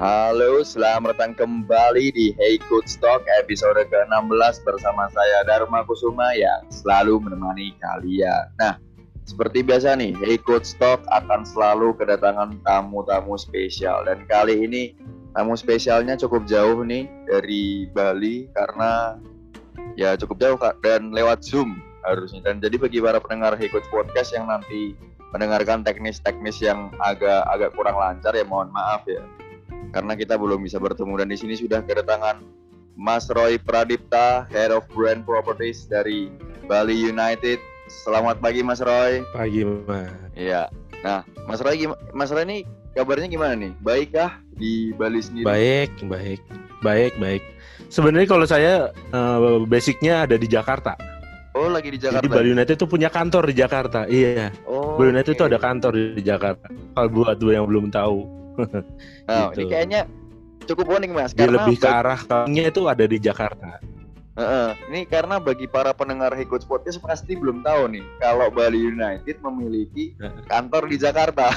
Halo, 0.00 0.64
selamat 0.64 1.12
datang 1.12 1.36
kembali 1.36 2.08
di 2.16 2.32
Hey 2.32 2.56
Good 2.72 2.88
Stock 2.88 3.20
episode 3.36 3.84
ke-16 3.84 4.64
bersama 4.64 5.12
saya 5.12 5.44
Dharma 5.44 5.84
Kusuma 5.84 6.32
yang 6.32 6.64
selalu 6.72 7.20
menemani 7.20 7.76
kalian. 7.84 8.48
Nah, 8.56 8.80
seperti 9.28 9.60
biasa 9.60 10.00
nih, 10.00 10.16
Hey 10.16 10.40
Good 10.40 10.64
Stock 10.64 11.04
akan 11.12 11.44
selalu 11.44 11.92
kedatangan 12.00 12.64
tamu-tamu 12.64 13.36
spesial 13.36 14.08
dan 14.08 14.24
kali 14.24 14.64
ini 14.64 14.96
tamu 15.36 15.52
spesialnya 15.52 16.16
cukup 16.16 16.48
jauh 16.48 16.80
nih 16.80 17.04
dari 17.28 17.84
Bali 17.92 18.48
karena 18.56 19.20
ya 20.00 20.16
cukup 20.16 20.40
jauh 20.40 20.56
Kak 20.56 20.80
dan 20.80 21.12
lewat 21.12 21.44
Zoom 21.44 21.76
harusnya. 22.08 22.40
Dan 22.40 22.64
jadi 22.64 22.80
bagi 22.80 23.04
para 23.04 23.20
pendengar 23.20 23.52
Hey 23.60 23.68
Good 23.68 23.84
Podcast 23.92 24.32
yang 24.32 24.48
nanti 24.48 24.96
mendengarkan 25.36 25.84
teknis-teknis 25.84 26.56
yang 26.64 26.88
agak 27.04 27.44
agak 27.52 27.76
kurang 27.76 28.00
lancar 28.00 28.32
ya 28.32 28.48
mohon 28.48 28.72
maaf 28.72 29.04
ya 29.04 29.20
karena 29.90 30.14
kita 30.14 30.38
belum 30.38 30.62
bisa 30.62 30.78
bertemu 30.78 31.12
dan 31.18 31.28
di 31.30 31.38
sini 31.38 31.54
sudah 31.58 31.82
kedatangan 31.82 32.42
Mas 32.94 33.26
Roy 33.30 33.58
Pradipta, 33.58 34.46
Head 34.50 34.70
of 34.74 34.86
Brand 34.92 35.26
Properties 35.26 35.86
dari 35.90 36.30
Bali 36.66 36.94
United. 36.94 37.58
Selamat 37.90 38.38
pagi 38.38 38.62
Mas 38.62 38.78
Roy. 38.78 39.26
Pagi 39.34 39.66
Mas. 39.66 40.14
Iya. 40.38 40.70
Nah, 41.02 41.26
Mas 41.48 41.58
Roy, 41.58 41.90
Mas 42.14 42.30
Roy 42.30 42.44
ini 42.46 42.58
kabarnya 42.94 43.26
gimana 43.26 43.56
nih? 43.56 43.72
Baik 43.82 44.14
kah 44.14 44.38
di 44.54 44.94
Bali 44.94 45.18
sendiri? 45.18 45.48
Baik, 45.48 45.90
baik, 46.06 46.40
baik, 46.84 47.14
baik. 47.18 47.42
Sebenarnya 47.90 48.28
kalau 48.30 48.46
saya 48.46 48.94
uh, 49.10 49.64
basicnya 49.66 50.28
ada 50.28 50.36
di 50.38 50.46
Jakarta. 50.46 50.94
Oh, 51.56 51.66
lagi 51.66 51.90
di 51.90 51.98
Jakarta. 51.98 52.22
Jadi 52.22 52.30
Bali 52.30 52.48
United 52.54 52.74
itu 52.78 52.86
punya 52.86 53.10
kantor 53.10 53.50
di 53.50 53.54
Jakarta. 53.58 54.06
Iya. 54.06 54.54
Oh, 54.70 54.94
Bali 54.94 55.10
United 55.10 55.34
itu 55.34 55.42
okay. 55.42 55.50
ada 55.50 55.58
kantor 55.58 55.92
di 56.14 56.22
Jakarta. 56.22 56.66
Kalau 56.70 57.08
buat 57.10 57.36
dua 57.42 57.58
yang 57.58 57.66
belum 57.66 57.90
tahu. 57.90 58.39
Nah, 59.28 59.50
gitu. 59.50 59.60
ini 59.60 59.64
kayaknya 59.70 60.00
cukup 60.66 60.86
unik 61.00 61.10
mas. 61.10 61.32
Dia 61.34 61.46
karena 61.46 61.64
lebih 61.64 61.76
ke 61.78 61.88
arah 61.88 62.20
kalungnya 62.22 62.64
itu 62.70 62.82
ada 62.86 63.04
di 63.06 63.18
Jakarta. 63.18 63.80
Uh, 64.38 64.42
uh, 64.46 64.68
ini 64.88 65.04
karena 65.10 65.42
bagi 65.42 65.66
para 65.66 65.90
pendengar 65.92 66.32
Hikut 66.32 66.64
Podcast 66.64 67.02
pasti 67.02 67.34
belum 67.34 67.66
tahu 67.66 67.90
nih 67.98 68.04
kalau 68.22 68.46
Bali 68.48 68.78
United 68.78 69.42
memiliki 69.42 70.14
kantor 70.46 70.86
di 70.86 70.96
Jakarta. 70.96 71.50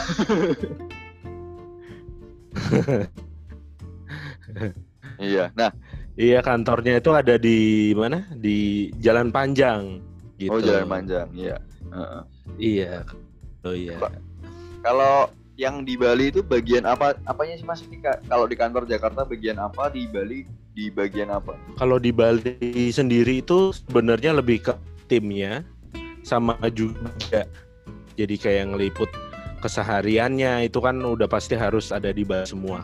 iya. 5.21 5.53
Nah, 5.53 5.69
iya 6.17 6.41
kantornya 6.41 6.97
itu 6.97 7.13
ada 7.13 7.37
di 7.37 7.93
mana? 7.93 8.25
Di 8.33 8.89
Jalan 8.97 9.29
Panjang. 9.29 10.01
Gitu. 10.41 10.51
Oh, 10.51 10.59
Jalan 10.59 10.89
Panjang. 10.89 11.29
Iya. 11.37 11.61
Uh, 11.93 12.01
uh. 12.01 12.25
Iya. 12.57 13.05
Oh 13.63 13.71
iya. 13.71 13.95
Kalau 14.83 15.31
yang 15.53 15.85
di 15.85 15.93
Bali 15.93 16.33
itu 16.33 16.41
bagian 16.41 16.89
apa 16.89 17.13
apanya 17.29 17.53
sih 17.57 17.65
Mas 17.65 17.85
kalau 18.25 18.49
di 18.49 18.57
kantor 18.57 18.89
Jakarta 18.89 19.21
bagian 19.21 19.61
apa 19.61 19.93
di 19.93 20.09
Bali 20.09 20.49
di 20.73 20.89
bagian 20.89 21.29
apa? 21.29 21.53
Kalau 21.77 22.01
di 22.01 22.09
Bali 22.09 22.89
sendiri 22.89 23.45
itu 23.45 23.69
sebenarnya 23.69 24.33
lebih 24.33 24.65
ke 24.65 24.73
timnya 25.05 25.61
sama 26.25 26.57
juga 26.73 27.45
jadi 28.17 28.35
kayak 28.37 28.73
ngeliput 28.73 29.09
kesehariannya 29.61 30.67
itu 30.67 30.81
kan 30.81 30.97
udah 30.99 31.29
pasti 31.29 31.53
harus 31.53 31.93
ada 31.93 32.09
di 32.09 32.25
Bali 32.25 32.49
semua. 32.49 32.81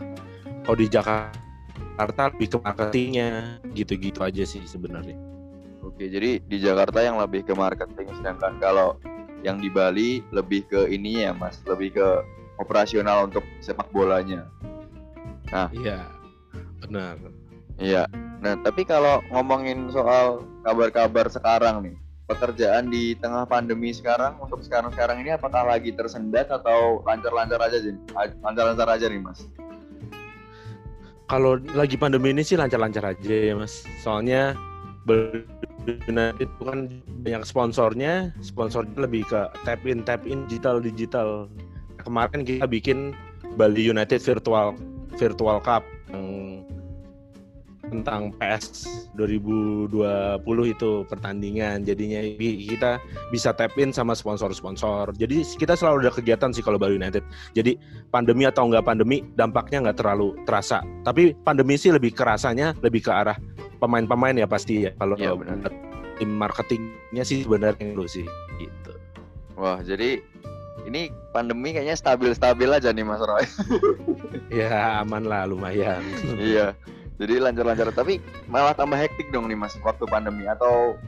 Kalau 0.62 0.78
di 0.78 0.86
Jakarta 0.86 2.30
lebih 2.30 2.54
ke 2.54 2.58
marketingnya 2.62 3.58
gitu-gitu 3.74 4.22
aja 4.22 4.46
sih 4.46 4.62
sebenarnya. 4.62 5.18
Oke, 5.82 6.06
jadi 6.06 6.38
di 6.38 6.56
Jakarta 6.62 7.02
yang 7.02 7.18
lebih 7.18 7.42
ke 7.42 7.52
marketing 7.52 8.14
sedangkan 8.14 8.62
kalau 8.62 8.96
yang 9.42 9.58
di 9.58 9.72
Bali 9.72 10.22
lebih 10.30 10.68
ke 10.70 10.86
ini 10.92 11.24
ya 11.26 11.32
Mas, 11.34 11.60
lebih 11.66 11.98
ke 11.98 12.08
operasional 12.60 13.32
untuk 13.32 13.42
sepak 13.64 13.88
bolanya. 13.90 14.44
Nah, 15.50 15.72
iya, 15.72 16.06
benar. 16.84 17.16
Iya. 17.80 18.04
Nah, 18.44 18.60
tapi 18.60 18.84
kalau 18.84 19.24
ngomongin 19.32 19.88
soal 19.88 20.44
kabar-kabar 20.62 21.26
sekarang 21.32 21.80
nih, 21.88 21.96
pekerjaan 22.28 22.92
di 22.92 23.16
tengah 23.18 23.48
pandemi 23.48 23.90
sekarang 23.90 24.36
untuk 24.38 24.60
sekarang-sekarang 24.62 25.24
ini 25.24 25.34
apakah 25.34 25.66
lagi 25.66 25.90
tersendat 25.96 26.52
atau 26.52 27.00
lancar-lancar 27.08 27.58
aja 27.58 27.80
sih? 27.80 27.96
Lancar-lancar 28.44 28.86
aja 28.86 29.08
nih, 29.08 29.18
Mas. 29.18 29.48
Kalau 31.26 31.58
lagi 31.72 31.96
pandemi 31.96 32.36
ini 32.36 32.44
sih 32.44 32.60
lancar-lancar 32.60 33.16
aja 33.16 33.34
ya, 33.34 33.56
Mas. 33.56 33.82
Soalnya 34.04 34.54
benar 35.08 36.36
itu 36.36 36.60
kan 36.60 37.00
banyak 37.24 37.42
sponsornya, 37.48 38.30
sponsornya 38.44 38.94
lebih 39.00 39.24
ke 39.26 39.48
tap 39.64 39.82
in 39.88 40.04
tap 40.04 40.22
in 40.28 40.44
digital 40.46 40.78
digital 40.78 41.48
kemarin 42.02 42.42
kita 42.42 42.66
bikin 42.66 43.14
Bali 43.54 43.82
United 43.86 44.20
Virtual 44.22 44.76
Virtual 45.18 45.58
Cup 45.60 45.82
yang 46.10 46.50
tentang 47.90 48.30
PS 48.38 48.86
2020 49.18 49.90
itu 50.70 50.90
pertandingan. 51.10 51.82
Jadinya 51.82 52.22
kita 52.38 53.02
bisa 53.34 53.50
tap 53.50 53.74
in 53.76 53.90
sama 53.90 54.14
sponsor-sponsor. 54.14 55.10
Jadi 55.18 55.42
kita 55.58 55.74
selalu 55.74 56.06
ada 56.06 56.12
kegiatan 56.14 56.54
sih 56.54 56.62
kalau 56.62 56.78
Bali 56.78 56.96
United. 56.96 57.26
Jadi 57.52 57.74
pandemi 58.14 58.46
atau 58.46 58.70
enggak 58.70 58.86
pandemi 58.86 59.26
dampaknya 59.34 59.90
nggak 59.90 59.98
terlalu 59.98 60.38
terasa. 60.46 60.80
Tapi 61.02 61.34
pandemi 61.42 61.74
sih 61.74 61.90
lebih 61.90 62.14
kerasanya 62.14 62.78
lebih 62.80 63.02
ke 63.04 63.10
arah 63.10 63.36
pemain-pemain 63.82 64.38
ya 64.38 64.46
pasti 64.46 64.86
ya. 64.86 64.94
Kalau 64.94 65.18
ya, 65.18 65.34
tim 66.22 66.30
marketingnya 66.38 67.26
sih 67.26 67.42
sebenarnya 67.42 67.90
dulu 67.90 68.06
sih 68.06 68.24
gitu. 68.62 68.92
Wah 69.58 69.82
jadi 69.82 70.22
ini 70.90 71.14
pandemi 71.30 71.70
kayaknya 71.70 71.94
stabil-stabil 71.94 72.66
aja 72.66 72.90
nih 72.90 73.06
Mas 73.06 73.22
Roy. 73.22 73.46
ya 74.58 74.98
aman 75.06 75.22
lah 75.22 75.46
lumayan. 75.46 76.02
iya. 76.42 76.74
Jadi 77.22 77.38
lancar-lancar 77.38 77.94
tapi 77.94 78.18
malah 78.50 78.74
tambah 78.74 78.98
hektik 78.98 79.30
dong 79.30 79.46
nih 79.46 79.54
Mas 79.54 79.78
waktu 79.86 80.02
pandemi 80.10 80.50
atau 80.50 80.98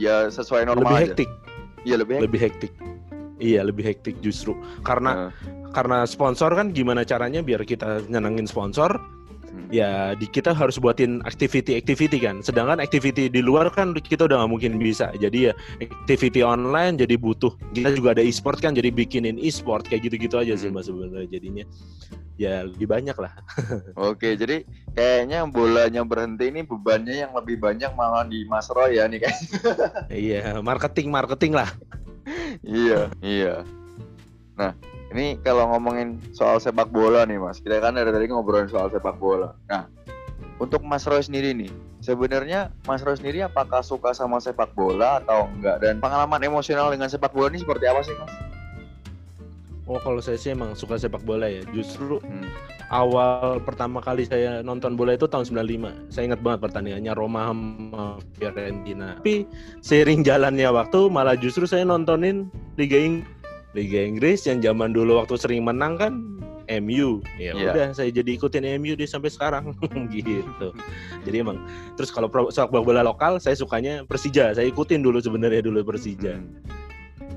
ya 0.00 0.32
sesuai 0.32 0.64
normal 0.64 0.88
lebih 0.88 0.96
aja. 0.96 1.04
hektik. 1.12 1.30
Iya 1.84 1.96
lebih 2.00 2.12
hektik. 2.16 2.24
Lebih 2.24 2.40
hektik. 2.40 2.72
Iya 3.40 3.60
lebih 3.64 3.84
hektik 3.84 4.16
justru 4.24 4.56
karena 4.84 5.28
uh. 5.28 5.72
karena 5.72 6.04
sponsor 6.08 6.52
kan 6.56 6.72
gimana 6.72 7.04
caranya 7.04 7.40
biar 7.44 7.64
kita 7.64 8.04
nyenengin 8.08 8.48
sponsor 8.48 9.00
ya 9.68 10.16
di 10.16 10.24
kita 10.24 10.56
harus 10.56 10.80
buatin 10.80 11.20
activity-activity 11.28 12.18
kan. 12.24 12.40
Sedangkan 12.40 12.80
activity 12.80 13.28
di 13.28 13.44
luar 13.44 13.68
kan 13.68 13.92
kita 13.92 14.24
udah 14.24 14.44
nggak 14.44 14.50
mungkin 14.50 14.72
bisa. 14.80 15.12
Jadi 15.20 15.50
ya 15.50 15.52
activity 15.84 16.40
online 16.40 16.96
jadi 16.96 17.20
butuh. 17.20 17.52
Kita 17.76 17.92
juga 17.92 18.16
ada 18.16 18.24
e-sport 18.24 18.64
kan 18.64 18.72
jadi 18.72 18.88
bikinin 18.88 19.36
e-sport 19.36 19.84
kayak 19.86 20.08
gitu-gitu 20.08 20.40
aja 20.40 20.56
sih 20.56 20.72
mas 20.72 20.88
sebenarnya 20.88 21.28
jadinya. 21.28 21.64
Ya 22.40 22.64
lebih 22.64 22.88
banyak 22.88 23.16
lah. 23.20 23.36
Oke, 24.10 24.32
jadi 24.32 24.64
kayaknya 24.96 25.44
bolanya 25.44 26.02
berhenti 26.08 26.48
ini 26.48 26.64
bebannya 26.64 27.28
yang 27.28 27.36
lebih 27.36 27.60
banyak 27.60 27.92
malah 27.92 28.24
di 28.24 28.48
Mas 28.48 28.64
Roy 28.72 28.96
ya 28.96 29.04
nih 29.04 29.28
kayak. 29.28 29.38
iya, 30.08 30.56
marketing 30.64 31.12
marketing 31.12 31.52
lah. 31.52 31.68
iya, 32.64 33.12
iya. 33.20 33.60
Nah, 34.56 34.72
ini 35.10 35.34
kalau 35.42 35.66
ngomongin 35.74 36.22
soal 36.30 36.62
sepak 36.62 36.86
bola 36.94 37.26
nih 37.26 37.42
mas, 37.42 37.58
kita 37.58 37.82
kan 37.82 37.98
dari 37.98 38.14
tadi 38.14 38.30
ngobrolin 38.30 38.70
soal 38.70 38.86
sepak 38.94 39.18
bola. 39.18 39.58
Nah, 39.66 39.90
untuk 40.62 40.86
Mas 40.86 41.08
Roy 41.08 41.24
sendiri 41.24 41.50
nih, 41.56 41.72
sebenarnya 41.98 42.70
Mas 42.86 43.02
Roy 43.02 43.18
sendiri 43.18 43.42
apakah 43.42 43.82
suka 43.82 44.14
sama 44.14 44.38
sepak 44.38 44.70
bola 44.76 45.18
atau 45.18 45.50
enggak? 45.50 45.82
Dan 45.82 45.98
pengalaman 45.98 46.46
emosional 46.46 46.94
dengan 46.94 47.10
sepak 47.10 47.34
bola 47.34 47.50
ini 47.50 47.58
seperti 47.58 47.90
apa 47.90 48.00
sih 48.06 48.14
mas? 48.14 48.32
Oh 49.90 49.98
kalau 49.98 50.22
saya 50.22 50.38
sih 50.38 50.54
emang 50.54 50.78
suka 50.78 50.94
sepak 50.94 51.26
bola 51.26 51.50
ya. 51.50 51.66
Justru 51.74 52.22
hmm. 52.22 52.46
awal 52.94 53.58
pertama 53.66 53.98
kali 53.98 54.22
saya 54.22 54.62
nonton 54.62 54.94
bola 54.94 55.18
itu 55.18 55.26
tahun 55.26 55.42
95. 55.42 56.14
Saya 56.14 56.30
ingat 56.30 56.40
banget 56.46 56.60
pertandingannya 56.62 57.12
Roma 57.18 57.50
sama 57.50 58.06
Fiorentina. 58.38 59.18
Tapi 59.18 59.50
seiring 59.82 60.22
jalannya 60.22 60.70
waktu 60.70 61.10
malah 61.10 61.34
justru 61.34 61.66
saya 61.66 61.82
nontonin 61.82 62.46
Liga 62.78 63.02
Inggris 63.02 63.39
Liga 63.70 64.02
Inggris 64.02 64.50
yang 64.50 64.58
zaman 64.58 64.90
dulu 64.90 65.22
waktu 65.22 65.38
sering 65.38 65.62
menang 65.62 65.94
kan 65.94 66.12
MU 66.78 67.18
ya 67.34 67.50
yeah. 67.50 67.70
udah 67.74 67.86
saya 67.90 68.14
jadi 68.14 68.38
ikutin 68.38 68.62
MU 68.78 68.94
deh 68.94 69.06
sampai 69.06 69.30
sekarang. 69.30 69.74
Gitu. 70.14 70.68
Jadi 71.26 71.36
emang 71.42 71.58
terus 71.98 72.14
kalau 72.14 72.30
sepak 72.50 72.82
bola 72.82 73.02
lokal 73.02 73.42
saya 73.42 73.58
sukanya 73.58 74.06
Persija. 74.06 74.54
Saya 74.54 74.66
ikutin 74.70 75.02
dulu 75.02 75.18
sebenarnya 75.18 75.66
dulu 75.66 75.82
Persija. 75.82 76.38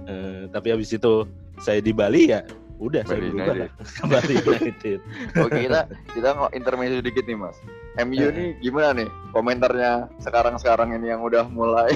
Uh, 0.06 0.46
tapi 0.54 0.70
habis 0.70 0.94
itu 0.94 1.26
saya 1.62 1.82
di 1.82 1.96
Bali 1.96 2.30
ya 2.30 2.46
udah 2.78 3.06
Bali 3.06 3.10
saya 3.10 3.20
berubah 3.30 3.56
lah. 3.58 3.70
Kembali 4.02 4.34
United. 4.42 5.00
Oke 5.46 5.60
kita 5.66 5.82
kita 6.14 6.30
mau 6.38 6.50
intermezzo 6.54 7.02
sedikit 7.02 7.24
nih 7.26 7.38
mas. 7.38 7.58
MU 8.06 8.26
uh. 8.26 8.30
nih 8.34 8.50
gimana 8.62 8.90
nih 9.02 9.10
komentarnya 9.34 9.92
sekarang 10.22 10.58
sekarang 10.62 10.94
ini 10.94 11.10
yang 11.10 11.22
udah 11.26 11.46
mulai 11.50 11.94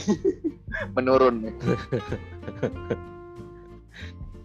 menurun 0.98 1.50
nih 1.50 1.54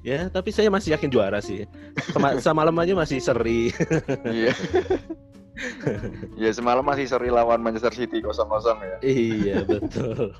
Ya, 0.03 0.27
tapi 0.27 0.51
saya 0.51 0.67
masih 0.67 0.99
yakin 0.99 1.11
juara 1.15 1.39
sih. 1.39 1.63
Sama 2.11 2.35
semalam 2.43 2.75
aja 2.83 2.93
masih 2.99 3.23
seri. 3.23 3.71
Iya. 4.27 4.53
ya 6.43 6.51
semalam 6.51 6.83
masih 6.83 7.07
seri 7.07 7.31
lawan 7.31 7.63
Manchester 7.63 7.95
City 7.95 8.19
kosong-kosong 8.19 8.83
ya. 8.83 8.97
Iya, 9.07 9.57
betul. 9.63 10.35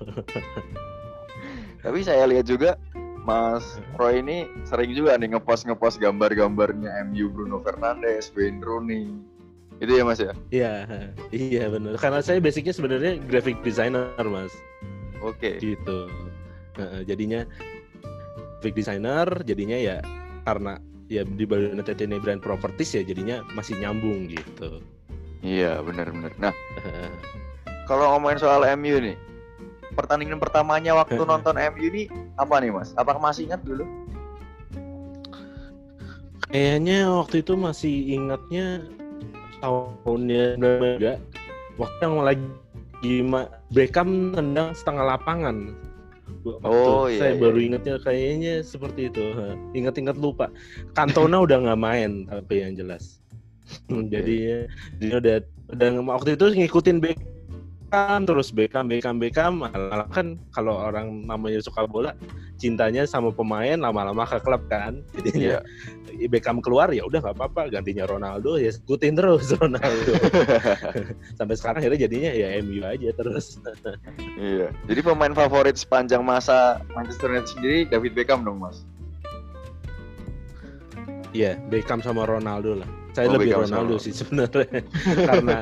tapi 1.85 1.99
saya 2.03 2.27
lihat 2.27 2.47
juga 2.47 2.79
Mas 3.23 3.79
Roy 3.99 4.19
ini 4.19 4.51
sering 4.67 4.99
juga 4.99 5.15
nih 5.15 5.39
ngepost 5.39 5.67
ngepost 5.71 6.03
gambar-gambarnya 6.03 6.91
MU 7.07 7.31
Bruno 7.31 7.63
Fernandes, 7.63 8.35
Wayne 8.35 8.59
Rooney. 8.59 9.15
Itu 9.79 9.95
ya 9.95 10.03
Mas 10.03 10.19
ya? 10.19 10.35
Iya, 10.51 10.75
iya 11.31 11.71
benar. 11.71 11.99
Karena 12.03 12.19
saya 12.19 12.43
basicnya 12.43 12.75
sebenarnya 12.75 13.19
graphic 13.31 13.63
designer 13.63 14.11
Mas. 14.27 14.51
Oke. 15.23 15.59
Okay. 15.59 15.75
Gitu. 15.79 16.11
Uh, 16.79 17.05
jadinya 17.07 17.47
graphic 18.63 18.79
designer, 18.79 19.27
jadinya 19.43 19.75
ya 19.75 19.99
karena 20.47 20.79
ya 21.11 21.27
di 21.27 21.43
Bali 21.43 21.75
United 21.75 21.99
ini 21.99 22.23
brand 22.23 22.39
properties 22.39 22.95
ya 22.95 23.03
jadinya 23.03 23.43
masih 23.59 23.75
nyambung 23.83 24.31
gitu. 24.31 24.79
Iya 25.43 25.83
benar-benar. 25.83 26.31
Nah, 26.39 26.55
kalau 27.91 28.15
ngomongin 28.15 28.39
soal 28.39 28.63
MU 28.79 29.03
nih, 29.03 29.19
pertandingan 29.99 30.39
pertamanya 30.39 30.95
waktu 30.95 31.19
nonton 31.19 31.59
MU 31.59 31.83
ini 31.91 32.07
apa 32.39 32.63
nih 32.63 32.71
mas? 32.71 32.95
Apakah 32.95 33.19
masih 33.19 33.51
ingat 33.51 33.67
dulu? 33.67 33.83
Kayaknya 36.55 37.11
waktu 37.11 37.43
itu 37.43 37.59
masih 37.59 37.95
ingatnya 38.15 38.87
tahunnya 39.59 40.55
enggak 40.55 41.19
waktu 41.83 41.99
yang 41.99 42.23
lagi 42.23 42.47
Beckham 43.75 44.31
tendang 44.31 44.71
setengah 44.79 45.19
lapangan. 45.19 45.75
Oh 46.65 47.09
iya. 47.09 47.19
Saya 47.19 47.33
iya. 47.37 47.41
baru 47.41 47.59
ingatnya 47.59 47.97
kayaknya 48.03 48.55
seperti 48.63 49.09
itu. 49.09 49.25
Ingat-ingat 49.79 50.17
lupa. 50.19 50.53
Kantona 50.93 51.43
udah 51.43 51.59
nggak 51.69 51.81
main 51.81 52.29
tapi 52.29 52.63
yang 52.63 52.77
jelas. 52.77 53.23
Jadi 53.89 54.69
dia 55.01 55.15
udah 55.17 55.37
udah 55.73 55.89
waktu 56.05 56.37
itu 56.37 56.45
ngikutin 56.53 56.99
Beckham 57.01 57.32
Beckham 57.93 58.25
terus 58.25 58.49
Beckham 58.57 58.89
Beckham 58.89 59.17
Beckham. 59.21 59.53
Malah 59.61 60.09
kan 60.09 60.41
kalau 60.57 60.81
orang 60.81 61.29
namanya 61.29 61.61
suka 61.61 61.85
bola 61.85 62.17
cintanya 62.57 63.05
sama 63.05 63.29
pemain 63.29 63.77
lama-lama 63.77 64.25
ke 64.25 64.41
klub 64.41 64.65
kan. 64.73 65.05
Jadinya 65.13 65.61
yeah. 65.61 66.29
Beckham 66.33 66.65
keluar 66.65 66.89
ya 66.89 67.05
udah 67.05 67.21
nggak 67.21 67.37
apa-apa. 67.37 67.69
Gantinya 67.69 68.09
Ronaldo 68.09 68.57
ya 68.57 68.73
ikutin 68.73 69.13
terus 69.13 69.53
Ronaldo. 69.61 70.09
Sampai 71.39 71.53
sekarang 71.61 71.85
akhirnya 71.85 72.09
jadinya 72.09 72.33
ya 72.33 72.57
MU 72.65 72.81
aja 72.81 73.13
terus. 73.13 73.61
Iya. 74.41 74.73
Jadi 74.89 75.01
pemain 75.05 75.37
favorit 75.37 75.77
sepanjang 75.77 76.25
masa 76.25 76.81
Manchester 76.97 77.29
United 77.29 77.53
sendiri 77.53 77.79
David 77.93 78.17
Beckham 78.17 78.41
dong 78.41 78.57
mas. 78.57 78.89
Iya, 81.37 81.61
Beckham 81.69 82.01
sama 82.01 82.25
Ronaldo 82.25 82.81
lah. 82.81 83.02
Saya 83.13 83.29
oh, 83.29 83.37
lebih 83.37 83.53
Ronaldo 83.61 84.01
sama. 84.01 84.05
sih 84.05 84.13
sebenarnya. 84.17 84.81
karena 85.29 85.57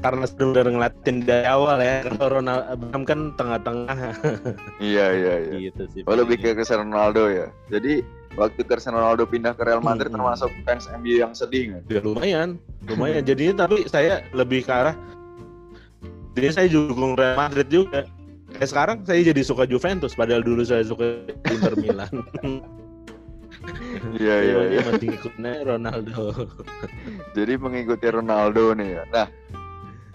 karena 0.00 0.24
sudah 0.24 0.64
ngelatin 0.64 1.16
dari 1.24 1.44
awal 1.44 1.76
ya. 1.84 2.00
Kalau 2.08 2.28
Ronaldo 2.40 2.64
Beckham 2.80 3.02
kan 3.04 3.20
tengah-tengah. 3.36 3.98
iya, 4.80 5.06
iya, 5.12 5.34
iya. 5.44 5.56
Gitu 5.68 5.82
sih. 5.92 6.02
Oh, 6.08 6.16
lebih 6.16 6.40
ke 6.40 6.56
Cristiano 6.56 6.88
Ronaldo 6.88 7.28
ya. 7.28 7.52
Jadi 7.68 8.00
waktu 8.40 8.60
Cristiano 8.64 9.04
Ronaldo 9.04 9.28
pindah 9.28 9.52
ke 9.52 9.62
Real 9.68 9.84
Madrid 9.84 10.08
hmm. 10.08 10.16
termasuk 10.16 10.48
fans 10.64 10.88
MU 10.96 11.20
yang 11.20 11.36
sedih 11.36 11.76
nggak? 11.76 11.82
Ya 11.92 12.00
lumayan, 12.00 12.56
lumayan. 12.88 13.20
Jadi 13.20 13.52
tapi 13.52 13.84
saya 13.84 14.24
lebih 14.32 14.64
ke 14.64 14.72
arah 14.72 14.96
jadi 16.34 16.50
saya 16.50 16.66
dukung 16.66 17.14
Real 17.14 17.38
Madrid 17.38 17.70
juga. 17.70 18.02
Kayak 18.54 18.70
sekarang 18.70 18.96
saya 19.06 19.20
jadi 19.22 19.42
suka 19.42 19.66
Juventus 19.66 20.14
padahal 20.14 20.42
dulu 20.42 20.62
saya 20.66 20.82
suka 20.82 21.26
Inter 21.46 21.74
Milan. 21.78 22.10
Iya 24.20 24.36
iya. 24.42 24.56
iya. 24.70 24.80
Masih 24.86 25.08
ngikutnya 25.10 25.52
Ronaldo. 25.64 26.22
Jadi 27.36 27.52
mengikuti 27.56 28.06
Ronaldo 28.08 28.74
nih 28.76 28.88
ya. 29.00 29.02
Nah, 29.10 29.26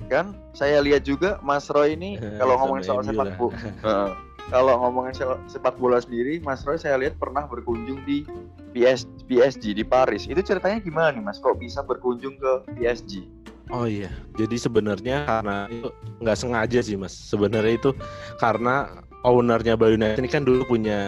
kan 0.09 0.33
saya 0.57 0.81
lihat 0.81 1.05
juga 1.05 1.37
Mas 1.45 1.69
Roy 1.69 1.93
ini 1.93 2.17
kalau 2.41 2.57
ngomongin 2.59 2.83
soal 2.83 3.01
sepak 3.05 3.37
bola, 3.37 3.55
uh, 3.85 4.09
kalau 4.49 4.73
ngomongin 4.81 5.13
sepak 5.45 5.75
bola 5.77 6.01
sendiri, 6.01 6.41
Mas 6.41 6.65
Roy 6.65 6.81
saya 6.81 6.97
lihat 6.97 7.15
pernah 7.21 7.45
berkunjung 7.45 8.01
di 8.03 8.25
PS, 8.73 9.05
PSG 9.29 9.77
di 9.77 9.85
Paris. 9.85 10.25
Itu 10.25 10.41
ceritanya 10.41 10.81
gimana 10.81 11.13
nih 11.13 11.23
Mas? 11.23 11.37
Kok 11.37 11.61
bisa 11.61 11.85
berkunjung 11.85 12.37
ke 12.37 12.51
PSG? 12.77 13.39
Oh 13.69 13.85
iya, 13.85 14.09
jadi 14.33 14.57
sebenarnya 14.57 15.29
karena 15.29 15.69
itu 15.69 15.93
nggak 16.25 16.37
sengaja 16.41 16.79
sih 16.81 16.97
mas. 16.97 17.13
Sebenarnya 17.13 17.77
itu 17.77 17.93
karena 18.41 19.05
ownernya 19.21 19.77
Bali 19.77 19.93
United 19.93 20.25
ini 20.25 20.29
kan 20.31 20.41
dulu 20.41 20.65
punya 20.65 20.99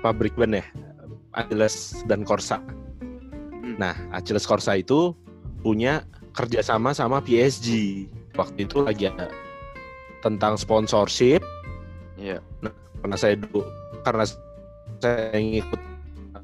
pabrik 0.00 0.32
ban 0.32 0.56
ya, 0.56 0.64
Achilles 1.34 2.02
dan 2.10 2.26
Corsa. 2.26 2.58
Hmm. 2.60 3.78
Nah, 3.78 3.94
Achilles 4.10 4.46
Corsa 4.46 4.78
itu 4.78 5.14
punya 5.62 6.02
kerjasama 6.34 6.90
sama 6.96 7.22
PSG. 7.22 8.04
Waktu 8.34 8.66
itu 8.66 8.82
lagi 8.82 9.10
ada 9.10 9.30
tentang 10.24 10.58
sponsorship. 10.58 11.42
Iya. 12.18 12.42
Nah, 12.64 12.72
karena 13.02 13.16
saya 13.16 13.34
dulu 13.38 13.62
karena 14.02 14.24
saya 15.00 15.36
ngikut 15.36 15.80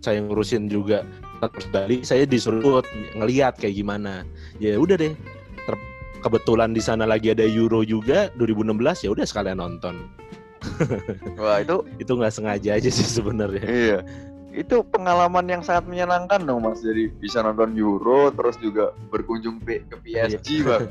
saya 0.04 0.18
ngurusin 0.22 0.68
juga 0.68 1.02
terus 1.36 1.68
Bali, 1.68 2.00
saya 2.00 2.24
disuruh 2.24 2.80
ngeliat 3.16 3.60
kayak 3.60 3.76
gimana. 3.76 4.24
Ya 4.62 4.78
udah 4.78 4.96
deh. 4.98 5.14
kebetulan 6.24 6.74
di 6.74 6.82
sana 6.82 7.06
lagi 7.06 7.30
ada 7.30 7.46
Euro 7.46 7.86
juga 7.86 8.34
2016 8.34 9.06
ya 9.06 9.14
udah 9.14 9.22
sekalian 9.22 9.62
nonton. 9.62 10.10
Wah 11.38 11.62
itu 11.62 11.86
itu 12.02 12.10
nggak 12.18 12.34
sengaja 12.34 12.74
aja 12.74 12.90
sih 12.90 13.06
sebenarnya. 13.06 13.62
Iya 13.62 13.98
itu 14.56 14.80
pengalaman 14.88 15.44
yang 15.44 15.60
sangat 15.60 15.84
menyenangkan 15.84 16.40
dong 16.48 16.64
mas. 16.64 16.80
Jadi 16.80 17.12
bisa 17.20 17.44
nonton 17.44 17.76
Euro 17.76 18.32
terus 18.32 18.56
juga 18.56 18.96
berkunjung 19.12 19.60
ke 19.60 19.84
PSG 20.00 20.46
iya. 20.48 20.64
bang. 20.64 20.84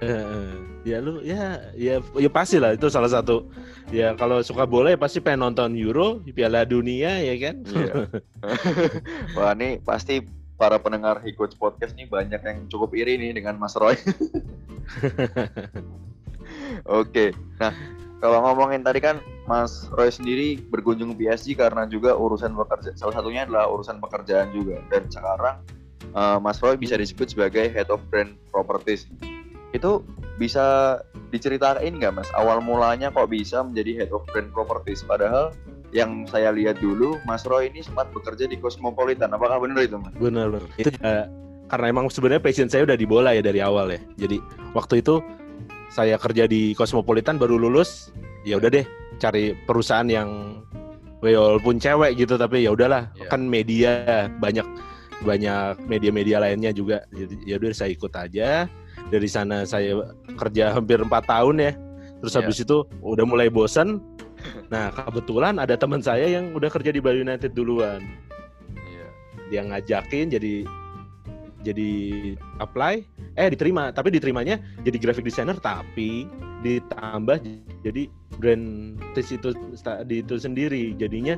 Uh, 0.00 0.52
ya 0.88 1.04
lu 1.04 1.20
ya 1.20 1.60
ya 1.76 2.00
ya 2.00 2.30
pasti 2.32 2.56
lah 2.56 2.72
itu 2.72 2.88
salah 2.88 3.12
satu. 3.12 3.44
Ya 3.92 4.16
kalau 4.16 4.40
suka 4.40 4.64
bola 4.64 4.88
ya 4.88 4.98
pasti 5.00 5.20
pengen 5.20 5.52
nonton 5.52 5.76
Euro 5.76 6.24
Piala 6.32 6.64
Dunia 6.64 7.20
ya 7.20 7.36
kan? 7.36 7.56
Iya. 7.68 7.92
wah 9.36 9.52
ini 9.52 9.84
pasti 9.84 10.24
para 10.56 10.80
pendengar 10.80 11.20
Hikots 11.20 11.54
Podcast 11.54 11.92
nih 11.94 12.08
banyak 12.08 12.40
yang 12.40 12.58
cukup 12.72 12.96
iri 12.96 13.20
nih 13.20 13.36
dengan 13.36 13.60
Mas 13.60 13.76
Roy. 13.76 13.94
Oke, 16.88 17.36
nah 17.60 17.70
kalau 18.18 18.42
ngomongin 18.42 18.82
tadi 18.82 18.98
kan 18.98 19.22
Mas 19.48 19.88
Roy 19.88 20.12
sendiri 20.12 20.60
berkunjung 20.60 21.16
PSG 21.16 21.56
karena 21.56 21.88
juga 21.88 22.12
urusan 22.12 22.52
pekerja 22.52 22.92
salah 23.00 23.16
satunya 23.16 23.48
adalah 23.48 23.72
urusan 23.72 23.96
pekerjaan 23.96 24.52
juga. 24.52 24.76
Dan 24.92 25.08
sekarang 25.08 25.64
uh, 26.12 26.36
Mas 26.36 26.60
Roy 26.60 26.76
bisa 26.76 27.00
disebut 27.00 27.32
sebagai 27.32 27.72
head 27.72 27.88
of 27.88 28.04
brand 28.12 28.36
properties. 28.52 29.08
Itu 29.72 30.04
bisa 30.36 31.00
diceritain 31.32 31.96
nggak 31.96 32.12
Mas? 32.12 32.28
Awal 32.36 32.60
mulanya 32.60 33.08
kok 33.08 33.32
bisa 33.32 33.64
menjadi 33.64 34.04
head 34.04 34.10
of 34.12 34.28
brand 34.28 34.52
properties? 34.52 35.00
Padahal 35.00 35.56
yang 35.96 36.28
saya 36.28 36.52
lihat 36.52 36.84
dulu 36.84 37.16
Mas 37.24 37.48
Roy 37.48 37.72
ini 37.72 37.80
sempat 37.80 38.12
bekerja 38.12 38.44
di 38.44 38.60
Cosmopolitan. 38.60 39.32
Apakah 39.32 39.64
benar 39.64 39.80
itu 39.80 39.96
Mas? 39.96 40.12
Benar. 40.20 40.52
Benar 40.52 40.68
itu 40.76 40.92
uh, 41.00 41.24
karena 41.72 41.86
emang 41.88 42.12
sebenarnya 42.12 42.44
passion 42.44 42.68
saya 42.68 42.84
udah 42.84 43.00
di 43.00 43.08
bola 43.08 43.32
ya 43.32 43.40
dari 43.40 43.64
awal 43.64 43.88
ya. 43.96 44.00
Jadi 44.20 44.44
waktu 44.76 45.00
itu 45.00 45.24
saya 45.88 46.20
kerja 46.20 46.44
di 46.44 46.76
Cosmopolitan 46.76 47.40
baru 47.40 47.56
lulus 47.56 48.12
ya 48.44 48.60
udah 48.60 48.68
deh 48.68 48.84
cari 49.18 49.54
perusahaan 49.66 50.06
yang 50.06 50.62
walaupun 51.18 51.82
cewek 51.82 52.14
gitu 52.18 52.38
tapi 52.38 52.64
ya 52.64 52.72
udahlah 52.74 53.10
yeah. 53.18 53.28
kan 53.30 53.42
media 53.42 54.30
banyak 54.38 54.64
banyak 55.26 55.74
media-media 55.90 56.38
lainnya 56.38 56.70
juga 56.70 57.02
jadi 57.10 57.34
ya 57.42 57.54
udah 57.58 57.74
saya 57.74 57.90
ikut 57.90 58.12
aja 58.14 58.70
dari 59.10 59.26
sana 59.26 59.66
saya 59.66 60.14
kerja 60.38 60.78
hampir 60.78 61.02
empat 61.02 61.26
tahun 61.26 61.58
ya 61.58 61.72
terus 62.22 62.34
yeah. 62.34 62.42
habis 62.46 62.58
itu 62.62 62.86
udah 63.02 63.26
mulai 63.26 63.50
bosan 63.50 63.98
nah 64.70 64.94
kebetulan 64.94 65.58
ada 65.58 65.74
teman 65.74 65.98
saya 65.98 66.30
yang 66.30 66.54
udah 66.54 66.70
kerja 66.70 66.94
di 66.94 67.02
Bali 67.02 67.26
United 67.26 67.50
duluan 67.50 68.06
yeah. 68.78 69.10
dia 69.50 69.62
ngajakin 69.66 70.30
jadi 70.30 70.62
jadi 71.66 71.90
apply 72.62 73.02
eh 73.34 73.48
diterima 73.50 73.90
tapi 73.90 74.14
diterimanya 74.14 74.62
jadi 74.86 74.96
graphic 75.02 75.26
designer 75.26 75.58
tapi 75.58 76.30
ditambah 76.62 77.42
jadi 77.82 78.06
brand 78.38 78.96
tes 79.12 79.34
itu 79.34 79.52
di 80.06 80.22
itu 80.22 80.34
sendiri. 80.38 80.94
Jadinya 80.96 81.36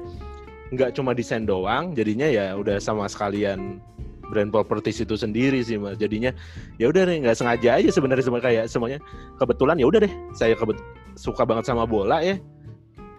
nggak 0.70 0.94
cuma 0.94 1.10
desain 1.16 1.42
doang 1.42 1.98
jadinya 1.98 2.30
ya 2.30 2.54
udah 2.54 2.78
sama 2.78 3.10
sekalian 3.10 3.82
brand 4.30 4.54
properties 4.54 5.02
itu 5.02 5.18
sendiri 5.18 5.60
sih 5.66 5.76
mas. 5.76 5.98
Jadinya 5.98 6.30
ya 6.78 6.86
udah 6.86 7.02
deh 7.02 7.18
nggak 7.18 7.34
sengaja 7.34 7.82
aja 7.82 7.90
sebenarnya 7.90 8.24
semua 8.24 8.40
kayak 8.40 8.70
semuanya. 8.70 9.02
Kebetulan 9.36 9.76
ya 9.82 9.86
udah 9.90 10.00
deh 10.06 10.12
saya 10.32 10.54
kebet 10.54 10.78
suka 11.18 11.42
banget 11.42 11.66
sama 11.66 11.84
bola 11.84 12.22
ya. 12.22 12.38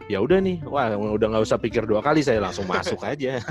Ya 0.10 0.20
udah 0.20 0.40
nih 0.44 0.64
wah 0.68 0.92
udah 0.96 1.28
nggak 1.28 1.44
usah 1.44 1.60
pikir 1.60 1.84
dua 1.88 2.00
kali 2.04 2.24
saya 2.24 2.40
langsung 2.40 2.66
masuk 2.66 3.04
aja. 3.04 3.38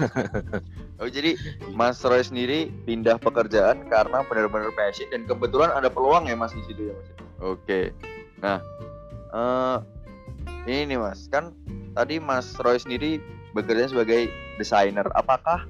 Oh 1.00 1.08
jadi 1.08 1.32
Mas 1.72 1.96
Roy 2.04 2.20
sendiri 2.20 2.68
pindah 2.84 3.16
pekerjaan 3.16 3.88
karena 3.88 4.20
benar-benar 4.20 4.68
passion 4.76 5.08
dan 5.08 5.24
kebetulan 5.24 5.72
ada 5.72 5.88
peluang 5.88 6.28
ya 6.28 6.36
Mas 6.36 6.52
di 6.52 6.60
situ 6.68 6.92
ya 6.92 6.94
Mas? 6.96 7.08
Oke. 7.40 7.96
Nah 8.44 8.60
uh, 9.32 9.80
ini 10.68 10.92
nih 10.92 10.98
Mas. 11.00 11.28
Kan 11.32 11.56
tadi 11.96 12.20
Mas 12.20 12.52
Roy 12.60 12.76
sendiri 12.76 13.22
bekerja 13.56 13.92
sebagai 13.92 14.28
desainer. 14.60 15.06
Apakah 15.16 15.64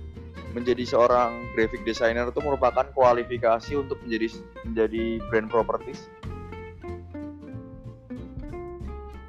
menjadi 0.51 0.83
seorang 0.83 1.47
graphic 1.55 1.87
designer 1.87 2.27
itu 2.27 2.41
merupakan 2.43 2.87
kualifikasi 2.91 3.79
untuk 3.79 4.03
menjadi 4.03 4.29
menjadi 4.67 5.05
brand 5.31 5.49
properties? 5.51 6.11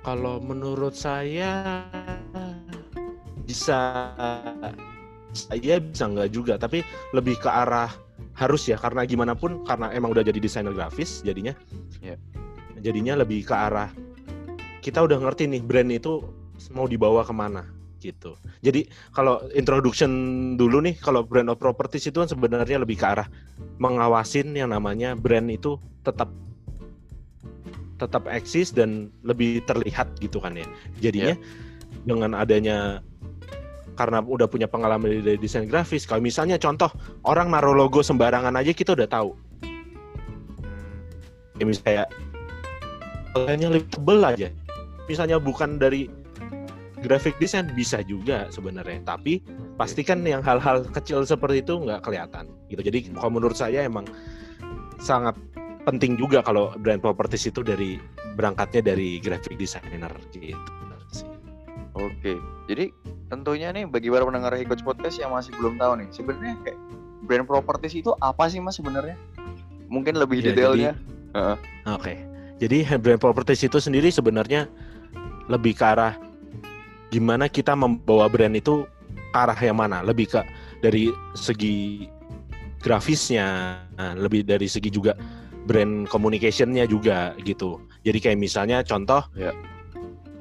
Kalau 0.02 0.42
menurut 0.42 0.98
saya 0.98 1.86
bisa 3.46 4.10
saya 5.32 5.76
bisa 5.78 6.10
nggak 6.10 6.30
juga. 6.34 6.58
Tapi 6.58 6.82
lebih 7.14 7.38
ke 7.38 7.50
arah 7.50 7.94
harus 8.34 8.66
ya. 8.66 8.82
Karena 8.82 9.06
gimana 9.06 9.38
pun 9.38 9.62
karena 9.62 9.94
emang 9.94 10.18
udah 10.18 10.26
jadi 10.26 10.42
desainer 10.42 10.74
grafis 10.74 11.22
jadinya. 11.22 11.54
Yeah. 12.02 12.18
jadinya 12.82 13.14
lebih 13.22 13.46
ke 13.46 13.54
arah 13.54 13.94
kita 14.82 15.06
udah 15.06 15.22
ngerti 15.22 15.46
nih 15.46 15.62
brand 15.62 15.90
itu 15.94 16.26
mau 16.74 16.90
dibawa 16.90 17.22
ke 17.22 17.34
mana 17.34 17.64
gitu. 18.02 18.34
Jadi 18.66 18.90
kalau 19.14 19.46
introduction 19.54 20.12
dulu 20.58 20.82
nih, 20.82 20.98
kalau 20.98 21.22
brand 21.22 21.54
of 21.54 21.62
properties 21.62 22.10
itu 22.10 22.18
kan 22.18 22.28
sebenarnya 22.28 22.82
lebih 22.82 22.98
ke 22.98 23.06
arah 23.06 23.30
mengawasin 23.78 24.58
yang 24.58 24.74
namanya 24.74 25.14
brand 25.14 25.48
itu 25.54 25.78
tetap 26.02 26.34
tetap 28.02 28.26
eksis 28.26 28.74
dan 28.74 29.14
lebih 29.22 29.62
terlihat 29.70 30.18
gitu 30.18 30.42
kan 30.42 30.58
ya. 30.58 30.66
Jadinya 30.98 31.38
yeah. 31.38 32.06
dengan 32.10 32.34
adanya 32.34 33.06
karena 33.94 34.26
udah 34.26 34.50
punya 34.50 34.66
pengalaman 34.66 35.22
dari 35.22 35.38
desain 35.38 35.70
grafis, 35.70 36.10
kalau 36.10 36.26
misalnya 36.26 36.58
contoh 36.58 36.90
orang 37.22 37.54
naruh 37.54 37.78
logo 37.78 38.02
sembarangan 38.02 38.58
aja 38.58 38.74
kita 38.74 38.98
udah 38.98 39.06
tahu. 39.06 39.38
Ya 41.62 41.70
misalnya 41.70 42.10
kayaknya 43.38 43.68
lebih 43.70 43.88
tebel 43.94 44.20
aja. 44.26 44.50
Misalnya 45.10 45.38
bukan 45.42 45.82
dari 45.82 46.10
graphic 47.02 47.38
design 47.42 47.74
bisa 47.74 48.06
juga 48.06 48.50
sebenarnya, 48.54 49.02
tapi 49.06 49.42
pastikan 49.80 50.22
yang 50.22 50.46
hal-hal 50.46 50.86
kecil 50.94 51.26
seperti 51.26 51.66
itu 51.66 51.82
nggak 51.82 52.06
kelihatan 52.06 52.50
gitu. 52.70 52.82
Jadi 52.86 53.14
kalau 53.14 53.32
menurut 53.34 53.58
saya 53.58 53.86
emang 53.86 54.06
sangat 55.02 55.34
penting 55.82 56.14
juga 56.14 56.46
kalau 56.46 56.78
brand 56.78 57.02
properties 57.02 57.50
itu 57.50 57.66
dari 57.66 57.98
berangkatnya 58.38 58.94
dari 58.94 59.18
graphic 59.18 59.58
designer 59.58 60.14
gitu 60.32 60.58
Oke, 61.92 62.40
jadi 62.72 62.88
tentunya 63.28 63.68
nih 63.76 63.84
bagi 63.84 64.08
para 64.08 64.24
pendengar 64.24 64.56
Coach 64.64 64.80
Podcast 64.80 65.20
yang 65.20 65.36
masih 65.36 65.52
belum 65.60 65.76
tahu 65.76 66.00
nih, 66.00 66.08
sebenarnya 66.16 66.56
kayak 66.64 66.80
brand 67.28 67.44
properties 67.44 68.00
itu 68.00 68.16
apa 68.24 68.48
sih 68.48 68.64
mas 68.64 68.80
sebenarnya? 68.80 69.20
Mungkin 69.92 70.16
lebih 70.16 70.40
ya, 70.40 70.56
detailnya. 70.56 70.92
uh 71.36 71.54
-uh. 71.54 71.58
Oke, 71.92 72.16
okay. 72.16 72.18
jadi 72.64 72.96
brand 72.96 73.20
properties 73.20 73.68
itu 73.68 73.76
sendiri 73.84 74.08
sebenarnya 74.08 74.72
lebih 75.50 75.78
ke 75.78 75.86
arah 75.86 76.18
gimana 77.12 77.52
kita 77.52 77.76
membawa 77.76 78.32
brand 78.32 78.56
itu 78.56 78.88
ke 79.14 79.38
arah 79.38 79.58
yang 79.58 79.78
mana? 79.80 80.04
Lebih 80.04 80.38
ke 80.38 80.42
dari 80.82 81.12
segi 81.38 82.08
grafisnya, 82.82 83.78
lebih 84.18 84.44
dari 84.44 84.66
segi 84.66 84.90
juga 84.90 85.14
brand 85.70 86.10
communicationnya 86.10 86.90
juga 86.90 87.38
gitu. 87.46 87.78
Jadi 88.02 88.18
kayak 88.18 88.40
misalnya 88.42 88.82
contoh 88.82 89.22
ya. 89.38 89.54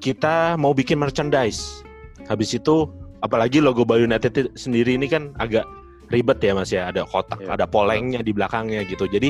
kita 0.01 0.57
mau 0.57 0.73
bikin 0.73 0.97
merchandise, 0.97 1.85
habis 2.25 2.57
itu 2.57 2.89
apalagi 3.21 3.61
logo 3.61 3.85
Bali 3.85 4.09
United 4.09 4.57
sendiri 4.57 4.97
ini 4.97 5.05
kan 5.13 5.37
agak 5.37 5.69
ribet 6.09 6.41
ya 6.41 6.57
mas 6.57 6.73
ya, 6.73 6.89
ada 6.89 7.05
kotak, 7.05 7.45
ya. 7.45 7.55
ada 7.55 7.69
polengnya 7.69 8.25
di 8.25 8.33
belakangnya 8.33 8.81
gitu. 8.89 9.05
Jadi 9.05 9.29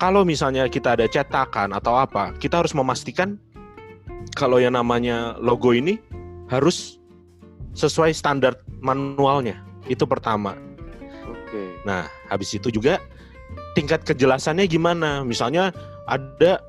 kalau 0.00 0.24
misalnya 0.24 0.64
kita 0.72 0.96
ada 0.96 1.04
cetakan 1.04 1.76
atau 1.76 2.00
apa, 2.00 2.32
kita 2.40 2.64
harus 2.64 2.72
memastikan 2.72 3.36
kalau 4.36 4.60
yang 4.62 4.76
namanya 4.76 5.36
logo 5.40 5.72
ini 5.74 5.98
harus 6.50 6.98
sesuai 7.74 8.10
standar 8.14 8.58
manualnya. 8.82 9.58
Itu 9.86 10.04
pertama. 10.04 10.54
Oke. 11.26 11.62
Nah, 11.86 12.06
habis 12.28 12.54
itu 12.54 12.70
juga 12.70 12.98
tingkat 13.74 14.02
kejelasannya 14.06 14.66
gimana? 14.66 15.22
Misalnya 15.22 15.70
ada 16.10 16.62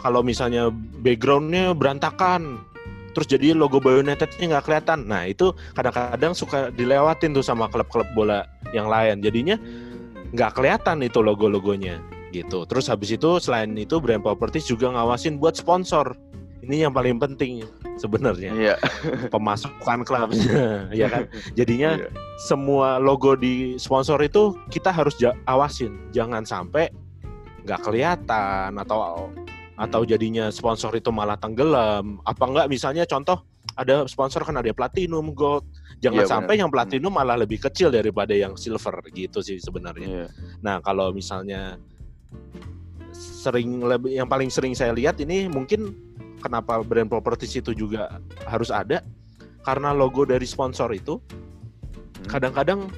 kalau 0.00 0.24
misalnya 0.24 0.72
backgroundnya 1.04 1.76
berantakan, 1.76 2.58
terus 3.14 3.28
jadi 3.30 3.54
logo 3.54 3.78
Unitednya 3.78 4.58
nggak 4.58 4.64
kelihatan. 4.66 5.06
Nah 5.06 5.28
itu 5.28 5.54
kadang-kadang 5.76 6.32
suka 6.34 6.72
dilewatin 6.74 7.36
tuh 7.36 7.44
sama 7.44 7.70
klub-klub 7.70 8.08
bola 8.16 8.48
yang 8.74 8.90
lain. 8.90 9.22
Jadinya 9.22 9.54
nggak 10.32 10.58
kelihatan 10.58 11.04
itu 11.04 11.20
logo-logonya 11.20 12.00
gitu. 12.32 12.64
Terus 12.64 12.88
habis 12.88 13.12
itu 13.12 13.38
selain 13.38 13.76
itu 13.76 14.00
brand 14.00 14.24
properties 14.24 14.66
juga 14.66 14.90
ngawasin 14.90 15.36
buat 15.36 15.54
sponsor 15.54 16.16
ini 16.62 16.86
yang 16.86 16.94
paling 16.94 17.18
penting 17.18 17.66
sebenarnya 17.98 18.54
iya. 18.54 18.76
pemasukan 19.34 20.06
klubnya 20.06 20.86
ya 21.00 21.10
kan 21.10 21.26
jadinya 21.58 21.98
iya. 21.98 22.08
semua 22.46 23.02
logo 23.02 23.34
di 23.34 23.76
sponsor 23.76 24.22
itu 24.22 24.54
kita 24.70 24.94
harus 24.94 25.18
awasin 25.50 25.98
jangan 26.14 26.46
sampai 26.46 26.88
nggak 27.66 27.80
kelihatan 27.82 28.78
atau 28.78 29.30
atau 29.78 30.00
jadinya 30.06 30.52
sponsor 30.54 30.94
itu 30.94 31.10
malah 31.10 31.34
tenggelam 31.34 32.22
apa 32.22 32.44
enggak 32.46 32.66
misalnya 32.70 33.02
contoh 33.08 33.42
ada 33.74 34.04
sponsor 34.04 34.44
kan 34.44 34.58
ada 34.60 34.70
platinum 34.74 35.32
gold 35.32 35.64
jangan 35.98 36.24
iya, 36.26 36.30
sampai 36.30 36.54
bener. 36.54 36.62
yang 36.66 36.70
platinum 36.70 37.10
hmm. 37.10 37.18
malah 37.18 37.36
lebih 37.40 37.58
kecil 37.62 37.88
daripada 37.88 38.34
yang 38.36 38.54
silver 38.54 39.00
gitu 39.14 39.40
sih 39.40 39.58
sebenarnya 39.58 40.08
iya. 40.08 40.26
nah 40.60 40.78
kalau 40.82 41.10
misalnya 41.10 41.80
sering 43.12 43.84
lebih 43.84 44.16
yang 44.16 44.28
paling 44.28 44.48
sering 44.48 44.72
saya 44.72 44.92
lihat 44.92 45.20
ini 45.20 45.46
mungkin 45.48 45.94
kenapa 46.42 46.82
brand 46.82 47.08
properties 47.08 47.54
itu 47.54 47.72
juga 47.72 48.18
harus 48.44 48.68
ada 48.68 49.00
karena 49.62 49.94
logo 49.94 50.26
dari 50.26 50.44
sponsor 50.44 50.90
itu 50.90 51.22
hmm. 51.22 52.26
kadang-kadang 52.26 52.90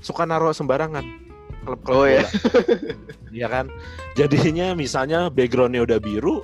suka 0.00 0.24
naruh 0.24 0.56
sembarangan 0.56 1.04
klub-klub 1.68 1.96
oh, 2.00 2.06
ya 2.08 2.24
Iya 3.44 3.46
kan 3.52 3.66
jadinya 4.16 4.72
misalnya 4.72 5.28
backgroundnya 5.28 5.84
udah 5.84 6.00
biru 6.00 6.40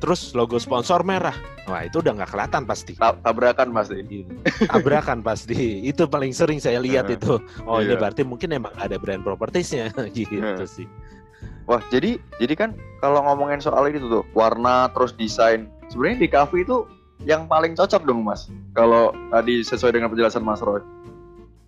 Terus 0.00 0.32
logo 0.32 0.56
sponsor 0.56 1.04
merah, 1.04 1.36
wah 1.68 1.84
itu 1.84 2.00
udah 2.00 2.16
nggak 2.16 2.30
kelihatan 2.32 2.62
pasti. 2.64 2.96
Tabrakan 2.96 3.68
pasti. 3.76 4.00
Iya. 4.00 4.24
Tabrakan 4.64 5.18
pasti. 5.20 5.84
Itu 5.84 6.08
paling 6.08 6.32
sering 6.32 6.58
saya 6.58 6.80
lihat 6.80 7.12
itu. 7.12 7.36
Oh 7.68 7.78
iya. 7.78 7.92
ini 7.92 7.94
berarti 8.00 8.22
mungkin 8.24 8.56
emang 8.56 8.72
ada 8.80 8.96
brand 8.96 9.20
propertiesnya 9.20 9.92
gitu 10.16 10.64
sih. 10.64 10.88
Wah, 11.68 11.84
jadi 11.92 12.16
jadi 12.40 12.54
kan 12.56 12.70
kalau 13.04 13.20
ngomongin 13.28 13.60
soal 13.60 13.92
itu 13.92 14.08
tuh 14.08 14.24
warna 14.32 14.88
terus 14.96 15.12
desain, 15.12 15.68
sebenarnya 15.92 16.18
di 16.24 16.28
cafe 16.32 16.64
itu 16.64 16.88
yang 17.28 17.44
paling 17.44 17.76
cocok 17.76 18.08
dong, 18.08 18.24
Mas. 18.24 18.48
Kalau 18.72 19.12
tadi 19.28 19.60
sesuai 19.60 19.92
dengan 19.92 20.08
penjelasan 20.08 20.40
Mas 20.40 20.64
Roy. 20.64 20.80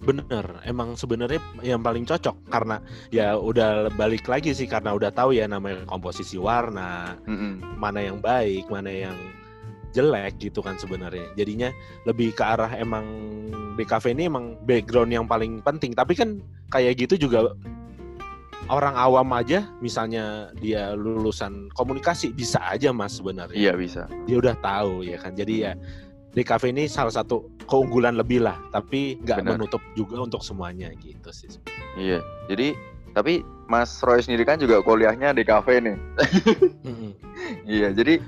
Bener, 0.01 0.65
emang 0.65 0.97
sebenarnya 0.97 1.45
yang 1.61 1.85
paling 1.85 2.09
cocok 2.09 2.33
karena 2.49 2.81
ya 3.13 3.37
udah 3.37 3.93
balik 4.01 4.25
lagi 4.25 4.57
sih 4.57 4.65
karena 4.65 4.97
udah 4.97 5.13
tahu 5.13 5.37
ya 5.37 5.45
namanya 5.45 5.85
komposisi 5.85 6.41
warna, 6.41 7.21
mm 7.29 7.37
-hmm. 7.37 7.53
mana 7.77 8.01
yang 8.01 8.17
baik, 8.17 8.65
mana 8.73 8.89
yang 8.89 9.17
jelek 9.93 10.41
gitu 10.41 10.65
kan 10.65 10.81
sebenarnya. 10.81 11.29
Jadinya 11.37 11.69
lebih 12.09 12.33
ke 12.33 12.41
arah 12.41 12.73
emang 12.81 13.05
BKV 13.77 14.17
ini 14.17 14.33
emang 14.33 14.57
background 14.65 15.13
yang 15.13 15.29
paling 15.29 15.61
penting. 15.61 15.93
Tapi 15.93 16.17
kan 16.17 16.41
kayak 16.73 16.97
gitu 16.97 17.29
juga 17.29 17.53
orang 18.71 18.95
awam 18.95 19.27
aja 19.35 19.67
misalnya 19.83 20.55
dia 20.63 20.95
lulusan 20.95 21.69
komunikasi 21.75 22.31
bisa 22.31 22.63
aja 22.71 22.95
mas 22.95 23.19
sebenarnya. 23.19 23.59
Iya 23.59 23.73
bisa. 23.75 24.07
Dia 24.31 24.39
udah 24.39 24.55
tahu 24.63 25.03
ya 25.03 25.19
kan? 25.19 25.35
Jadi 25.35 25.55
ya 25.67 25.75
DKV 26.31 26.63
ini 26.71 26.87
salah 26.87 27.11
satu 27.11 27.51
keunggulan 27.67 28.15
lebih 28.15 28.47
lah 28.47 28.55
tapi 28.71 29.19
nggak 29.27 29.43
menutup 29.43 29.83
juga 29.99 30.23
untuk 30.23 30.47
semuanya 30.47 30.95
gitu 31.03 31.35
sih. 31.35 31.51
Iya. 31.99 32.23
Jadi 32.47 32.79
tapi 33.11 33.43
Mas 33.67 33.99
Roy 34.07 34.23
sendiri 34.23 34.47
kan 34.47 34.63
juga 34.63 34.79
kuliahnya 34.87 35.35
di 35.35 35.43
kafe 35.43 35.83
nih. 35.83 35.99
Iya 37.65 37.97
jadi 37.97 38.21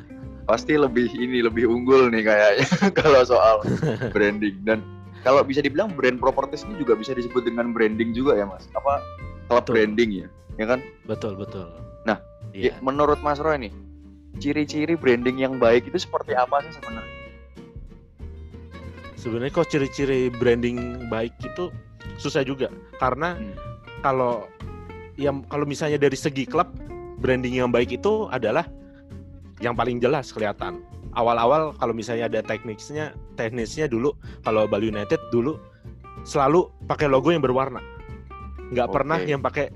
pasti 0.48 0.74
lebih 0.74 1.12
ini 1.14 1.44
lebih 1.44 1.68
unggul 1.68 2.10
nih 2.10 2.26
kayaknya 2.26 2.66
kalau 2.98 3.22
soal 3.22 3.62
branding. 4.14 4.58
Dan 4.66 4.82
kalau 5.22 5.46
bisa 5.46 5.62
dibilang 5.62 5.94
brand 5.94 6.18
properties 6.18 6.66
ini 6.66 6.82
juga 6.82 6.98
bisa 6.98 7.14
disebut 7.14 7.46
dengan 7.46 7.70
branding 7.70 8.10
juga 8.10 8.34
ya 8.34 8.46
mas. 8.48 8.66
Apa 8.74 8.98
klub 9.52 9.64
betul. 9.68 9.74
branding 9.76 10.10
ya, 10.24 10.26
ya 10.56 10.66
kan? 10.66 10.80
Betul 11.04 11.32
betul. 11.36 11.68
Nah, 12.08 12.18
iya. 12.56 12.72
menurut 12.80 13.20
Mas 13.20 13.38
Roy 13.38 13.60
nih, 13.68 13.72
ciri-ciri 14.40 14.96
branding 14.96 15.36
yang 15.40 15.60
baik 15.60 15.88
itu 15.88 15.98
seperti 16.00 16.32
apa 16.32 16.64
sih 16.64 16.72
sebenarnya? 16.80 17.14
Sebenarnya 19.20 19.52
kok 19.54 19.68
ciri-ciri 19.70 20.32
branding 20.34 21.06
baik 21.06 21.36
itu 21.44 21.70
susah 22.18 22.42
juga 22.42 22.72
karena 22.98 23.38
hmm. 23.38 23.54
kalau 24.02 24.50
yang 25.14 25.46
kalau 25.46 25.62
misalnya 25.62 26.00
dari 26.00 26.18
segi 26.18 26.42
klub 26.48 26.66
branding 27.22 27.62
yang 27.62 27.70
baik 27.70 27.94
itu 27.94 28.26
adalah 28.32 28.66
yang 29.62 29.78
paling 29.78 30.02
jelas 30.02 30.34
kelihatan. 30.34 30.82
Awal-awal 31.12 31.76
kalau 31.76 31.92
misalnya 31.92 32.26
ada 32.26 32.40
teknisnya, 32.40 33.12
teknisnya 33.36 33.86
dulu 33.86 34.16
kalau 34.42 34.64
Bali 34.64 34.88
United 34.90 35.20
dulu 35.30 35.60
selalu 36.24 36.66
pakai 36.88 37.06
logo 37.06 37.30
yang 37.30 37.44
berwarna 37.44 37.78
nggak 38.72 38.88
okay. 38.88 38.96
pernah 38.96 39.18
yang 39.20 39.44
pakai 39.44 39.66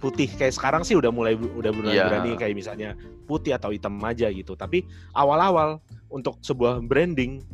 putih 0.00 0.28
kayak 0.32 0.56
sekarang 0.56 0.82
sih 0.84 0.96
udah 0.96 1.12
mulai 1.12 1.36
udah 1.36 1.72
berani 1.72 1.96
yeah. 1.96 2.08
berani 2.08 2.32
kayak 2.36 2.56
misalnya 2.56 2.96
putih 3.28 3.52
atau 3.52 3.68
hitam 3.72 4.00
aja 4.00 4.32
gitu 4.32 4.56
tapi 4.56 4.88
awal-awal 5.12 5.80
untuk 6.08 6.40
sebuah 6.40 6.80
branding 6.80 7.44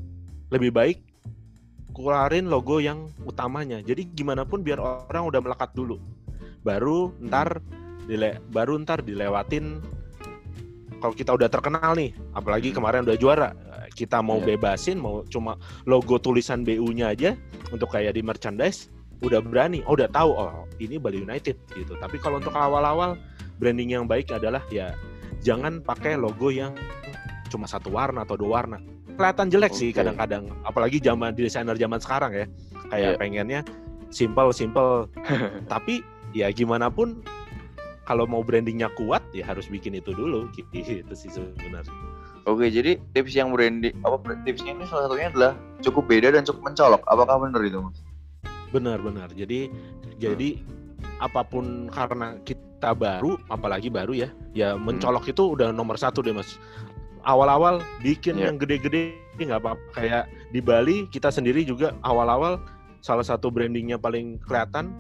lebih 0.54 0.70
baik 0.70 0.98
keluarin 1.90 2.46
logo 2.46 2.78
yang 2.78 3.10
utamanya 3.26 3.82
jadi 3.82 4.06
gimana 4.14 4.46
pun 4.46 4.62
biar 4.62 4.78
orang 4.78 5.26
udah 5.26 5.42
melekat 5.42 5.74
dulu 5.74 5.98
baru 6.62 7.10
ntar 7.26 7.58
dile 8.06 8.38
baru 8.54 8.78
ntar 8.86 9.02
dilewatin 9.02 9.82
kalau 11.02 11.14
kita 11.14 11.34
udah 11.34 11.50
terkenal 11.50 11.98
nih 11.98 12.14
apalagi 12.30 12.70
hmm. 12.70 12.76
kemarin 12.78 13.02
udah 13.02 13.18
juara 13.18 13.50
kita 13.96 14.22
mau 14.22 14.38
yeah. 14.38 14.54
bebasin 14.54 15.02
mau 15.02 15.26
cuma 15.26 15.58
logo 15.82 16.22
tulisan 16.22 16.62
BU-nya 16.62 17.10
aja 17.10 17.34
untuk 17.74 17.90
kayak 17.90 18.14
di 18.14 18.22
merchandise 18.22 18.92
udah 19.24 19.40
berani, 19.40 19.80
oh 19.88 19.96
udah 19.96 20.10
tahu 20.12 20.30
oh 20.36 20.68
ini 20.82 21.00
Bali 21.00 21.24
United 21.24 21.56
gitu. 21.72 21.92
Tapi 21.96 22.16
kalau 22.20 22.40
untuk 22.40 22.52
awal-awal 22.52 23.16
branding 23.56 23.96
yang 23.96 24.04
baik 24.04 24.28
adalah 24.32 24.60
ya 24.68 24.92
jangan 25.40 25.80
pakai 25.80 26.20
logo 26.20 26.52
yang 26.52 26.76
cuma 27.48 27.64
satu 27.64 27.88
warna 27.94 28.26
atau 28.28 28.36
dua 28.36 28.62
warna. 28.62 28.78
Kelihatan 29.16 29.48
jelek 29.48 29.72
okay. 29.72 29.80
sih 29.80 29.90
kadang-kadang, 29.96 30.52
apalagi 30.68 31.00
zaman 31.00 31.32
desainer 31.32 31.76
zaman 31.80 32.00
sekarang 32.02 32.32
ya. 32.36 32.46
Kayak 32.92 33.10
yeah. 33.16 33.18
pengennya 33.18 33.60
simple 34.12 34.52
simple. 34.52 35.08
Tapi 35.72 36.04
ya 36.36 36.52
gimana 36.52 36.92
pun 36.92 37.24
kalau 38.06 38.28
mau 38.28 38.44
brandingnya 38.44 38.92
kuat 38.94 39.24
ya 39.32 39.42
harus 39.42 39.66
bikin 39.66 39.96
itu 39.96 40.12
dulu 40.12 40.46
gitu 40.56 41.14
sih 41.16 41.32
sebenarnya. 41.32 41.90
Oke, 42.46 42.70
jadi 42.70 43.02
tips 43.10 43.34
yang 43.34 43.50
branding 43.50 43.90
apa 44.06 44.22
tipsnya 44.46 44.78
ini 44.78 44.86
salah 44.86 45.10
satunya 45.10 45.34
adalah 45.34 45.52
cukup 45.82 46.06
beda 46.06 46.30
dan 46.30 46.46
cukup 46.46 46.70
mencolok. 46.70 47.02
Apakah 47.10 47.42
benar 47.42 47.58
itu, 47.66 47.82
Mas? 47.82 47.98
Benar, 48.76 48.98
benar. 49.00 49.28
Jadi 49.32 49.70
hmm. 49.70 50.20
jadi 50.20 50.48
apa 51.20 51.40
pun 51.44 51.88
karena 51.88 52.36
kita 52.44 52.92
baru, 52.92 53.40
apalagi 53.48 53.88
baru 53.88 54.12
ya, 54.12 54.28
ya 54.52 54.76
hmm. 54.76 54.84
mencolok 54.84 55.24
hmm. 55.28 55.32
itu 55.32 55.42
udah 55.56 55.68
nomor 55.72 55.96
satu 55.96 56.20
deh, 56.20 56.34
Mas. 56.34 56.60
Awal-awal 57.26 57.82
bikin 58.04 58.38
yeah. 58.38 58.52
yang 58.52 58.56
gede-gede 58.60 59.18
nggak 59.40 59.60
apa-apa. 59.60 59.82
Kayak 59.96 60.24
di 60.54 60.60
Bali 60.62 61.10
kita 61.10 61.32
sendiri 61.32 61.66
juga 61.66 61.96
awal-awal 62.06 62.62
salah 63.02 63.26
satu 63.26 63.50
brandingnya 63.50 63.98
paling 63.98 64.38
kelihatan 64.46 64.94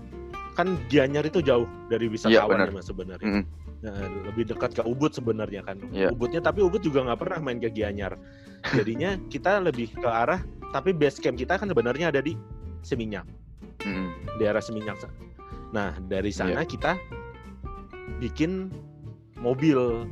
kan 0.56 0.80
Gianyar 0.88 1.28
itu 1.28 1.44
jauh 1.44 1.68
dari 1.92 2.08
wisatawan 2.08 2.58
yeah, 2.58 2.66
ya, 2.66 2.74
Mas 2.74 2.86
sebenarnya. 2.88 3.28
Mm 3.28 3.34
-hmm 3.44 3.66
Nah, 3.84 4.08
lebih 4.26 4.48
dekat 4.48 4.72
ke 4.74 4.82
Ubud 4.82 5.12
sebenarnya 5.12 5.60
kan. 5.62 5.76
Yeah. 5.92 6.10
Ubudnya 6.10 6.40
tapi 6.40 6.64
Ubud 6.64 6.80
juga 6.80 7.04
nggak 7.04 7.20
pernah 7.20 7.38
main 7.44 7.58
ke 7.60 7.68
Gianyar. 7.68 8.16
Jadinya 8.72 9.20
kita 9.32 9.60
lebih 9.60 9.92
ke 9.92 10.08
arah 10.08 10.40
tapi 10.72 10.96
base 10.96 11.20
camp 11.20 11.36
kita 11.36 11.60
kan 11.60 11.68
sebenarnya 11.68 12.08
ada 12.08 12.24
di 12.24 12.34
Seminyak. 12.82 13.26
Mm. 13.84 14.08
Daerah 14.40 14.62
Seminyak. 14.62 15.00
Nah, 15.74 15.96
dari 16.06 16.30
sana 16.30 16.62
yeah. 16.62 16.68
kita 16.68 16.92
bikin 18.22 18.72
mobil 19.36 20.08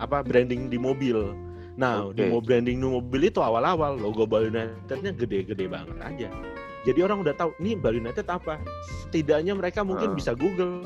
apa 0.00 0.24
branding 0.24 0.72
di 0.72 0.78
mobil. 0.80 1.34
Nah, 1.74 2.08
okay. 2.08 2.30
di 2.30 2.38
branding 2.38 2.78
di 2.78 2.86
mobil 2.86 3.20
itu 3.26 3.42
awal-awal 3.42 3.98
logo 3.98 4.24
Bali 4.24 4.48
United-nya 4.48 5.12
gede-gede 5.14 5.66
banget 5.66 5.98
aja. 6.00 6.28
Jadi 6.84 7.00
orang 7.00 7.24
udah 7.24 7.34
tahu 7.34 7.50
ini 7.58 7.74
Bali 7.74 7.98
United 7.98 8.28
apa. 8.30 8.60
Setidaknya 9.04 9.56
mereka 9.58 9.82
mungkin 9.82 10.12
uh. 10.12 10.16
bisa 10.16 10.36
Google 10.36 10.84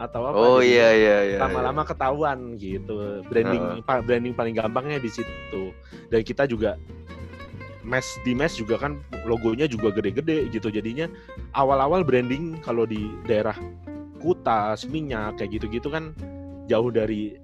atau 0.00 0.32
apa 0.32 0.40
oh 0.40 0.60
iya 0.64 0.96
iya 0.96 1.16
iya 1.28 1.38
lama-lama 1.44 1.84
iya. 1.84 1.90
ketahuan 1.92 2.38
gitu 2.56 3.20
branding 3.28 3.84
uh. 3.84 4.00
branding 4.00 4.32
paling 4.32 4.56
gampangnya 4.56 4.96
di 4.96 5.12
situ 5.12 5.76
dan 6.08 6.24
kita 6.24 6.48
juga 6.48 6.80
mes 7.90 8.06
di 8.22 8.32
mes 8.32 8.54
juga 8.54 8.78
kan 8.78 9.02
logonya 9.26 9.66
juga 9.66 9.90
gede-gede 9.90 10.46
gitu 10.54 10.70
jadinya 10.70 11.10
awal-awal 11.58 12.06
branding 12.06 12.56
kalau 12.62 12.86
di 12.86 13.10
daerah 13.26 13.58
Kuta, 14.20 14.76
Seminyak 14.78 15.40
kayak 15.40 15.58
gitu-gitu 15.58 15.90
kan 15.90 16.14
jauh 16.70 16.92
dari 16.92 17.34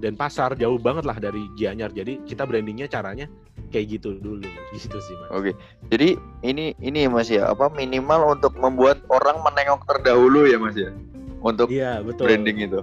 dan 0.00 0.16
pasar 0.16 0.56
jauh 0.56 0.80
banget 0.80 1.04
lah 1.04 1.18
dari 1.20 1.46
Gianyar 1.54 1.92
jadi 1.92 2.18
kita 2.24 2.48
brandingnya 2.48 2.88
caranya 2.88 3.28
kayak 3.68 4.00
gitu 4.00 4.18
dulu 4.18 4.48
gitu 4.72 4.98
sih 4.98 5.14
mas. 5.20 5.28
Oke, 5.30 5.52
jadi 5.92 6.16
ini 6.42 6.72
ini 6.80 7.06
mas 7.06 7.28
ya 7.28 7.52
apa 7.52 7.68
minimal 7.70 8.34
untuk 8.34 8.56
membuat 8.56 9.04
orang 9.12 9.38
menengok 9.44 9.84
terdahulu 9.84 10.48
ya 10.48 10.56
mas 10.58 10.74
ya 10.74 10.90
untuk 11.42 11.68
iya, 11.68 12.00
betul. 12.00 12.30
branding 12.30 12.58
itu. 12.70 12.80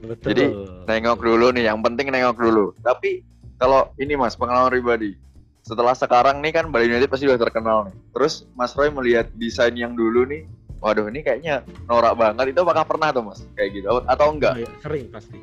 Betul. 0.00 0.28
Jadi 0.32 0.44
nengok 0.88 1.20
dulu 1.20 1.46
nih, 1.52 1.68
yang 1.68 1.80
penting 1.84 2.08
nengok 2.12 2.36
dulu. 2.40 2.72
Tapi 2.80 3.24
kalau 3.60 3.92
ini 4.00 4.16
Mas 4.16 4.36
pengalaman 4.36 4.72
pribadi, 4.72 5.16
setelah 5.64 5.94
sekarang 5.94 6.40
nih 6.40 6.52
kan 6.56 6.64
Bali 6.72 6.88
United 6.88 7.10
pasti 7.12 7.28
udah 7.28 7.40
terkenal 7.40 7.78
nih. 7.90 7.96
Terus 8.16 8.48
Mas 8.56 8.72
Roy 8.74 8.88
melihat 8.90 9.28
desain 9.36 9.72
yang 9.76 9.92
dulu 9.94 10.24
nih, 10.26 10.48
waduh 10.80 11.06
ini 11.12 11.20
kayaknya 11.20 11.62
norak 11.86 12.16
banget. 12.16 12.56
Itu 12.56 12.64
apakah 12.64 12.84
pernah 12.88 13.08
tuh 13.12 13.24
Mas 13.24 13.40
kayak 13.54 13.70
gitu 13.76 13.86
atau 14.04 14.26
enggak? 14.32 14.54
Oh, 14.56 14.60
iya, 14.64 14.70
sering 14.80 15.06
pasti. 15.12 15.38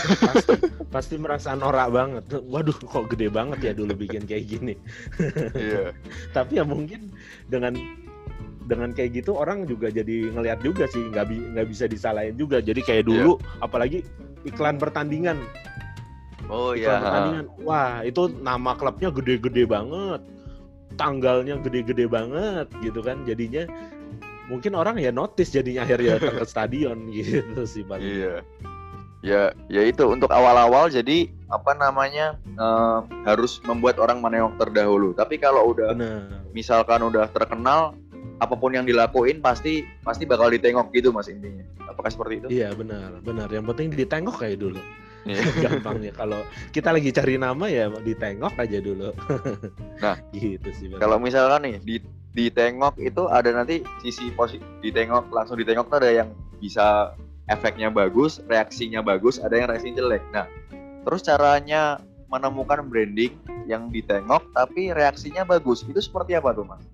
pasti, 0.00 0.54
pasti 0.86 1.14
merasa 1.18 1.58
norak 1.58 1.90
banget. 1.90 2.24
Waduh, 2.46 2.78
kok 2.78 3.10
gede 3.10 3.26
banget 3.26 3.58
ya 3.60 3.72
dulu 3.74 3.92
bikin 3.94 4.22
kayak 4.26 4.44
gini. 4.46 4.74
Iya. 5.54 5.90
Tapi 6.36 6.62
ya 6.62 6.64
mungkin 6.64 7.10
dengan 7.50 7.74
dengan 8.70 8.94
kayak 8.94 9.18
gitu 9.18 9.34
orang 9.34 9.66
juga 9.66 9.90
jadi 9.90 10.30
ngelihat 10.30 10.62
juga 10.62 10.86
sih 10.86 11.02
nggak 11.10 11.26
bi 11.26 11.42
nggak 11.42 11.66
bisa 11.66 11.90
disalahin 11.90 12.38
juga 12.38 12.62
jadi 12.62 12.78
kayak 12.78 13.10
dulu 13.10 13.34
yeah. 13.34 13.66
apalagi 13.66 14.06
iklan 14.46 14.78
pertandingan 14.78 15.42
oh 16.50 16.72
iya 16.74 16.98
pertandingan. 16.98 17.46
Wah 17.62 18.02
itu 18.02 18.28
nama 18.42 18.74
klubnya 18.74 19.08
gede-gede 19.14 19.64
banget. 19.64 20.20
Tanggalnya 20.98 21.56
gede-gede 21.62 22.10
banget 22.10 22.66
gitu 22.82 23.00
kan. 23.00 23.22
Jadinya 23.24 23.64
mungkin 24.50 24.74
orang 24.74 24.98
ya 24.98 25.14
notice 25.14 25.54
jadinya 25.54 25.86
akhirnya 25.86 26.18
ke 26.18 26.42
stadion 26.42 27.06
gitu 27.14 27.62
sih 27.62 27.86
pak 27.86 28.02
iya. 28.02 28.42
Ya 29.20 29.52
ya 29.68 29.84
itu 29.84 30.08
untuk 30.08 30.32
awal-awal 30.32 30.88
jadi 30.90 31.28
apa 31.52 31.76
namanya 31.76 32.40
uh, 32.56 33.04
harus 33.28 33.60
membuat 33.68 34.00
orang 34.00 34.18
menengok 34.24 34.56
terdahulu. 34.56 35.12
Tapi 35.12 35.36
kalau 35.36 35.76
udah 35.76 35.92
Bener. 35.92 36.40
misalkan 36.56 37.04
udah 37.04 37.28
terkenal 37.28 37.92
apa 38.40 38.56
pun 38.56 38.72
yang 38.72 38.88
dilakuin 38.88 39.44
pasti 39.44 39.84
pasti 40.00 40.24
bakal 40.24 40.48
ditengok 40.48 40.88
gitu 40.96 41.12
mas 41.12 41.28
intinya. 41.28 41.68
Apakah 41.84 42.08
seperti 42.08 42.40
itu? 42.40 42.46
Iya 42.48 42.72
benar 42.72 43.20
benar. 43.20 43.52
Yang 43.52 43.76
penting 43.76 43.86
ditengok 43.92 44.40
kayak 44.40 44.56
dulu 44.56 44.80
yeah. 45.26 45.44
gampangnya. 45.64 46.12
Kalau 46.14 46.40
kita 46.72 46.94
lagi 46.94 47.10
cari 47.12 47.36
nama 47.36 47.66
ya 47.68 47.90
ditengok 47.90 48.54
aja 48.56 48.78
dulu. 48.80 49.10
Nah 50.00 50.16
gitu 50.32 50.70
sih 50.72 50.88
kalau 50.96 51.20
misalkan 51.20 51.60
nih 51.68 51.76
di 51.84 51.96
ditengok 52.30 52.96
itu 53.02 53.26
ada 53.28 53.52
nanti 53.52 53.84
sisi 54.00 54.32
positif 54.32 54.64
ditengok 54.80 55.28
langsung 55.28 55.60
ditengok 55.60 55.92
tuh 55.92 55.98
ada 56.00 56.10
yang 56.24 56.28
bisa 56.62 57.12
efeknya 57.50 57.90
bagus 57.90 58.38
reaksinya 58.48 59.02
bagus 59.02 59.42
ada 59.42 59.60
yang 59.60 59.68
reaksi 59.68 59.92
jelek. 59.92 60.24
Nah 60.32 60.48
terus 61.04 61.20
caranya 61.20 62.00
menemukan 62.30 62.86
branding 62.86 63.34
yang 63.66 63.90
ditengok 63.92 64.40
tapi 64.56 64.94
reaksinya 64.94 65.44
bagus 65.44 65.84
itu 65.84 66.00
seperti 66.00 66.38
apa 66.38 66.54
tuh 66.54 66.64
mas? 66.64 66.84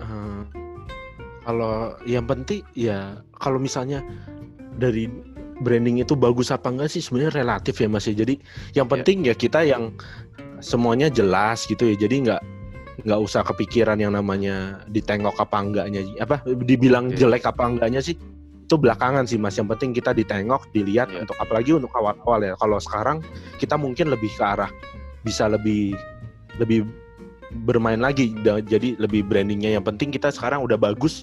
Uh, 0.00 0.46
kalau 1.44 1.98
yang 2.08 2.24
penting 2.24 2.62
ya 2.72 3.20
kalau 3.36 3.60
misalnya 3.60 4.00
dari 4.78 5.08
branding 5.62 6.02
itu 6.04 6.12
bagus 6.18 6.52
apa 6.52 6.68
enggak 6.68 6.92
sih 6.92 7.00
sebenarnya 7.00 7.44
relatif 7.44 7.80
ya 7.80 7.88
Mas 7.88 8.04
ya. 8.08 8.14
Jadi 8.16 8.40
yang 8.76 8.86
iya. 8.88 8.92
penting 8.98 9.18
yeah. 9.24 9.32
ya 9.32 9.40
kita 9.40 9.60
yang 9.64 9.82
semuanya 10.60 11.08
jelas 11.08 11.64
gitu 11.64 11.92
ya. 11.92 11.96
Jadi 11.96 12.28
nggak 12.28 12.42
nggak 13.04 13.20
usah 13.20 13.44
kepikiran 13.44 14.00
yang 14.00 14.16
namanya 14.16 14.80
ditengok 14.88 15.36
apa 15.36 15.56
enggaknya 15.60 16.00
apa 16.16 16.40
dibilang 16.64 17.12
yeah. 17.12 17.28
jelek 17.28 17.44
apa 17.44 17.68
enggaknya 17.68 18.00
sih 18.00 18.16
itu 18.66 18.74
belakangan 18.74 19.28
sih 19.28 19.38
mas 19.38 19.54
yang 19.54 19.70
penting 19.70 19.94
kita 19.94 20.10
ditengok 20.16 20.64
dilihat 20.72 21.12
yeah. 21.12 21.22
untuk 21.22 21.36
apalagi 21.38 21.76
untuk 21.76 21.92
awal-awal 21.92 22.40
ya 22.40 22.56
kalau 22.56 22.80
sekarang 22.80 23.20
kita 23.60 23.76
mungkin 23.76 24.08
lebih 24.08 24.32
ke 24.32 24.42
arah 24.42 24.72
bisa 25.22 25.46
lebih 25.46 25.92
lebih 26.56 26.88
bermain 27.68 28.02
lagi 28.02 28.34
jadi 28.42 28.98
lebih 28.98 29.22
brandingnya 29.28 29.78
yang 29.78 29.84
penting 29.86 30.10
kita 30.10 30.34
sekarang 30.34 30.64
udah 30.66 30.74
bagus 30.74 31.22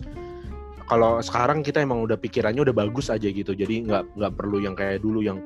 kalau 0.93 1.17
sekarang 1.25 1.65
kita 1.65 1.81
emang 1.81 2.05
udah 2.05 2.21
pikirannya 2.21 2.69
udah 2.69 2.75
bagus 2.85 3.09
aja 3.09 3.25
gitu 3.25 3.57
jadi 3.57 3.81
nggak 3.89 4.13
nggak 4.13 4.31
perlu 4.37 4.61
yang 4.61 4.77
kayak 4.77 5.01
dulu 5.01 5.25
yang 5.25 5.41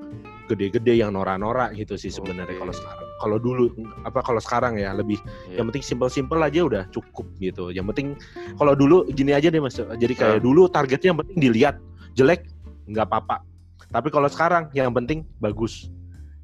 gede-gede 0.52 1.00
yang 1.00 1.16
nora-nora 1.16 1.72
gitu 1.72 1.96
sih 1.96 2.12
sebenarnya 2.12 2.52
okay. 2.52 2.60
kalau 2.60 2.74
sekarang 2.76 3.08
kalau 3.24 3.38
dulu 3.40 3.66
apa 4.04 4.20
kalau 4.28 4.44
sekarang 4.44 4.76
ya 4.76 4.92
lebih 4.92 5.16
yeah. 5.48 5.64
yang 5.64 5.72
penting 5.72 5.88
simple-simple 5.88 6.40
aja 6.44 6.68
udah 6.68 6.84
cukup 6.92 7.24
gitu 7.40 7.72
yang 7.72 7.88
penting 7.88 8.20
kalau 8.60 8.76
dulu 8.76 9.08
gini 9.08 9.32
aja 9.32 9.48
deh 9.48 9.64
mas 9.64 9.80
jadi 9.80 10.14
kayak 10.20 10.38
yeah. 10.40 10.44
dulu 10.44 10.68
targetnya 10.68 11.16
yang 11.16 11.20
penting 11.24 11.38
dilihat 11.40 11.76
jelek 12.12 12.44
nggak 12.92 13.08
apa-apa 13.08 13.40
tapi 13.88 14.12
kalau 14.12 14.28
sekarang 14.28 14.68
yang 14.76 14.92
penting 14.92 15.24
bagus 15.40 15.88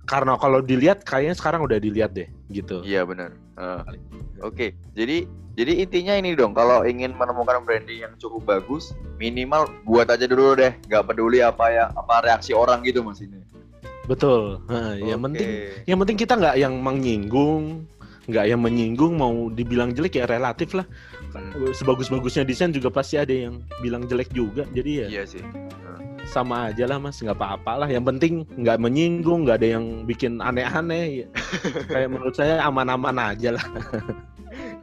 karena 0.03 0.35
kalau 0.35 0.59
dilihat 0.59 1.07
kayaknya 1.07 1.35
sekarang 1.35 1.63
udah 1.63 1.79
dilihat 1.79 2.11
deh 2.11 2.27
gitu. 2.51 2.83
Iya 2.83 3.07
benar. 3.07 3.35
Uh, 3.55 3.85
Oke, 3.85 3.95
okay. 4.43 4.69
jadi 4.97 5.29
jadi 5.53 5.85
intinya 5.85 6.13
ini 6.17 6.33
dong 6.33 6.57
kalau 6.57 6.83
ingin 6.83 7.13
menemukan 7.13 7.61
branding 7.63 8.03
yang 8.03 8.13
cukup 8.17 8.43
bagus, 8.43 8.91
minimal 9.21 9.69
buat 9.87 10.09
aja 10.09 10.25
dulu 10.25 10.57
deh, 10.57 10.73
nggak 10.89 11.05
peduli 11.05 11.39
apa 11.39 11.69
ya 11.69 11.85
apa 11.93 12.25
reaksi 12.25 12.51
orang 12.51 12.81
gitu 12.83 13.05
mas 13.05 13.21
ini. 13.21 13.39
Betul. 14.09 14.59
Nah, 14.67 14.99
okay. 14.99 15.07
Yang 15.07 15.21
penting 15.23 15.49
yang 15.87 15.97
penting 16.03 16.17
kita 16.19 16.33
nggak 16.35 16.55
yang 16.59 16.73
menyinggung, 16.81 17.87
nggak 18.27 18.45
yang 18.49 18.59
menyinggung 18.59 19.13
mau 19.15 19.47
dibilang 19.53 19.95
jelek 19.95 20.19
ya 20.19 20.25
relatif 20.27 20.75
lah. 20.75 20.83
Hmm. 21.31 21.71
Sebagus-bagusnya 21.71 22.43
desain 22.43 22.73
juga 22.75 22.91
pasti 22.91 23.15
ada 23.15 23.31
yang 23.31 23.63
bilang 23.79 24.03
jelek 24.09 24.33
juga, 24.35 24.67
jadi 24.75 25.07
ya. 25.07 25.21
Iya 25.21 25.23
sih 25.37 25.43
sama 26.27 26.71
aja 26.71 26.87
lah 26.87 26.97
mas. 26.99 27.19
Nggak 27.19 27.37
apa-apa 27.39 27.85
lah. 27.85 27.89
Yang 27.91 28.05
penting 28.15 28.33
nggak 28.59 28.77
menyinggung 28.79 29.47
nggak 29.47 29.59
ada 29.63 29.69
yang 29.79 30.07
bikin 30.07 30.39
aneh-aneh. 30.39 31.27
Kayak 31.93 32.09
menurut 32.11 32.35
saya 32.35 32.63
aman-aman 32.63 33.35
aja 33.35 33.55
lah. 33.55 33.65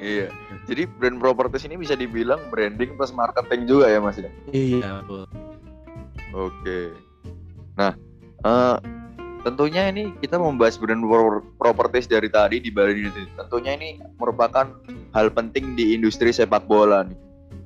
Iya. 0.01 0.33
Jadi 0.67 0.87
brand 0.87 1.21
properties 1.21 1.67
ini 1.67 1.77
bisa 1.77 1.95
dibilang 1.95 2.41
branding 2.49 2.97
plus 2.97 3.13
marketing 3.13 3.69
juga 3.69 3.87
ya 3.91 3.99
mas 4.01 4.17
ya? 4.17 4.31
Iya 4.51 5.05
oke. 6.33 6.81
Nah 7.77 7.93
uh, 8.45 8.77
tentunya 9.45 9.89
ini 9.89 10.13
kita 10.21 10.37
membahas 10.37 10.77
brand 10.77 11.05
properties 11.57 12.09
dari 12.09 12.29
tadi 12.29 12.61
di 12.61 12.71
Bali 12.73 13.09
United. 13.09 13.29
Tentunya 13.37 13.77
ini 13.77 13.89
merupakan 14.21 14.69
hal 15.17 15.27
penting 15.33 15.75
di 15.77 15.97
industri 15.97 16.31
sepak 16.33 16.65
bola 16.69 17.05
nih. 17.05 17.19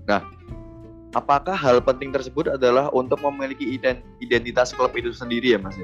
Nah, 0.05 0.21
apakah 1.15 1.55
hal 1.55 1.81
penting 1.81 2.11
tersebut 2.11 2.59
adalah 2.59 2.91
untuk 2.91 3.23
memiliki 3.23 3.79
identitas 4.21 4.75
klub 4.75 4.93
itu 4.99 5.15
sendiri 5.15 5.55
ya 5.55 5.59
Mas? 5.63 5.79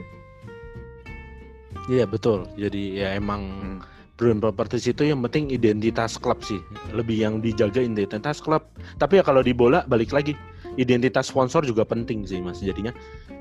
Iya 1.86 2.04
betul. 2.04 2.46
Jadi 2.58 3.00
ya 3.00 3.16
emang 3.16 3.42
hmm. 3.46 3.78
brand 4.18 4.42
properties 4.42 4.90
itu 4.90 5.06
yang 5.06 5.22
penting 5.24 5.48
identitas 5.50 6.18
klub 6.18 6.42
sih. 6.42 6.60
Lebih 6.92 7.16
yang 7.16 7.34
dijaga 7.40 7.80
identitas 7.80 8.42
klub. 8.42 8.66
Tapi 8.98 9.18
ya 9.18 9.24
kalau 9.24 9.40
di 9.40 9.54
bola 9.54 9.86
balik 9.86 10.10
lagi 10.10 10.34
identitas 10.76 11.30
sponsor 11.30 11.66
juga 11.66 11.86
penting 11.86 12.26
sih 12.26 12.42
Mas. 12.42 12.60
Jadinya 12.60 12.94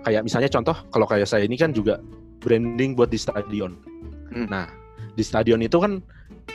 kayak 0.06 0.24
misalnya 0.24 0.50
contoh 0.50 0.78
kalau 0.94 1.06
kayak 1.10 1.28
saya 1.28 1.44
ini 1.44 1.60
kan 1.60 1.76
juga 1.76 2.00
branding 2.40 2.96
buat 2.96 3.12
di 3.12 3.20
stadion. 3.20 3.76
Hmm. 4.32 4.48
Nah, 4.48 4.70
di 5.18 5.24
stadion 5.26 5.60
itu 5.60 5.82
kan 5.82 6.00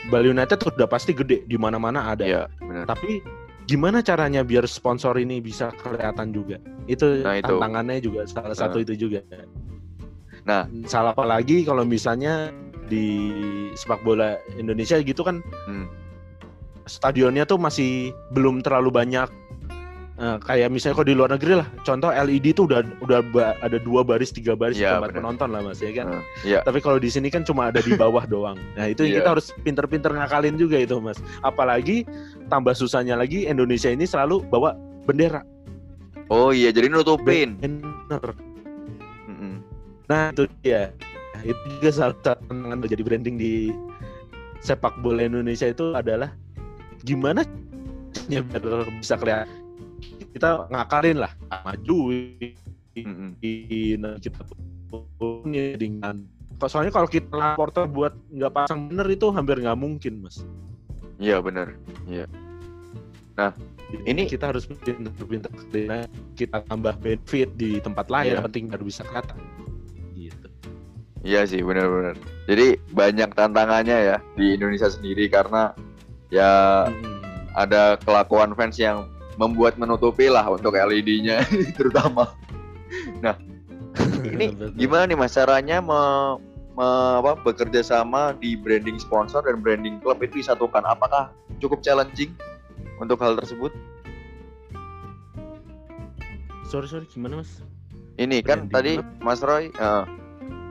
Bali 0.09 0.31
United 0.31 0.59
udah 0.59 0.87
pasti 0.89 1.15
gede 1.15 1.45
di 1.45 1.55
mana-mana 1.55 2.11
ada. 2.11 2.25
Ya, 2.25 2.41
benar. 2.59 2.89
Tapi 2.89 3.21
gimana 3.65 4.01
caranya 4.05 4.45
biar 4.45 4.69
sponsor 4.69 5.17
ini 5.17 5.41
bisa 5.41 5.73
kelihatan 5.81 6.33
juga? 6.33 6.61
Itu, 6.85 7.25
nah, 7.25 7.37
itu. 7.37 7.49
tantangannya 7.49 7.97
juga 8.01 8.25
salah 8.29 8.53
nah. 8.53 8.57
satu 8.57 8.77
itu 8.81 8.93
juga. 8.95 9.21
Nah, 10.45 10.69
salah 10.85 11.17
apa 11.17 11.25
lagi 11.25 11.65
kalau 11.65 11.81
misalnya 11.81 12.53
di 12.85 13.33
sepak 13.73 14.01
bola 14.05 14.37
Indonesia 14.55 15.01
gitu 15.01 15.25
kan 15.25 15.41
hmm. 15.41 15.85
stadionnya 16.85 17.43
tuh 17.49 17.57
masih 17.57 18.13
belum 18.33 18.61
terlalu 18.61 18.93
banyak 18.93 19.25
Nah, 20.15 20.39
kayak 20.39 20.71
misalnya 20.71 20.95
kalau 20.95 21.07
di 21.11 21.15
luar 21.19 21.29
negeri 21.35 21.59
lah, 21.59 21.67
contoh 21.83 22.07
LED 22.07 22.55
itu 22.55 22.63
udah 22.63 22.87
udah 23.03 23.19
ba 23.35 23.51
ada 23.59 23.75
dua 23.83 23.99
baris, 23.99 24.31
tiga 24.31 24.55
baris 24.55 24.79
ya, 24.79 24.95
tempat 24.95 25.11
penonton 25.11 25.51
lah 25.51 25.59
mas 25.59 25.83
ya 25.83 25.91
kan. 25.91 26.07
Uh, 26.07 26.23
ya. 26.47 26.63
Tapi 26.63 26.79
kalau 26.79 27.03
di 27.03 27.11
sini 27.11 27.27
kan 27.27 27.43
cuma 27.43 27.67
ada 27.67 27.83
di 27.83 27.99
bawah 27.99 28.23
doang. 28.31 28.55
Nah 28.79 28.87
itu 28.87 29.03
yeah. 29.03 29.19
kita 29.19 29.35
harus 29.35 29.51
pinter-pinter 29.67 30.15
ngakalin 30.15 30.55
juga 30.55 30.79
itu 30.79 30.95
mas. 31.03 31.19
Apalagi 31.43 32.07
tambah 32.47 32.71
susahnya 32.71 33.19
lagi 33.19 33.43
Indonesia 33.43 33.91
ini 33.91 34.07
selalu 34.07 34.39
bawa 34.47 34.79
bendera. 35.03 35.43
Oh 36.31 36.55
iya, 36.55 36.71
jadi 36.71 36.87
nutupin. 36.87 37.59
Bener. 37.59 38.23
Mm 39.27 39.35
-hmm. 39.35 39.53
Nah 40.07 40.31
itu 40.31 40.47
dia. 40.63 40.95
Nah, 41.35 41.43
itu 41.43 41.59
juga 41.75 41.89
salah 41.91 42.15
satu 42.15 42.39
tantangan 42.39 42.77
menjadi 42.79 43.03
branding 43.03 43.35
di 43.35 43.75
sepak 44.63 44.95
bola 45.03 45.27
Indonesia 45.27 45.67
itu 45.67 45.91
adalah 45.91 46.31
gimana 47.03 47.43
ya 48.31 48.41
biar 48.41 48.87
bisa 48.97 49.19
kelihatan 49.19 49.64
kita 50.35 50.67
ngakalin 50.67 51.17
lah 51.23 51.31
maju 51.63 51.99
mm-hmm. 52.91 53.39
kita 54.19 54.41
punya 54.91 55.79
dengan 55.79 56.27
soalnya 56.67 56.91
kalau 56.91 57.07
kita 57.07 57.31
laporter 57.31 57.87
buat 57.87 58.11
nggak 58.31 58.51
pasang 58.51 58.91
bener 58.91 59.07
itu 59.11 59.31
hampir 59.31 59.59
nggak 59.59 59.79
mungkin 59.79 60.23
mas. 60.23 60.43
Iya 61.19 61.39
bener. 61.43 61.75
Iya. 62.07 62.27
Nah 63.35 63.51
ini 64.07 64.27
kita 64.27 64.51
harus 64.51 64.67
pintar-pintar 64.67 65.51
kita 66.35 66.63
tambah 66.67 66.95
benefit 66.99 67.55
di 67.59 67.79
tempat 67.79 68.07
lain 68.11 68.39
iya. 68.39 68.43
penting 68.43 68.71
baru 68.71 68.83
bisa 68.87 69.03
kelihatan. 69.07 69.39
Gitu. 70.15 70.47
Iya 71.23 71.43
sih 71.47 71.59
benar-benar 71.63 72.15
jadi 72.45 72.77
banyak 72.93 73.29
tantangannya 73.33 74.15
ya 74.15 74.17
di 74.37 74.55
Indonesia 74.55 74.89
sendiri 74.89 75.27
karena 75.27 75.73
ya 76.29 76.85
hmm. 76.87 77.57
ada 77.57 77.97
kelakuan 78.03 78.53
fans 78.53 78.77
yang 78.77 79.09
membuat 79.35 79.75
menutupi 79.75 80.31
lah 80.31 80.47
untuk 80.47 80.75
LED-nya 80.75 81.43
terutama. 81.77 82.35
Nah, 83.19 83.35
ini 84.23 84.55
gimana 84.75 85.07
nih 85.07 85.17
mas 85.19 85.35
caranya 85.35 85.79
me, 85.83 86.01
me, 86.75 86.87
apa, 87.19 87.39
bekerja 87.43 87.83
sama 87.83 88.35
di 88.39 88.55
branding 88.55 88.99
sponsor 88.99 89.43
dan 89.43 89.59
branding 89.59 89.99
klub 89.99 90.19
itu 90.23 90.39
disatukan? 90.39 90.83
Apakah 90.87 91.31
cukup 91.59 91.83
challenging 91.83 92.31
untuk 92.99 93.19
hal 93.19 93.35
tersebut? 93.39 93.71
Sorry 96.65 96.87
sorry 96.89 97.05
gimana 97.07 97.43
mas? 97.43 97.61
Ini 98.15 98.39
kan 98.41 98.67
branding 98.67 98.71
kan 98.71 98.75
tadi 98.75 98.91
klub? 98.99 99.07
Mas 99.21 99.39
Roy 99.43 99.63
uh, 99.75 100.07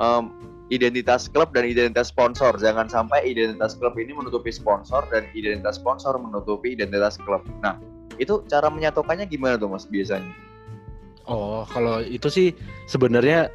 um, 0.01 0.33
identitas 0.73 1.29
klub 1.29 1.53
dan 1.53 1.69
identitas 1.69 2.09
sponsor. 2.09 2.57
Jangan 2.57 2.89
sampai 2.89 3.25
identitas 3.29 3.77
klub 3.77 3.95
ini 4.01 4.17
menutupi 4.17 4.49
sponsor 4.49 5.05
dan 5.13 5.29
identitas 5.37 5.77
sponsor 5.77 6.17
menutupi 6.17 6.73
identitas 6.73 7.21
klub. 7.21 7.45
Nah, 7.61 7.77
itu 8.19 8.45
cara 8.47 8.69
menyatukannya 8.71 9.27
gimana 9.29 9.59
tuh 9.59 9.71
mas 9.71 9.85
biasanya? 9.89 10.31
Oh, 11.25 11.65
kalau 11.73 12.05
itu 12.05 12.29
sih 12.29 12.49
sebenarnya 12.85 13.49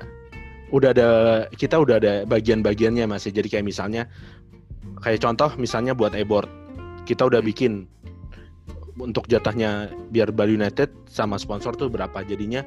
udah 0.74 0.90
ada 0.94 1.10
kita 1.54 1.78
udah 1.78 2.02
ada 2.02 2.14
bagian-bagiannya 2.26 3.06
mas. 3.06 3.30
Jadi 3.30 3.46
kayak 3.46 3.66
misalnya 3.66 4.10
kayak 5.06 5.22
contoh 5.22 5.54
misalnya 5.58 5.94
buat 5.94 6.14
e-board 6.18 6.50
kita 7.06 7.26
udah 7.26 7.42
bikin 7.42 7.90
untuk 9.00 9.26
jatahnya 9.32 9.90
biar 10.12 10.30
Bali 10.36 10.60
United 10.60 10.92
sama 11.08 11.38
sponsor 11.38 11.74
tuh 11.78 11.90
berapa. 11.90 12.22
Jadinya 12.26 12.66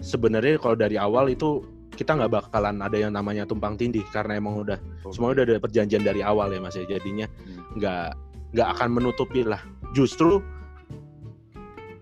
sebenarnya 0.00 0.60
kalau 0.60 0.76
dari 0.76 0.96
awal 0.96 1.32
itu 1.32 1.64
kita 1.92 2.16
nggak 2.16 2.32
bakalan 2.32 2.80
ada 2.80 2.96
yang 2.96 3.12
namanya 3.12 3.44
tumpang 3.44 3.76
tindih 3.76 4.04
karena 4.10 4.40
emang 4.40 4.64
udah 4.64 4.80
okay. 5.04 5.12
semua 5.12 5.36
udah 5.36 5.44
ada 5.44 5.60
perjanjian 5.60 6.00
dari 6.00 6.24
awal 6.24 6.48
ya 6.48 6.58
mas 6.58 6.74
ya 6.74 6.88
jadinya 6.88 7.28
hmm. 7.28 7.76
nggak 7.78 8.06
hmm. 8.16 8.52
nggak 8.56 8.68
akan 8.76 8.88
menutupi 8.96 9.44
lah 9.44 9.60
justru 9.92 10.40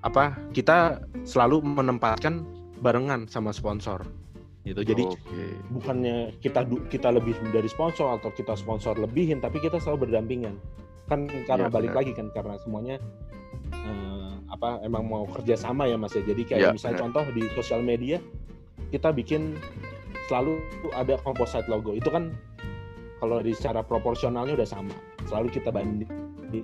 apa 0.00 0.36
kita 0.56 1.04
selalu 1.28 1.60
menempatkan 1.60 2.44
barengan 2.80 3.28
sama 3.28 3.52
sponsor 3.52 4.00
gitu 4.64 4.84
jadi 4.84 5.04
okay. 5.08 5.52
bukannya 5.72 6.36
kita 6.44 6.68
kita 6.92 7.08
lebih 7.12 7.32
dari 7.48 7.68
sponsor 7.68 8.20
atau 8.20 8.28
kita 8.32 8.52
sponsor 8.56 8.96
lebihin 8.96 9.40
tapi 9.40 9.56
kita 9.60 9.80
selalu 9.80 10.08
berdampingan 10.08 10.56
kan 11.08 11.26
karena 11.48 11.66
ya, 11.68 11.72
balik 11.72 11.90
benar. 11.92 12.00
lagi 12.04 12.12
kan 12.12 12.26
karena 12.30 12.54
semuanya 12.60 12.96
eh, 13.72 14.32
apa 14.52 14.84
emang 14.84 15.08
mau 15.08 15.24
kerja 15.32 15.56
sama 15.56 15.88
ya 15.88 15.96
mas 15.96 16.12
ya 16.12 16.22
jadi 16.22 16.42
kayak 16.44 16.60
ya, 16.60 16.70
misalnya 16.76 17.00
benar. 17.00 17.04
contoh 17.08 17.24
di 17.32 17.42
sosial 17.56 17.80
media 17.80 18.20
kita 18.92 19.10
bikin 19.16 19.56
selalu 20.28 20.60
ada 20.92 21.16
composite 21.24 21.66
logo 21.66 21.96
itu 21.96 22.06
kan 22.12 22.30
kalau 23.18 23.40
di 23.40 23.52
secara 23.56 23.80
proporsionalnya 23.80 24.54
udah 24.60 24.68
sama 24.68 24.94
selalu 25.28 25.50
kita 25.56 25.72
banding 25.72 26.08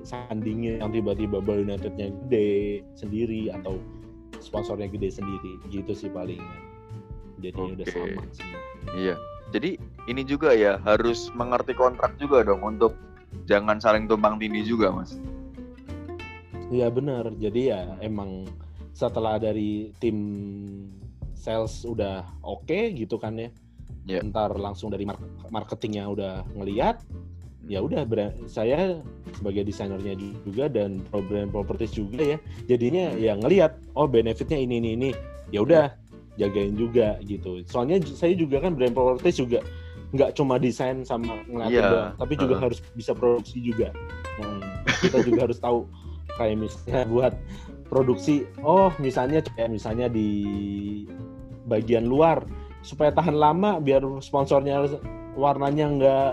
sandingnya 0.03 0.83
yang 0.83 0.91
tiba-tiba 0.93 1.39
Bali 1.41 1.67
Unitednya 1.67 2.11
gede 2.27 2.83
sendiri 2.99 3.51
atau 3.53 3.79
sponsornya 4.43 4.91
gede 4.91 5.15
sendiri 5.15 5.53
gitu 5.71 5.93
sih 5.95 6.11
paling. 6.11 6.41
Jadi 7.41 7.59
okay. 7.59 7.75
udah 7.77 7.87
sama 7.87 8.25
semua 8.33 8.61
iya. 8.97 9.15
Jadi 9.55 9.79
ini 10.11 10.27
juga 10.27 10.51
ya 10.51 10.83
harus 10.83 11.31
mengerti 11.33 11.71
kontrak 11.79 12.19
juga 12.19 12.43
dong 12.43 12.67
untuk 12.67 12.99
jangan 13.47 13.79
saling 13.79 14.11
tumpang 14.11 14.43
tindih 14.43 14.67
juga 14.67 14.91
mas. 14.91 15.17
Iya 16.75 16.91
benar. 16.91 17.31
Jadi 17.39 17.71
ya 17.71 17.95
emang 18.03 18.51
setelah 18.91 19.39
dari 19.39 19.95
tim 20.03 20.19
sales 21.37 21.85
udah 21.87 22.27
oke 22.43 22.67
okay, 22.67 22.91
gitu 22.97 23.21
kan 23.21 23.39
ya 23.39 23.53
yeah. 24.07 24.23
ntar 24.25 24.55
langsung 24.57 24.89
dari 24.89 25.05
marketingnya 25.51 26.07
udah 26.09 26.35
ngeliat 26.55 27.03
ya 27.67 27.83
udah 27.83 28.07
saya 28.47 29.03
sebagai 29.35 29.67
desainernya 29.67 30.15
juga 30.47 30.71
dan 30.71 31.03
brand 31.11 31.51
properties 31.51 31.93
juga 31.93 32.37
ya 32.37 32.39
jadinya 32.71 33.13
ya 33.19 33.35
ngelihat 33.37 33.77
oh 33.99 34.07
benefitnya 34.07 34.59
ini 34.59 34.79
ini 34.79 34.91
ini. 34.95 35.11
Ya 35.55 35.63
udah 35.63 35.95
jagain 36.39 36.75
juga 36.75 37.19
gitu. 37.23 37.63
Soalnya 37.71 38.03
saya 38.03 38.35
juga 38.35 38.59
kan 38.59 38.75
brand 38.75 38.95
properties 38.95 39.39
juga 39.39 39.63
nggak 40.15 40.39
cuma 40.39 40.57
desain 40.57 41.03
sama 41.03 41.43
ngeliatin 41.51 41.83
yeah. 41.83 41.91
doang 41.91 42.13
tapi 42.15 42.33
juga 42.39 42.55
uh. 42.57 42.61
harus 42.71 42.79
bisa 42.95 43.13
produksi 43.13 43.59
juga. 43.59 43.91
Nah, 44.39 44.63
kita 45.03 45.19
juga 45.27 45.51
harus 45.51 45.59
tahu 45.59 45.87
kayak 46.39 46.57
misalnya 46.63 47.03
buat 47.11 47.35
produksi 47.89 48.47
oh 48.63 48.91
misalnya 49.03 49.43
kayak 49.55 49.71
misalnya 49.75 50.07
di 50.07 50.31
bagian 51.67 52.07
luar 52.07 52.43
supaya 52.87 53.11
tahan 53.11 53.35
lama 53.35 53.83
biar 53.83 54.03
sponsornya 54.23 54.87
warnanya 55.35 55.87
nggak 55.91 56.31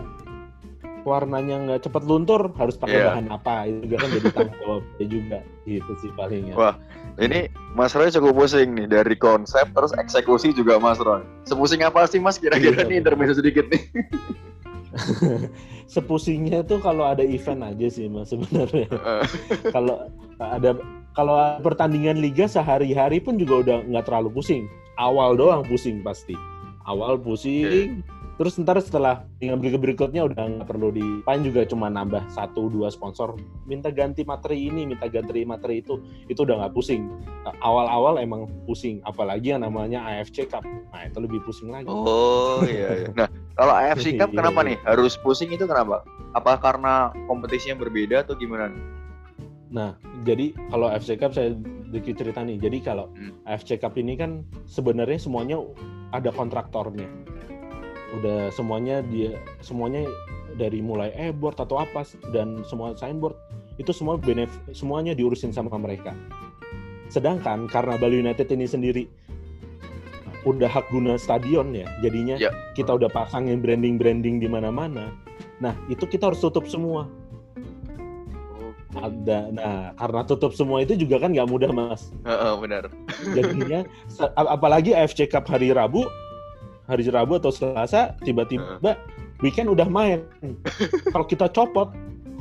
warnanya 1.03 1.55
nggak 1.67 1.81
cepet 1.87 2.03
luntur 2.07 2.51
harus 2.55 2.75
pakai 2.79 2.99
yeah. 2.99 3.07
bahan 3.11 3.27
apa? 3.31 3.53
Itu 3.67 3.77
juga 3.87 3.95
kan 3.99 4.09
jadi 4.11 4.27
tanggung 4.31 4.59
jawabnya 4.59 5.05
juga. 5.07 5.39
Gitu 5.63 5.91
sih 6.03 6.11
palingnya 6.15 6.53
wah 6.59 6.75
ini 7.21 7.47
Mas 7.77 7.93
Roy 7.93 8.09
cukup 8.09 8.33
pusing 8.35 8.73
nih 8.73 8.87
dari 8.89 9.15
konsep 9.15 9.69
terus 9.71 9.93
eksekusi 9.95 10.51
juga 10.55 10.81
Mas 10.81 10.97
Roy. 10.99 11.21
Sepusing 11.45 11.85
apa 11.85 12.07
sih 12.09 12.17
Mas? 12.17 12.41
Kira-kira 12.41 12.83
iya, 12.83 12.89
nih 12.89 12.97
intermezzo 12.99 13.37
sedikit 13.37 13.67
nih. 13.69 13.83
Sepusingnya 15.93 16.65
tuh 16.65 16.81
kalau 16.81 17.05
ada 17.05 17.21
event 17.21 17.61
aja 17.63 17.87
sih 17.91 18.09
Mas 18.09 18.33
sebenarnya. 18.33 18.89
Kalau 19.69 20.09
ada 20.41 20.75
kalau 21.13 21.37
pertandingan 21.61 22.17
liga 22.17 22.49
sehari-hari 22.49 23.21
pun 23.21 23.37
juga 23.37 23.61
udah 23.61 23.77
nggak 23.87 24.05
terlalu 24.09 24.33
pusing. 24.33 24.65
Awal 24.97 25.37
doang 25.37 25.61
pusing 25.65 26.01
pasti. 26.01 26.33
Awal 26.89 27.21
pusing 27.21 28.03
okay 28.03 28.21
Terus 28.33 28.57
ntar 28.57 28.81
setelah 28.81 29.21
dengan 29.37 29.61
berikut 29.61 29.77
berikutnya 29.77 30.25
udah 30.25 30.35
nggak 30.57 30.67
perlu 30.67 30.89
di 30.89 31.05
paling 31.21 31.45
juga 31.45 31.69
cuma 31.69 31.85
nambah 31.87 32.25
satu 32.33 32.65
dua 32.73 32.89
sponsor 32.89 33.37
minta 33.69 33.93
ganti 33.93 34.25
materi 34.25 34.73
ini 34.73 34.89
minta 34.89 35.05
ganti 35.05 35.45
materi 35.45 35.85
itu 35.85 36.01
itu 36.25 36.41
udah 36.41 36.65
nggak 36.65 36.73
pusing 36.73 37.13
awal-awal 37.61 38.17
emang 38.17 38.49
pusing 38.65 39.05
apalagi 39.05 39.53
yang 39.53 39.61
namanya 39.61 40.01
AFC 40.01 40.49
Cup 40.49 40.65
nah 40.65 41.05
itu 41.05 41.17
lebih 41.21 41.45
pusing 41.45 41.69
lagi 41.69 41.85
oh 41.85 42.65
iya, 42.65 43.05
iya. 43.05 43.09
nah 43.21 43.29
Kalau 43.53 43.73
AFC 43.77 44.17
Cup 44.17 44.33
kenapa 44.33 44.65
nih 44.65 44.77
harus 44.81 45.13
pusing 45.21 45.53
itu 45.53 45.69
kenapa? 45.69 46.01
Apa 46.33 46.57
karena 46.57 47.13
kompetisinya 47.29 47.77
berbeda 47.77 48.25
atau 48.25 48.33
gimana? 48.33 48.73
Nah, 49.69 49.93
jadi 50.25 50.57
kalau 50.73 50.89
AFC 50.89 51.21
Cup 51.21 51.37
saya 51.37 51.53
sedikit 51.89 52.17
cerita 52.17 52.41
nih. 52.41 52.57
Jadi 52.57 52.77
kalau 52.81 53.13
hmm. 53.13 53.45
AFC 53.45 53.77
Cup 53.77 53.93
ini 54.01 54.17
kan 54.17 54.41
sebenarnya 54.65 55.21
semuanya 55.21 55.61
ada 56.09 56.33
kontraktornya. 56.33 57.05
Udah 58.13 58.53
semuanya 58.53 59.01
dia 59.01 59.37
semuanya 59.65 60.05
dari 60.53 60.85
mulai 60.85 61.09
e-board 61.17 61.57
atau 61.57 61.81
apa 61.81 62.05
dan 62.29 62.61
semua 62.69 62.93
signboard 62.93 63.33
itu 63.81 63.89
semua 63.89 64.21
benefit 64.21 64.61
semuanya 64.73 65.17
diurusin 65.17 65.49
sama 65.49 65.73
mereka. 65.81 66.13
Sedangkan 67.09 67.65
karena 67.69 67.97
Bali 67.97 68.21
United 68.21 68.45
ini 68.53 68.65
sendiri 68.69 69.03
udah 70.43 70.67
hak 70.67 70.91
guna 70.91 71.15
stadion 71.15 71.71
ya 71.71 71.87
jadinya 72.03 72.35
ya. 72.35 72.51
kita 72.75 72.99
udah 72.99 73.07
pasangin 73.07 73.63
branding 73.63 73.95
branding 73.95 74.43
di 74.43 74.47
mana-mana 74.51 75.15
nah 75.63 75.71
itu 75.87 76.03
kita 76.03 76.31
harus 76.31 76.43
tutup 76.43 76.67
semua 76.67 77.07
ada 78.99 79.49
nah 79.49 79.95
karena 79.95 80.21
tutup 80.27 80.51
semua 80.53 80.83
itu 80.83 80.99
juga 80.99 81.23
kan 81.23 81.31
nggak 81.31 81.49
mudah 81.49 81.71
mas 81.71 82.11
uh, 82.27 82.29
uh, 82.29 82.53
benar 82.59 82.91
jadinya 83.31 83.87
apalagi 84.55 84.91
AFC 84.91 85.31
Cup 85.31 85.47
hari 85.47 85.71
Rabu 85.71 86.05
hari 86.87 87.07
Rabu 87.07 87.39
atau 87.39 87.51
Selasa 87.51 88.15
tiba-tiba 88.23 88.79
uh. 88.83 88.97
weekend 89.39 89.71
udah 89.71 89.87
main. 89.87 90.23
Kalau 91.13 91.25
kita 91.27 91.47
copot 91.51 91.91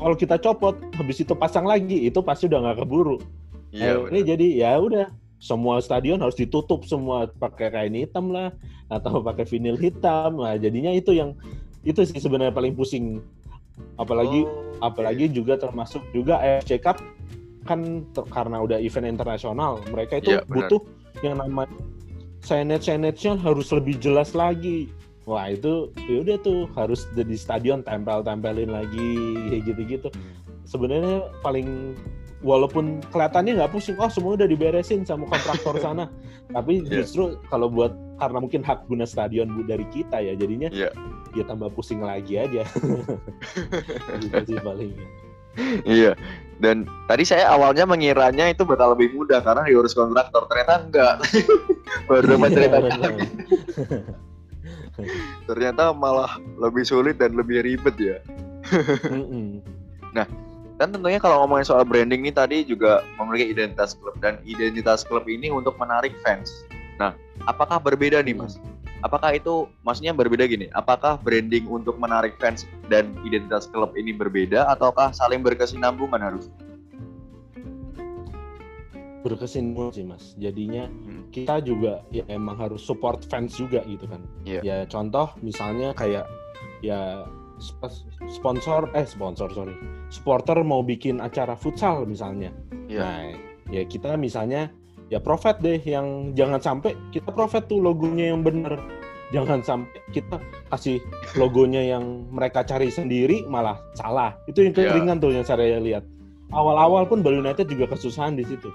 kalau 0.03 0.19
kita 0.19 0.35
copot 0.43 0.75
habis 0.99 1.23
itu 1.23 1.31
pasang 1.39 1.63
lagi 1.63 2.11
itu 2.11 2.19
pasti 2.27 2.51
udah 2.51 2.59
nggak 2.59 2.83
keburu. 2.83 3.23
Iya, 3.71 4.11
ini 4.11 4.21
jadi 4.27 4.47
ya 4.59 4.73
udah 4.83 5.07
semua 5.39 5.79
stadion 5.79 6.19
harus 6.19 6.35
ditutup 6.35 6.83
semua 6.91 7.31
pakai 7.39 7.71
kain 7.71 7.95
hitam 7.95 8.35
lah 8.35 8.51
atau 8.91 9.19
pakai 9.29 9.47
vinil 9.47 9.79
hitam. 9.79 10.43
Nah 10.43 10.59
jadinya 10.59 10.91
itu 10.91 11.15
yang 11.15 11.39
itu 11.87 12.03
sih 12.03 12.19
sebenarnya 12.19 12.51
paling 12.51 12.75
pusing. 12.75 13.23
Apalagi 13.95 14.43
oh, 14.43 14.83
apalagi 14.83 15.31
juga 15.31 15.55
termasuk 15.55 16.03
juga 16.11 16.43
AFC 16.43 16.83
Cup 16.83 16.99
kan 17.63 18.03
karena 18.35 18.59
udah 18.59 18.83
event 18.83 19.07
internasional 19.07 19.79
mereka 19.95 20.19
itu 20.19 20.35
ya, 20.35 20.43
butuh 20.51 20.83
yang 21.23 21.39
namanya 21.39 21.71
signage 22.43 22.91
signage 22.91 23.31
harus 23.39 23.71
lebih 23.73 23.97
jelas 24.03 24.35
lagi 24.37 24.91
wah 25.25 25.47
itu 25.47 25.95
ya 26.11 26.27
udah 26.27 26.37
tuh 26.43 26.67
harus 26.75 27.07
di 27.15 27.39
stadion 27.39 27.81
tempel 27.87 28.27
tempelin 28.27 28.75
lagi 28.75 29.39
kayak 29.49 29.63
gitu 29.71 29.81
gitu 29.87 30.09
sebenarnya 30.67 31.31
paling 31.41 31.95
walaupun 32.43 33.01
kelihatannya 33.15 33.59
nggak 33.59 33.73
pusing, 33.73 33.97
oh 33.97 34.11
semua 34.11 34.35
udah 34.35 34.51
diberesin 34.51 35.07
sama 35.07 35.31
kontraktor 35.31 35.79
sana. 35.85 36.11
Tapi 36.51 36.83
yeah. 36.85 37.01
justru 37.01 37.39
kalau 37.49 37.71
buat 37.71 37.95
karena 38.19 38.39
mungkin 38.43 38.63
hak 38.67 38.87
guna 38.91 39.07
stadion 39.07 39.51
bu 39.51 39.63
dari 39.65 39.87
kita 39.95 40.19
ya, 40.21 40.35
jadinya 40.35 40.69
yeah. 40.75 40.93
ya 41.33 41.47
tambah 41.47 41.71
pusing 41.73 42.03
lagi 42.03 42.43
aja. 42.43 42.67
gitu 44.23 44.39
sih 44.45 44.59
paling. 44.61 44.93
Iya. 45.87 46.17
Dan 46.63 46.87
tadi 47.11 47.27
saya 47.27 47.51
awalnya 47.51 47.83
mengiranya 47.83 48.47
itu 48.47 48.63
bakal 48.63 48.95
lebih 48.95 49.11
mudah 49.19 49.43
karena 49.43 49.67
diurus 49.67 49.99
kontraktor, 49.99 50.47
ternyata 50.47 50.73
enggak. 50.79 51.15
Baru 52.09 52.39
dapat 52.39 52.51
cerita 52.55 52.79
lagi. 52.79 53.27
ternyata 55.51 55.91
malah 55.91 56.39
lebih 56.61 56.87
sulit 56.87 57.19
dan 57.19 57.35
lebih 57.35 57.67
ribet 57.67 57.97
ya. 57.99 58.17
nah, 60.15 60.27
dan 60.79 60.89
tentunya 60.95 61.19
kalau 61.19 61.43
ngomongin 61.43 61.67
soal 61.67 61.83
branding 61.83 62.23
ini 62.23 62.31
tadi 62.31 62.63
juga 62.63 63.03
memiliki 63.19 63.59
identitas 63.59 63.99
klub 63.99 64.15
dan 64.23 64.39
identitas 64.47 65.03
klub 65.03 65.27
ini 65.27 65.51
untuk 65.51 65.75
menarik 65.83 66.15
fans. 66.23 66.51
Nah, 67.01 67.17
apakah 67.51 67.83
berbeda 67.83 68.23
nih 68.23 68.39
Mas? 68.39 68.63
Apakah 69.03 69.35
itu 69.35 69.67
maksudnya 69.83 70.15
berbeda 70.15 70.47
gini? 70.47 70.71
Apakah 70.73 71.19
branding 71.19 71.67
untuk 71.67 71.99
menarik 71.99 72.39
fans 72.39 72.67
dan 72.87 73.19
identitas 73.27 73.67
klub 73.67 73.99
ini 73.99 74.15
berbeda 74.15 74.71
ataukah 74.71 75.11
saling 75.11 75.43
berkesinambungan 75.43 76.23
harus? 76.23 76.47
berkesinambungan 79.23 79.93
sih 79.95 80.05
mas 80.05 80.35
jadinya 80.35 80.91
hmm. 80.91 81.31
kita 81.31 81.63
juga 81.63 82.03
ya 82.11 82.27
emang 82.27 82.59
harus 82.59 82.83
support 82.83 83.23
fans 83.31 83.55
juga 83.55 83.81
gitu 83.87 84.05
kan 84.11 84.23
yeah. 84.43 84.63
ya 84.67 84.77
contoh 84.91 85.31
misalnya 85.41 85.95
kayak 85.95 86.27
ya 86.83 87.23
sponsor 88.27 88.91
eh 88.99 89.07
sponsor 89.07 89.49
sorry 89.55 89.79
supporter 90.11 90.59
mau 90.67 90.83
bikin 90.83 91.23
acara 91.23 91.55
futsal 91.55 92.03
misalnya 92.03 92.51
yeah. 92.91 93.03
nah 93.07 93.23
ya 93.71 93.87
kita 93.87 94.19
misalnya 94.19 94.75
ya 95.13 95.21
profit 95.21 95.61
deh 95.61 95.77
yang 95.85 96.33
jangan 96.33 96.57
sampai 96.57 96.97
kita 97.13 97.29
profit 97.29 97.69
tuh 97.69 97.85
logonya 97.85 98.33
yang 98.33 98.41
bener 98.41 98.81
jangan 99.29 99.61
sampai 99.61 100.01
kita 100.09 100.41
kasih 100.73 101.05
logonya 101.37 101.85
yang 101.85 102.25
mereka 102.33 102.65
cari 102.65 102.89
sendiri 102.89 103.45
malah 103.45 103.77
salah 103.93 104.33
itu 104.49 104.65
yang 104.65 104.73
iya. 104.73 104.89
keringan 104.89 105.21
yeah. 105.21 105.25
tuh 105.29 105.33
yang 105.37 105.45
saya 105.45 105.77
lihat 105.77 106.05
awal-awal 106.57 107.05
pun 107.05 107.21
Bali 107.21 107.45
United 107.45 107.69
juga 107.69 107.93
kesusahan 107.93 108.41
di 108.41 108.45
situ 108.49 108.73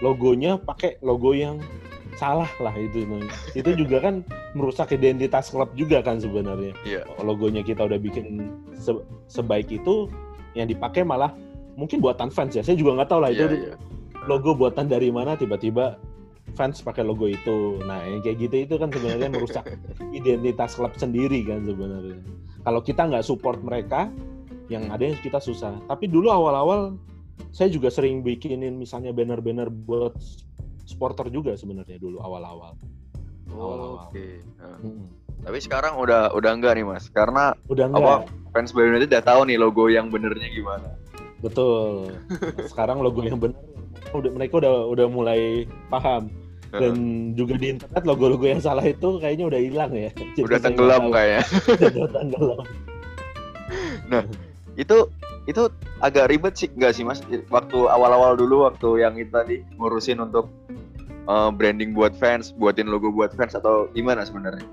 logonya 0.00 0.56
pakai 0.56 0.96
logo 1.04 1.36
yang 1.36 1.60
salah 2.16 2.48
lah 2.64 2.72
itu 2.80 3.04
itu 3.52 3.70
juga 3.76 4.08
kan 4.08 4.24
merusak 4.56 4.96
identitas 4.96 5.52
klub 5.52 5.68
juga 5.76 6.00
kan 6.00 6.16
sebenarnya 6.16 6.72
yeah. 6.88 7.04
logonya 7.20 7.60
kita 7.60 7.84
udah 7.84 8.00
bikin 8.00 8.56
se 8.72 8.96
sebaik 9.28 9.68
itu 9.68 10.08
yang 10.56 10.64
dipakai 10.64 11.04
malah 11.04 11.28
mungkin 11.76 12.00
buatan 12.00 12.32
fans 12.32 12.56
ya 12.56 12.64
saya 12.64 12.78
juga 12.78 13.02
nggak 13.02 13.10
tahu 13.12 13.20
lah 13.20 13.30
itu 13.34 13.44
yeah, 13.44 13.76
yeah. 13.76 13.93
Logo 14.26 14.56
buatan 14.56 14.88
dari 14.88 15.08
mana 15.12 15.36
tiba-tiba 15.36 16.00
fans 16.54 16.80
pakai 16.80 17.02
logo 17.02 17.26
itu 17.26 17.82
nah 17.84 18.04
yang 18.04 18.22
kayak 18.22 18.48
gitu 18.48 18.56
itu 18.68 18.74
kan 18.78 18.88
sebenarnya 18.92 19.28
merusak 19.32 19.64
identitas 20.18 20.78
klub 20.78 20.94
sendiri 20.94 21.42
kan 21.44 21.64
sebenarnya 21.66 22.20
kalau 22.62 22.80
kita 22.80 23.04
nggak 23.04 23.26
support 23.26 23.60
mereka 23.60 24.08
yang 24.72 24.88
ada 24.88 25.12
kita 25.20 25.42
susah 25.42 25.76
tapi 25.90 26.08
dulu 26.08 26.32
awal-awal 26.32 26.96
saya 27.50 27.70
juga 27.70 27.90
sering 27.90 28.22
bikinin 28.22 28.78
misalnya 28.78 29.10
banner-banner 29.14 29.70
buat 29.70 30.14
supporter 30.84 31.32
juga 31.32 31.56
sebenarnya 31.56 31.96
dulu 31.98 32.20
awal-awal. 32.20 32.76
Oh, 33.52 34.00
Oke. 34.08 34.12
Okay. 34.12 34.32
Nah. 34.60 34.78
Hmm. 34.80 35.06
Tapi 35.44 35.58
sekarang 35.60 36.00
udah 36.00 36.32
udah 36.32 36.50
enggak 36.56 36.72
nih 36.80 36.86
mas, 36.88 37.04
karena 37.12 37.52
udah 37.68 37.84
enggak. 37.92 38.24
Apa, 38.24 38.52
fans 38.56 38.72
Bali 38.72 38.96
United 38.96 39.12
udah 39.12 39.24
tahu 39.24 39.40
nih 39.44 39.58
logo 39.60 39.84
yang 39.92 40.08
benernya 40.08 40.48
gimana. 40.48 40.88
Betul. 41.44 42.16
Sekarang 42.72 43.04
logo 43.04 43.20
yang 43.20 43.36
bener, 43.36 43.60
udah 44.18 44.30
mereka 44.34 44.62
udah 44.62 44.74
udah 44.90 45.06
mulai 45.10 45.40
paham. 45.90 46.30
Dan 46.74 47.30
juga 47.38 47.54
di 47.54 47.70
internet 47.78 48.02
logo-logo 48.02 48.50
yang 48.50 48.58
salah 48.58 48.82
itu 48.82 49.22
kayaknya 49.22 49.46
udah 49.46 49.60
hilang 49.62 49.94
ya. 49.94 50.10
Jadi 50.34 50.42
udah 50.42 50.58
tenggelam 50.58 51.02
kayaknya. 51.14 51.42
udah 51.94 52.10
tenggelam. 52.10 52.66
Nah, 54.10 54.22
itu 54.74 55.06
itu 55.44 55.62
agak 56.00 56.32
ribet 56.32 56.56
sih 56.56 56.72
enggak 56.72 56.96
sih 56.96 57.04
mas 57.04 57.20
waktu 57.52 57.78
awal-awal 57.88 58.32
dulu 58.34 58.64
waktu 58.64 59.04
yang 59.04 59.14
itu 59.20 59.28
tadi 59.28 59.60
ngurusin 59.76 60.24
untuk 60.24 60.48
uh, 61.28 61.52
branding 61.52 61.92
buat 61.92 62.16
fans 62.16 62.56
buatin 62.56 62.88
logo 62.88 63.12
buat 63.12 63.36
fans 63.36 63.52
atau 63.52 63.92
gimana 63.92 64.24
sebenarnya 64.24 64.64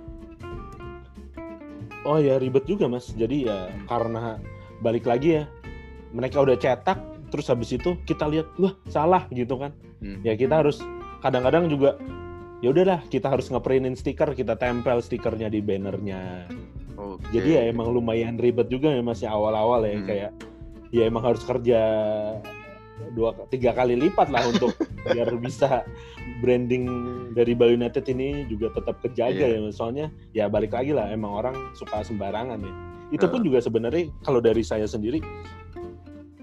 oh 2.08 2.18
ya 2.24 2.40
ribet 2.40 2.64
juga 2.64 2.88
mas 2.88 3.12
jadi 3.12 3.38
ya 3.52 3.60
karena 3.92 4.40
balik 4.80 5.04
lagi 5.04 5.44
ya 5.44 5.52
mereka 6.16 6.40
udah 6.40 6.56
cetak 6.56 7.11
terus 7.32 7.48
habis 7.48 7.72
itu 7.72 7.96
kita 8.04 8.28
lihat 8.28 8.52
wah 8.60 8.76
salah 8.92 9.26
gitu 9.32 9.56
kan 9.58 9.72
hmm. 10.04 10.22
ya 10.22 10.36
kita 10.36 10.62
harus 10.62 10.84
kadang-kadang 11.24 11.72
juga 11.72 11.96
ya 12.62 12.70
udahlah 12.70 13.02
kita 13.10 13.32
harus 13.32 13.50
ngeprintin 13.50 13.98
stiker 13.98 14.36
kita 14.38 14.60
tempel 14.60 15.02
stikernya 15.02 15.50
di 15.50 15.64
bannernya 15.64 16.46
okay. 17.00 17.40
jadi 17.40 17.50
ya 17.50 17.62
emang 17.74 17.90
lumayan 17.90 18.38
ribet 18.38 18.70
juga 18.70 18.94
ya 18.94 19.02
masih 19.02 19.26
ya, 19.26 19.34
awal-awal 19.34 19.82
ya 19.88 19.98
hmm. 19.98 20.06
kayak 20.06 20.32
ya 20.92 21.04
emang 21.08 21.24
harus 21.24 21.42
kerja 21.48 21.80
dua 23.18 23.34
tiga 23.50 23.74
kali 23.74 23.98
lipat 23.98 24.30
lah 24.30 24.46
untuk 24.46 24.78
biar 25.10 25.34
bisa 25.42 25.82
branding 26.46 26.86
dari 27.34 27.58
Bali 27.58 27.74
United 27.74 28.06
ini 28.14 28.46
juga 28.46 28.70
tetap 28.78 29.02
kejaga 29.02 29.42
yeah. 29.42 29.58
ya 29.58 29.72
soalnya 29.74 30.06
ya 30.38 30.46
balik 30.46 30.78
lagi 30.78 30.94
lah 30.94 31.10
emang 31.10 31.34
orang 31.34 31.56
suka 31.74 32.06
sembarangan 32.06 32.62
ya 32.62 32.74
itu 33.12 33.26
pun 33.28 33.44
juga 33.44 33.60
sebenarnya 33.60 34.08
kalau 34.24 34.40
dari 34.40 34.64
saya 34.64 34.88
sendiri 34.88 35.20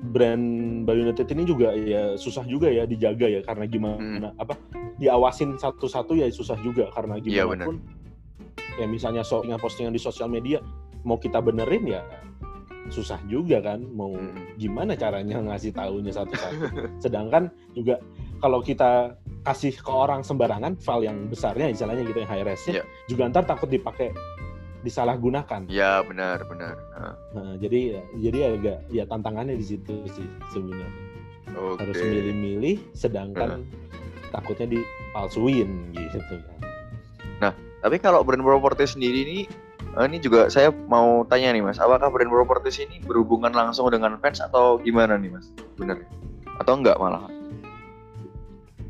brand 0.09 0.45
Bali 0.89 1.05
United 1.05 1.29
ini 1.31 1.45
juga 1.45 1.77
ya 1.77 2.17
susah 2.17 2.43
juga 2.49 2.73
ya 2.73 2.89
dijaga 2.89 3.29
ya 3.29 3.41
karena 3.45 3.65
gimana 3.69 4.33
hmm. 4.33 4.43
apa 4.43 4.55
diawasin 4.97 5.61
satu-satu 5.61 6.17
ya 6.17 6.27
susah 6.33 6.57
juga 6.65 6.89
karena 6.97 7.21
iya, 7.23 7.45
gimana 7.45 7.63
yeah, 7.63 7.69
pun 7.69 7.77
ya 8.79 8.87
misalnya 8.87 9.23
postingan 9.27 9.61
postingan 9.61 9.93
di 9.95 10.01
sosial 10.01 10.31
media 10.31 10.59
mau 11.05 11.21
kita 11.21 11.39
benerin 11.39 11.85
ya 11.87 12.03
susah 12.89 13.21
juga 13.29 13.61
kan 13.61 13.85
mau 13.85 14.17
hmm. 14.17 14.57
gimana 14.57 14.97
caranya 14.97 15.39
ngasih 15.45 15.77
tahunya 15.77 16.13
satu-satu. 16.13 16.65
Sedangkan 17.05 17.53
juga 17.77 18.01
kalau 18.41 18.65
kita 18.65 19.13
kasih 19.45 19.77
ke 19.77 19.93
orang 19.93 20.25
sembarangan 20.25 20.77
file 20.81 21.09
yang 21.09 21.29
besarnya 21.29 21.69
misalnya 21.73 22.05
gitu 22.05 22.19
yang 22.21 22.31
high 22.31 22.45
res 22.45 22.63
yeah. 22.69 22.85
juga 23.09 23.29
ntar 23.29 23.45
takut 23.45 23.69
dipakai 23.71 24.13
disalahgunakan. 24.83 25.67
Ya 25.67 26.03
benar 26.07 26.43
benar. 26.47 26.75
Nah. 26.95 27.15
nah 27.35 27.51
jadi 27.59 28.03
jadi 28.19 28.39
agak 28.55 28.79
ya 28.95 29.05
tantangannya 29.07 29.59
di 29.59 29.67
situ 29.67 30.07
sih 30.11 30.27
sebenarnya. 30.55 31.05
Okay. 31.49 31.81
Harus 31.81 31.97
milih-milih, 31.99 32.77
sedangkan 32.93 33.65
uh. 33.65 34.31
takutnya 34.31 34.79
dipalsuin 34.79 35.97
gitu 35.97 36.37
kan. 36.39 36.61
Nah 37.43 37.53
tapi 37.83 37.97
kalau 37.99 38.23
brand 38.23 38.43
property 38.43 38.87
sendiri 38.87 39.19
ini 39.27 39.39
uh, 39.97 40.05
ini 40.07 40.23
juga 40.23 40.51
saya 40.53 40.75
mau 40.91 41.27
tanya 41.27 41.55
nih 41.55 41.63
mas, 41.63 41.79
apakah 41.83 42.11
brand 42.11 42.31
properties 42.31 42.83
ini 42.83 43.03
berhubungan 43.03 43.51
langsung 43.51 43.89
dengan 43.89 44.19
fans 44.23 44.43
atau 44.43 44.79
gimana 44.83 45.19
nih 45.19 45.33
mas? 45.33 45.51
Bener? 45.79 46.05
Atau 46.59 46.79
enggak 46.79 46.99
malah? 46.99 47.27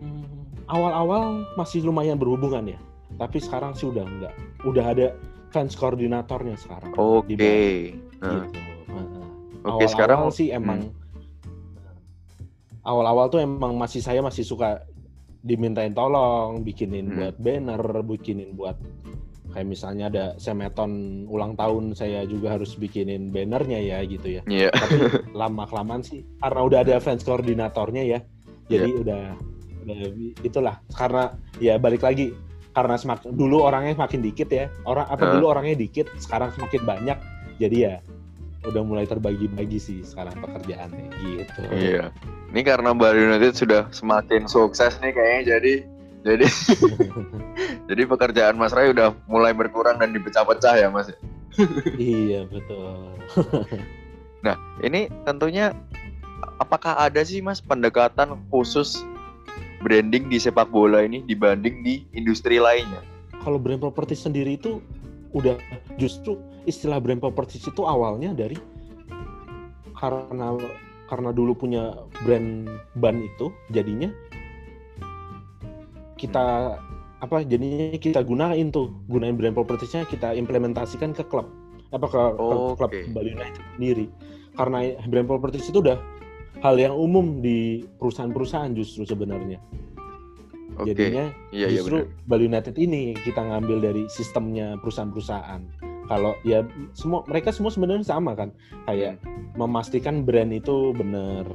Hmm, 0.00 0.24
awal-awal 0.68 1.44
masih 1.56 1.84
lumayan 1.84 2.16
berhubungan 2.16 2.76
ya, 2.76 2.78
tapi 3.20 3.38
sekarang 3.38 3.76
sih 3.76 3.88
udah 3.88 4.04
enggak. 4.04 4.34
Udah 4.64 4.84
ada 4.92 5.06
fans 5.48 5.74
koordinatornya 5.76 6.56
sekarang. 6.60 6.92
Oke. 6.96 7.34
Okay. 7.34 7.74
Gitu. 8.18 8.60
Oke 9.68 9.84
okay, 9.84 9.88
sekarang 9.90 10.30
sih 10.32 10.54
emang 10.54 10.88
hmm 10.88 10.98
awal-awal 12.88 13.28
tuh 13.28 13.44
emang 13.44 13.76
masih 13.76 14.00
saya 14.00 14.24
masih 14.24 14.48
suka 14.48 14.88
dimintain 15.44 15.92
tolong, 15.92 16.64
bikinin 16.64 17.12
hmm. 17.12 17.16
buat 17.20 17.36
banner, 17.36 17.82
bikinin 18.02 18.56
buat 18.56 18.76
kayak 19.48 19.64
misalnya 19.64 20.12
ada 20.12 20.24
semeton 20.36 21.24
ulang 21.24 21.56
tahun 21.56 21.96
saya 21.96 22.28
juga 22.28 22.56
harus 22.56 22.76
bikinin 22.76 23.32
bannernya 23.32 23.80
ya 23.80 23.98
gitu 24.08 24.40
ya. 24.40 24.42
Yeah. 24.48 24.72
Tapi 24.72 24.96
lama 25.36 25.68
kelamaan 25.68 26.00
sih 26.00 26.24
karena 26.40 26.60
udah 26.64 26.78
ada 26.84 26.96
fans 27.00 27.22
koordinatornya 27.24 28.02
ya. 28.08 28.18
Jadi 28.68 28.90
yeah. 28.92 29.02
udah 29.04 29.22
udah 29.88 29.98
itulah 30.44 30.76
karena 30.92 31.32
ya 31.60 31.80
balik 31.80 32.04
lagi 32.04 32.36
karena 32.78 32.94
semakin 32.94 33.34
dulu 33.34 33.66
orangnya 33.66 33.98
semakin 33.98 34.20
dikit 34.22 34.48
ya. 34.54 34.70
Orang 34.86 35.10
apa 35.10 35.22
uh. 35.26 35.30
dulu 35.34 35.50
orangnya 35.50 35.74
dikit, 35.74 36.06
sekarang 36.22 36.54
semakin 36.54 36.82
banyak. 36.86 37.18
Jadi 37.58 37.76
ya 37.82 37.98
udah 38.66 38.82
mulai 38.86 39.06
terbagi-bagi 39.06 39.78
sih 39.82 39.98
sekarang 40.06 40.38
pekerjaannya 40.38 41.10
gitu. 41.18 41.60
Iya. 41.74 42.14
Ini 42.54 42.60
karena 42.62 42.94
Bali 42.94 43.26
United 43.26 43.54
sudah 43.58 43.90
semakin 43.90 44.46
sukses 44.46 44.94
nih 45.02 45.10
kayaknya 45.10 45.42
jadi 45.58 45.74
jadi 46.26 46.46
jadi 47.90 48.02
pekerjaan 48.06 48.58
Mas 48.58 48.74
Ray 48.74 48.90
udah 48.90 49.14
mulai 49.30 49.54
berkurang 49.54 50.02
dan 50.02 50.10
dipecah-pecah 50.10 50.74
ya 50.78 50.88
Mas. 50.90 51.10
iya 51.98 52.46
betul. 52.46 53.18
nah 54.46 54.54
ini 54.86 55.10
tentunya 55.26 55.74
apakah 56.62 56.98
ada 56.98 57.22
sih 57.22 57.42
Mas 57.42 57.62
pendekatan 57.62 58.38
khusus 58.50 59.02
branding 59.82 60.26
di 60.26 60.38
sepak 60.42 60.70
bola 60.70 61.06
ini 61.06 61.22
dibanding 61.22 61.82
di 61.86 62.02
industri 62.14 62.58
lainnya? 62.58 63.02
Kalau 63.42 63.56
brand 63.56 63.78
properti 63.78 64.18
sendiri 64.18 64.58
itu 64.58 64.82
udah 65.36 65.60
justru 66.00 66.40
istilah 66.64 66.98
brand 66.98 67.20
properties 67.20 67.64
itu 67.64 67.84
awalnya 67.84 68.32
dari 68.32 68.56
karena 69.98 70.56
karena 71.08 71.30
dulu 71.32 71.56
punya 71.56 71.96
brand 72.24 72.68
ban 73.00 73.20
itu 73.24 73.52
jadinya 73.72 74.12
kita 76.20 76.76
apa 77.18 77.42
jadinya 77.42 77.98
kita 77.98 78.22
gunain 78.22 78.70
tuh 78.70 78.94
gunain 79.10 79.34
brand 79.34 79.56
propertiesnya 79.56 80.06
kita 80.06 80.34
implementasikan 80.38 81.10
ke 81.16 81.26
klub 81.26 81.50
apa 81.90 82.06
ke, 82.06 82.20
oh, 82.38 82.76
ke 82.76 82.84
klub 82.84 82.90
okay. 82.92 83.04
Bali 83.10 83.34
United 83.34 83.64
sendiri 83.74 84.06
karena 84.54 84.78
brand 85.08 85.26
properties 85.26 85.66
itu 85.66 85.80
udah 85.82 85.98
hal 86.62 86.74
yang 86.78 86.94
umum 86.94 87.38
di 87.38 87.86
perusahaan-perusahaan 87.98 88.74
justru 88.74 89.06
sebenarnya 89.06 89.62
Okay. 90.78 90.94
Jadinya 90.94 91.34
iya, 91.50 91.66
iya 91.66 91.82
justru 91.82 92.06
iya 92.06 92.10
Bali 92.30 92.46
United 92.46 92.78
ini 92.78 93.10
kita 93.26 93.42
ngambil 93.42 93.82
dari 93.82 94.02
sistemnya 94.06 94.78
perusahaan-perusahaan. 94.78 95.60
Kalau 96.06 96.38
ya 96.46 96.62
semua 96.94 97.26
mereka 97.26 97.50
semua 97.50 97.74
sebenarnya 97.74 98.06
sama 98.06 98.38
kan, 98.38 98.54
kayak 98.86 99.18
hmm. 99.18 99.58
memastikan 99.58 100.22
brand 100.22 100.54
itu 100.54 100.94
benar. 100.94 101.50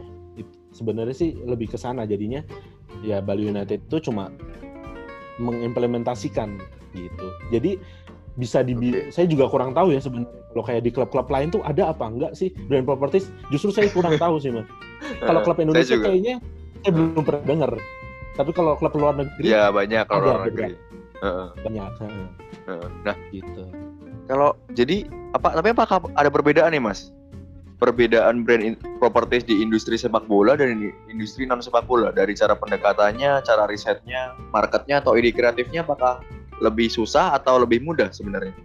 Sebenarnya 0.76 1.16
sih 1.16 1.40
lebih 1.40 1.72
ke 1.72 1.80
sana 1.80 2.04
jadinya 2.04 2.44
ya 3.00 3.24
Bali 3.24 3.48
United 3.48 3.88
itu 3.88 4.12
cuma 4.12 4.28
mengimplementasikan 5.40 6.60
gitu. 6.92 7.28
Jadi 7.48 7.80
bisa 8.36 8.60
di 8.66 8.76
okay. 8.76 9.08
saya 9.14 9.30
juga 9.30 9.48
kurang 9.48 9.72
tahu 9.72 9.94
ya 9.94 10.02
sebenarnya 10.04 10.30
kalau 10.52 10.66
kayak 10.66 10.84
di 10.84 10.92
klub-klub 10.92 11.30
lain 11.30 11.54
tuh 11.54 11.62
ada 11.62 11.94
apa 11.94 12.06
enggak 12.10 12.34
sih 12.34 12.50
brand 12.66 12.82
properties 12.82 13.30
justru 13.54 13.70
saya 13.70 13.94
kurang 13.94 14.18
tahu 14.24 14.42
sih 14.42 14.50
mas 14.50 14.66
kalau 15.24 15.40
klub 15.44 15.58
Indonesia 15.60 15.96
kayaknya 16.00 16.36
saya 16.84 16.92
belum 16.92 17.24
pernah 17.24 17.44
dengar. 17.44 17.72
Tapi 18.34 18.52
kalau 18.52 18.74
klub 18.80 18.94
luar 18.98 19.16
negeri 19.18 19.46
ya 19.46 19.70
banyak 19.70 20.06
kalau 20.10 20.24
luar 20.26 20.50
negeri. 20.50 20.74
Uh, 21.24 21.56
banyak 21.64 21.88
uh, 22.68 22.88
nah. 23.08 23.16
Gitu. 23.32 23.64
Kalau 24.28 24.56
jadi 24.76 25.08
apa 25.36 25.56
tapi 25.56 25.72
apakah 25.72 25.98
ada 26.20 26.30
perbedaan 26.32 26.76
nih 26.76 26.84
mas? 26.84 27.14
Perbedaan 27.80 28.48
brand 28.48 28.64
in, 28.64 28.76
properties 29.00 29.44
di 29.44 29.60
industri 29.60 30.00
sepak 30.00 30.24
bola 30.28 30.56
dan 30.56 30.96
industri 31.12 31.44
non 31.44 31.60
sepak 31.60 31.84
bola. 31.84 32.16
Dari 32.16 32.32
cara 32.32 32.56
pendekatannya, 32.56 33.44
cara 33.44 33.68
risetnya, 33.68 34.36
marketnya 34.56 35.04
atau 35.04 35.20
ide 35.20 35.36
kreatifnya 35.36 35.84
apakah 35.84 36.24
lebih 36.64 36.88
susah 36.88 37.36
atau 37.36 37.60
lebih 37.60 37.84
mudah 37.84 38.08
sebenarnya? 38.12 38.56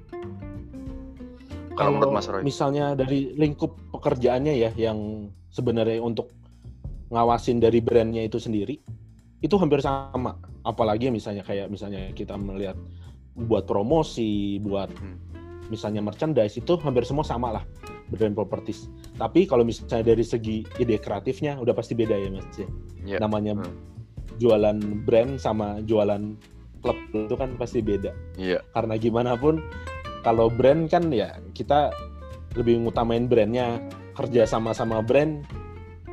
Kalau 1.78 1.94
menurut 1.94 2.14
Mas 2.14 2.26
Roy. 2.26 2.42
Misalnya 2.42 2.98
dari 2.98 3.34
lingkup 3.38 3.78
pekerjaannya 3.94 4.54
ya 4.54 4.70
yang 4.74 5.30
sebenarnya 5.58 5.98
untuk 5.98 6.30
ngawasin 7.10 7.58
dari 7.58 7.82
brandnya 7.82 8.22
itu 8.22 8.38
sendiri, 8.38 8.78
itu 9.42 9.54
hampir 9.58 9.82
sama 9.82 10.38
apalagi 10.66 11.08
misalnya 11.14 11.46
kayak 11.46 11.70
misalnya 11.70 12.10
kita 12.12 12.34
melihat 12.34 12.74
buat 13.38 13.70
promosi 13.70 14.58
buat 14.58 14.90
hmm. 14.90 15.16
misalnya 15.70 16.02
merchandise 16.02 16.58
itu 16.58 16.74
hampir 16.82 17.06
semua 17.06 17.22
sama 17.22 17.54
lah 17.54 17.64
brand 18.10 18.34
properties 18.34 18.90
tapi 19.14 19.46
kalau 19.46 19.62
misalnya 19.62 20.10
dari 20.10 20.26
segi 20.26 20.66
ide 20.82 20.98
kreatifnya 20.98 21.54
udah 21.62 21.72
pasti 21.76 21.94
beda 21.94 22.18
ya 22.18 22.28
mas 22.34 22.46
yeah. 23.06 23.22
namanya 23.22 23.54
hmm. 23.54 23.70
jualan 24.42 24.78
brand 25.06 25.38
sama 25.38 25.78
jualan 25.86 26.34
klub 26.82 26.98
itu 27.14 27.34
kan 27.38 27.54
pasti 27.54 27.78
beda 27.78 28.10
yeah. 28.34 28.58
karena 28.74 28.98
gimana 28.98 29.38
pun 29.38 29.62
kalau 30.26 30.50
brand 30.50 30.90
kan 30.90 31.14
ya 31.14 31.38
kita 31.54 31.94
lebih 32.58 32.82
ngutamain 32.82 33.30
brandnya 33.30 33.78
kerja 34.18 34.42
sama 34.50 34.74
sama 34.74 34.98
brand 34.98 35.46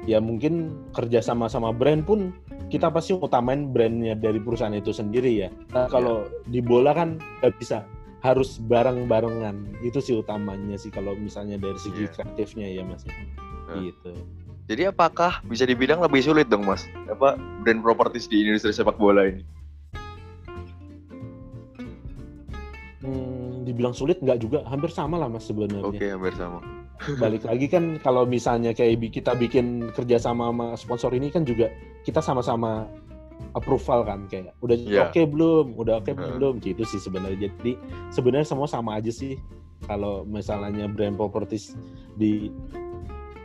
ya 0.06 0.22
mungkin 0.22 0.78
kerja 0.94 1.26
sama 1.26 1.50
sama 1.50 1.74
brand 1.74 2.06
pun 2.06 2.30
kita 2.70 2.94
pasti 2.94 3.18
utamain 3.18 3.74
brandnya 3.74 4.14
dari 4.14 4.38
perusahaan 4.38 4.74
itu 4.74 4.94
sendiri 4.94 5.46
ya. 5.46 5.50
Nah, 5.74 5.90
kalau 5.90 6.26
yeah. 6.26 6.50
di 6.50 6.60
bola 6.62 6.94
kan 6.94 7.18
nggak 7.42 7.58
bisa 7.58 7.82
harus 8.22 8.58
bareng-barengan 8.58 9.78
itu 9.86 10.02
sih 10.02 10.18
utamanya 10.18 10.78
sih 10.78 10.90
kalau 10.90 11.14
misalnya 11.14 11.62
dari 11.62 11.78
segi 11.78 12.10
yeah. 12.10 12.14
kreatifnya 12.14 12.68
ya 12.70 12.82
mas 12.86 13.06
uh. 13.06 13.82
gitu. 13.82 14.14
Jadi 14.66 14.90
apakah 14.90 15.46
bisa 15.46 15.62
dibilang 15.66 16.02
lebih 16.02 16.26
sulit 16.26 16.50
dong 16.50 16.66
mas 16.66 16.86
apa 17.10 17.38
brand 17.66 17.82
properties 17.86 18.30
di 18.30 18.46
industri 18.46 18.74
sepak 18.74 18.98
bola 18.98 19.30
ini? 19.30 19.46
Hmm, 23.06 23.35
dibilang 23.66 23.98
sulit 23.98 24.22
nggak 24.22 24.38
juga. 24.38 24.62
Hampir 24.70 24.94
sama 24.94 25.18
lah 25.18 25.28
mas 25.28 25.50
sebenarnya. 25.50 25.82
Oke 25.82 25.98
okay, 25.98 26.10
hampir 26.14 26.38
sama. 26.38 26.62
Balik 27.20 27.44
lagi 27.44 27.68
kan 27.68 28.00
kalau 28.00 28.24
misalnya 28.24 28.72
kayak 28.72 29.02
kita 29.12 29.36
bikin 29.36 29.92
kerja 29.92 30.16
sama 30.22 30.54
sama 30.54 30.68
sponsor 30.80 31.12
ini 31.12 31.28
kan 31.28 31.44
juga 31.44 31.68
kita 32.08 32.24
sama-sama 32.24 32.88
approval 33.52 34.08
kan 34.08 34.32
kayak 34.32 34.56
udah 34.64 34.78
yeah. 34.80 35.10
oke 35.10 35.12
okay 35.12 35.28
belum? 35.28 35.76
Udah 35.76 36.00
oke 36.00 36.08
okay 36.08 36.16
uh. 36.16 36.38
belum? 36.38 36.64
Gitu 36.64 36.88
sih 36.88 37.02
sebenarnya. 37.04 37.52
Jadi 37.52 37.76
sebenarnya 38.14 38.48
semua 38.48 38.70
sama 38.70 38.96
aja 38.96 39.12
sih. 39.12 39.36
Kalau 39.86 40.24
misalnya 40.24 40.88
brand 40.88 41.20
properties 41.20 41.76
di 42.16 42.50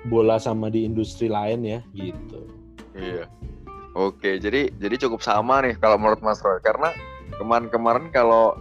bola 0.09 0.41
sama 0.41 0.71
di 0.73 0.87
industri 0.87 1.27
lain 1.27 1.67
ya 1.67 1.81
gitu. 1.93 2.47
Iya. 2.95 3.27
Oke 3.99 4.39
jadi 4.39 4.71
jadi 4.79 4.95
cukup 5.09 5.21
sama 5.27 5.61
nih 5.67 5.75
kalau 5.83 5.99
menurut 5.99 6.23
Mas 6.23 6.39
Roy. 6.41 6.63
Karena 6.63 6.95
kemarin-kemarin 7.37 8.15
kalau 8.15 8.55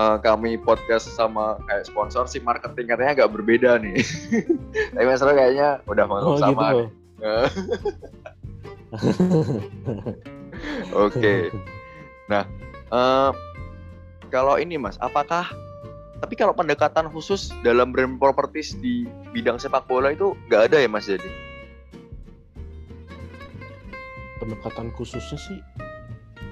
uh, 0.00 0.16
kami 0.20 0.56
podcast 0.56 1.12
sama 1.12 1.60
kayak 1.68 1.84
sponsor 1.84 2.24
sih 2.24 2.40
marketingnya 2.40 3.12
agak 3.12 3.28
berbeda 3.28 3.76
nih. 3.76 4.00
Tapi 4.96 5.04
Mas 5.04 5.20
kayaknya 5.20 5.84
udah 5.84 6.04
mau 6.08 6.24
oh, 6.24 6.40
sama 6.40 6.72
gitu. 6.72 6.84
Oke. 10.96 11.20
okay. 11.20 11.40
Nah, 12.26 12.48
uh, 12.90 13.30
kalau 14.32 14.56
ini 14.56 14.80
Mas, 14.80 14.96
apakah 14.98 15.46
tapi 16.20 16.36
kalau 16.36 16.52
pendekatan 16.52 17.08
khusus 17.08 17.48
dalam 17.64 17.96
brand 17.96 18.20
properties 18.20 18.76
di 18.76 19.08
bidang 19.32 19.56
sepak 19.56 19.88
bola 19.88 20.12
itu 20.12 20.36
nggak 20.48 20.68
ada 20.72 20.76
ya 20.84 20.88
Mas 20.88 21.08
jadi? 21.08 21.30
Pendekatan 24.36 24.92
khususnya 24.96 25.36
sih 25.40 25.58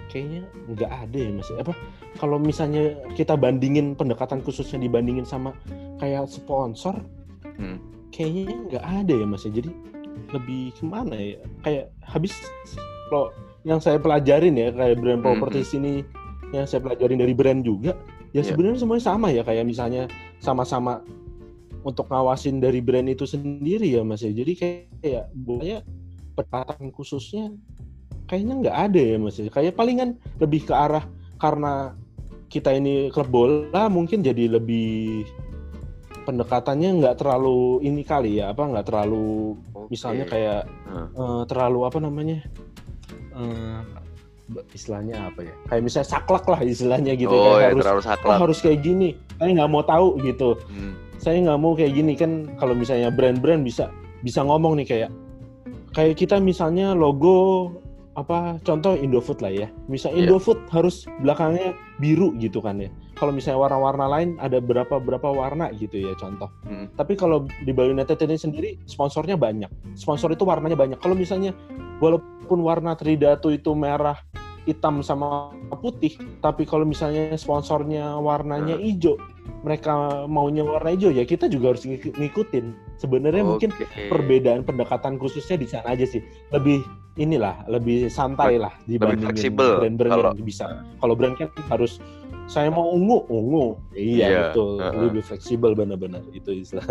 kayaknya 0.08 0.42
nggak 0.72 0.90
ada 0.90 1.18
ya 1.18 1.30
mas 1.30 1.50
apa 1.54 1.72
kalau 2.18 2.40
misalnya 2.40 2.96
kita 3.14 3.36
bandingin 3.36 3.94
pendekatan 3.94 4.40
khususnya 4.42 4.80
dibandingin 4.80 5.28
sama 5.28 5.54
kayak 6.02 6.26
sponsor 6.26 6.98
hmm. 7.60 7.78
kayaknya 8.10 8.56
nggak 8.72 8.84
ada 8.84 9.14
ya 9.14 9.26
mas 9.28 9.44
jadi 9.44 9.70
lebih 10.34 10.74
ke 10.76 10.84
mana 10.84 11.16
ya 11.16 11.38
kayak 11.64 11.86
habis 12.04 12.34
kalau 13.08 13.32
yang 13.64 13.80
saya 13.80 14.00
pelajarin 14.00 14.56
ya 14.56 14.72
kayak 14.72 14.96
brand 15.00 15.20
hmm, 15.20 15.26
properti 15.28 15.60
hmm. 15.64 15.68
sini 15.68 15.92
yang 16.52 16.64
saya 16.64 16.80
pelajarin 16.80 17.20
dari 17.20 17.34
brand 17.36 17.60
juga 17.64 17.92
ya 18.32 18.40
yeah. 18.40 18.44
sebenarnya 18.44 18.80
semuanya 18.80 19.04
sama 19.04 19.28
ya 19.32 19.42
kayak 19.44 19.64
misalnya 19.64 20.08
sama-sama 20.40 21.00
untuk 21.86 22.10
ngawasin 22.10 22.60
dari 22.60 22.82
brand 22.82 23.08
itu 23.08 23.24
sendiri 23.24 23.88
ya 23.88 24.02
mas 24.04 24.24
ya 24.24 24.32
jadi 24.32 24.52
kayak 24.56 24.80
kayak 25.00 25.24
bolanya 25.32 25.78
pendekatan 26.36 26.94
khususnya 26.94 27.44
kayaknya 28.28 28.54
nggak 28.60 28.76
ada 28.76 29.00
ya 29.00 29.16
mas 29.16 29.40
kayak 29.40 29.74
palingan 29.74 30.20
lebih 30.38 30.68
ke 30.68 30.74
arah 30.76 31.02
karena 31.40 31.96
kita 32.52 32.72
ini 32.76 33.08
klub 33.12 33.28
bola 33.28 33.88
mungkin 33.88 34.20
jadi 34.20 34.52
lebih 34.60 35.24
pendekatannya 36.28 37.00
nggak 37.00 37.24
terlalu 37.24 37.80
ini 37.80 38.04
kali 38.04 38.36
ya 38.40 38.52
apa 38.52 38.68
nggak 38.68 38.86
terlalu 38.88 39.56
Oke. 39.72 39.88
misalnya 39.96 40.24
kayak 40.28 40.62
Hmm. 40.88 41.08
eh, 41.12 41.42
terlalu 41.48 41.80
apa 41.84 41.98
namanya 42.00 42.38
eh, 43.36 43.80
istilahnya 44.72 45.28
apa 45.28 45.44
ya 45.44 45.54
kayak 45.68 45.82
misalnya 45.84 46.08
saklek 46.08 46.44
lah 46.48 46.60
istilahnya 46.64 47.12
gitu 47.16 47.32
oh, 47.32 47.60
kayak 47.60 47.60
ya, 47.60 47.68
harus 47.72 47.84
terlalu 47.84 48.28
oh, 48.28 48.38
harus 48.40 48.58
kayak 48.64 48.80
gini 48.80 49.08
saya 49.36 49.50
nggak 49.52 49.70
mau 49.72 49.84
tahu 49.84 50.08
gitu 50.24 50.56
Hmm. 50.72 50.92
saya 51.20 51.36
nggak 51.44 51.60
mau 51.60 51.72
kayak 51.76 51.92
gini 51.92 52.12
kan 52.16 52.48
kalau 52.56 52.72
misalnya 52.72 53.12
brand-brand 53.12 53.64
bisa 53.64 53.92
bisa 54.24 54.40
ngomong 54.44 54.80
nih 54.80 54.86
kayak 54.88 55.10
kayak 55.92 56.16
kita 56.16 56.40
misalnya 56.40 56.96
logo 56.96 57.72
apa 58.18 58.58
contoh 58.60 58.98
Indofood 58.98 59.38
lah 59.38 59.52
ya 59.54 59.68
misal 59.86 60.10
Iya. 60.10 60.26
Indofood 60.26 60.58
harus 60.68 61.06
belakangnya 61.22 61.70
biru 61.96 62.34
gitu 62.36 62.58
kan 62.58 62.82
ya 62.82 62.90
kalau 63.14 63.30
misalnya 63.30 63.62
warna-warna 63.62 64.10
lain 64.10 64.34
ada 64.38 64.58
berapa 64.58 64.98
berapa 64.98 65.30
warna 65.30 65.70
gitu 65.72 66.02
ya 66.02 66.12
contoh 66.14 66.50
Hmm. 66.66 66.90
tapi 66.94 67.14
kalau 67.14 67.46
di 67.62 67.70
Bali 67.70 67.94
United 67.94 68.18
ini 68.18 68.34
sendiri 68.34 68.70
sponsornya 68.84 69.38
banyak 69.38 69.70
sponsor 69.94 70.34
itu 70.34 70.42
warnanya 70.42 70.74
banyak 70.74 70.98
kalau 70.98 71.14
misalnya 71.14 71.54
walaupun 71.98 72.58
warna 72.58 72.98
Tridatu 72.98 73.50
itu 73.50 73.70
merah 73.72 74.18
hitam 74.66 75.00
sama 75.00 75.54
putih 75.78 76.12
tapi 76.42 76.66
kalau 76.66 76.82
misalnya 76.82 77.32
sponsornya 77.34 78.18
warnanya 78.18 78.74
Hmm. 78.74 78.84
hijau 78.84 79.14
mereka 79.58 79.90
maunya 80.24 80.62
warna 80.62 80.90
hijau 80.90 81.10
ya 81.10 81.22
kita 81.22 81.46
juga 81.46 81.74
harus 81.74 81.82
ngik- 81.82 82.14
ngikutin. 82.14 82.66
Sebenarnya 82.96 83.42
mungkin 83.42 83.70
Oke. 83.70 84.06
perbedaan 84.06 84.62
pendekatan 84.62 85.16
khususnya 85.16 85.54
di 85.54 85.66
sana 85.66 85.92
aja 85.92 86.04
sih. 86.04 86.22
Lebih 86.48 86.82
inilah 87.14 87.66
lebih 87.66 88.06
santai 88.08 88.56
lah 88.56 88.70
dibandingin 88.84 89.34
fleksibel 89.34 89.82
brand-brand 89.82 90.12
kalau- 90.12 90.34
yang 90.34 90.46
bisa. 90.46 90.66
Kalau 90.96 91.14
brand 91.14 91.34
kan 91.34 91.48
harus 91.66 91.98
saya 92.48 92.70
mau 92.70 92.88
ungu 92.88 93.28
ungu. 93.28 93.76
Iya, 93.92 94.24
Iya, 94.24 94.40
betul. 94.48 94.70
uh-uh. 94.78 95.02
lebih 95.04 95.22
fleksibel 95.22 95.70
benar-benar 95.74 96.24
itu 96.30 96.50
istilah. 96.54 96.86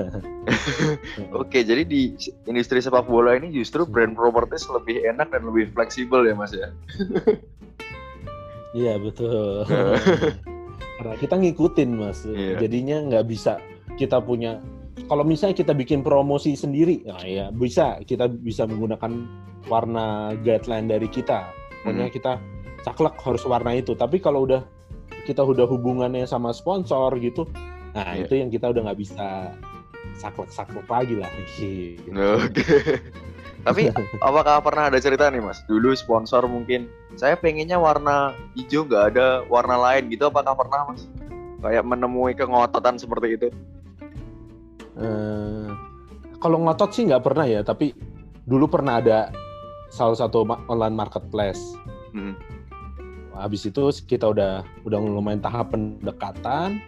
Oke, 1.42 1.64
jadi 1.64 1.82
di 1.82 2.14
industri 2.46 2.78
sepak 2.78 3.04
bola 3.04 3.34
ini 3.34 3.50
justru 3.50 3.82
brand 3.84 4.14
properties 4.14 4.70
lebih 4.70 5.02
enak 5.04 5.32
dan 5.32 5.42
lebih 5.44 5.72
fleksibel 5.72 6.22
ya 6.22 6.36
Mas 6.36 6.54
ya. 6.54 6.70
iya 8.76 9.00
betul 9.00 9.66
karena 10.98 11.16
kita 11.16 11.36
ngikutin 11.36 11.90
mas 11.94 12.26
Iya. 12.26 12.58
jadinya 12.60 12.98
nggak 13.06 13.26
bisa 13.26 13.62
kita 13.96 14.18
punya 14.18 14.58
kalau 15.06 15.22
misalnya 15.22 15.54
kita 15.56 15.72
bikin 15.72 16.02
promosi 16.02 16.54
sendiri 16.54 17.06
nah 17.06 17.22
ya 17.22 17.50
bisa 17.50 18.02
kita 18.02 18.26
bisa 18.28 18.66
menggunakan 18.66 19.26
warna 19.68 20.34
guideline 20.42 20.88
dari 20.88 21.06
kita 21.08 21.46
pokoknya 21.84 22.10
kita 22.10 22.32
caklek 22.82 23.16
harus 23.20 23.44
warna 23.44 23.72
itu 23.74 23.94
tapi 23.94 24.18
kalau 24.18 24.44
udah 24.44 24.64
kita 25.24 25.44
udah 25.44 25.68
hubungannya 25.68 26.24
sama 26.24 26.50
sponsor 26.52 27.14
gitu 27.20 27.46
nah 27.94 28.14
Iya. 28.14 28.26
itu 28.26 28.34
yang 28.38 28.50
kita 28.50 28.70
udah 28.70 28.82
nggak 28.86 29.00
bisa 29.00 29.54
saklek 30.18 30.50
saklek 30.50 30.88
lagi 30.88 31.14
lah 31.14 31.30
gitu. 31.60 32.10
Oke. 32.10 32.66
Tapi 33.68 33.92
apakah 34.28 34.64
pernah 34.64 34.88
ada 34.88 35.00
cerita 35.04 35.28
nih 35.28 35.44
Mas? 35.44 35.60
Dulu 35.68 35.92
sponsor 35.92 36.48
mungkin 36.48 36.88
saya 37.20 37.36
pengennya 37.36 37.76
warna 37.76 38.32
hijau 38.56 38.88
nggak 38.88 39.04
ada 39.14 39.44
warna 39.52 39.76
lain 39.76 40.08
gitu. 40.08 40.32
Apakah 40.32 40.56
pernah 40.56 40.88
Mas? 40.88 41.04
Kayak 41.60 41.84
menemui 41.84 42.32
kengototan 42.32 42.96
seperti 42.96 43.28
itu? 43.36 43.48
Eh, 44.98 45.70
kalau 46.40 46.64
ngotot 46.64 46.96
sih 46.96 47.04
nggak 47.12 47.26
pernah 47.28 47.44
ya, 47.44 47.62
tapi 47.62 47.92
dulu 48.48 48.72
pernah 48.72 49.04
ada 49.04 49.30
salah 49.92 50.16
satu 50.16 50.48
online 50.72 50.96
marketplace. 50.96 51.76
Hmm. 52.16 52.40
Habis 53.36 53.70
itu 53.70 53.84
kita 54.08 54.32
udah 54.32 54.64
udah 54.88 54.98
lumayan 54.98 55.44
tahap 55.44 55.76
pendekatan. 55.76 56.82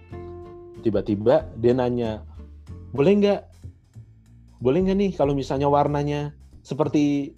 Tiba-tiba 0.79 1.43
dia 1.59 1.75
nanya, 1.75 2.23
boleh 2.95 3.11
nggak, 3.19 3.41
boleh 4.63 4.79
nggak 4.87 4.97
nih 4.97 5.11
kalau 5.11 5.35
misalnya 5.35 5.67
warnanya 5.67 6.31
seperti 6.69 7.33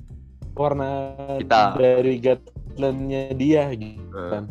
warna 0.52 1.16
Kita. 1.40 1.80
dari 1.80 2.20
guideline-nya 2.20 3.32
dia 3.34 3.72
gitu 3.72 4.04
Eh, 4.12 4.30
kan. 4.30 4.44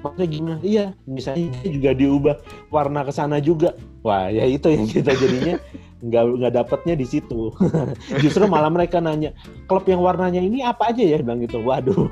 Maksudnya 0.00 0.26
gimana? 0.28 0.60
Iya, 0.62 0.86
misalnya 1.04 1.50
dia 1.58 1.68
juga 1.72 1.90
diubah 1.92 2.36
warna 2.70 3.04
ke 3.04 3.12
sana 3.12 3.36
juga. 3.36 3.74
Wah, 4.00 4.30
ya 4.30 4.46
itu 4.46 4.70
yang 4.70 4.86
kita 4.86 5.12
jadinya 5.20 5.56
nggak 5.96 6.24
nggak 6.38 6.52
dapatnya 6.54 6.94
di 6.94 7.04
situ. 7.04 7.50
Justru 8.22 8.44
malah 8.46 8.70
mereka 8.70 9.02
nanya, 9.02 9.32
klub 9.66 9.82
yang 9.84 9.98
warnanya 10.00 10.38
ini 10.38 10.62
apa 10.62 10.92
aja 10.94 11.02
ya? 11.02 11.18
Bilang 11.20 11.42
gitu. 11.42 11.58
Waduh. 11.60 12.06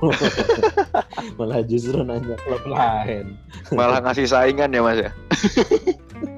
malah 1.39 1.63
justru 1.65 2.03
nanya 2.03 2.35
klub 2.43 2.65
lain. 2.67 3.39
malah 3.73 4.03
ngasih 4.03 4.27
saingan 4.29 4.75
ya 4.75 4.81
Mas 4.83 4.99
ya? 5.01 5.11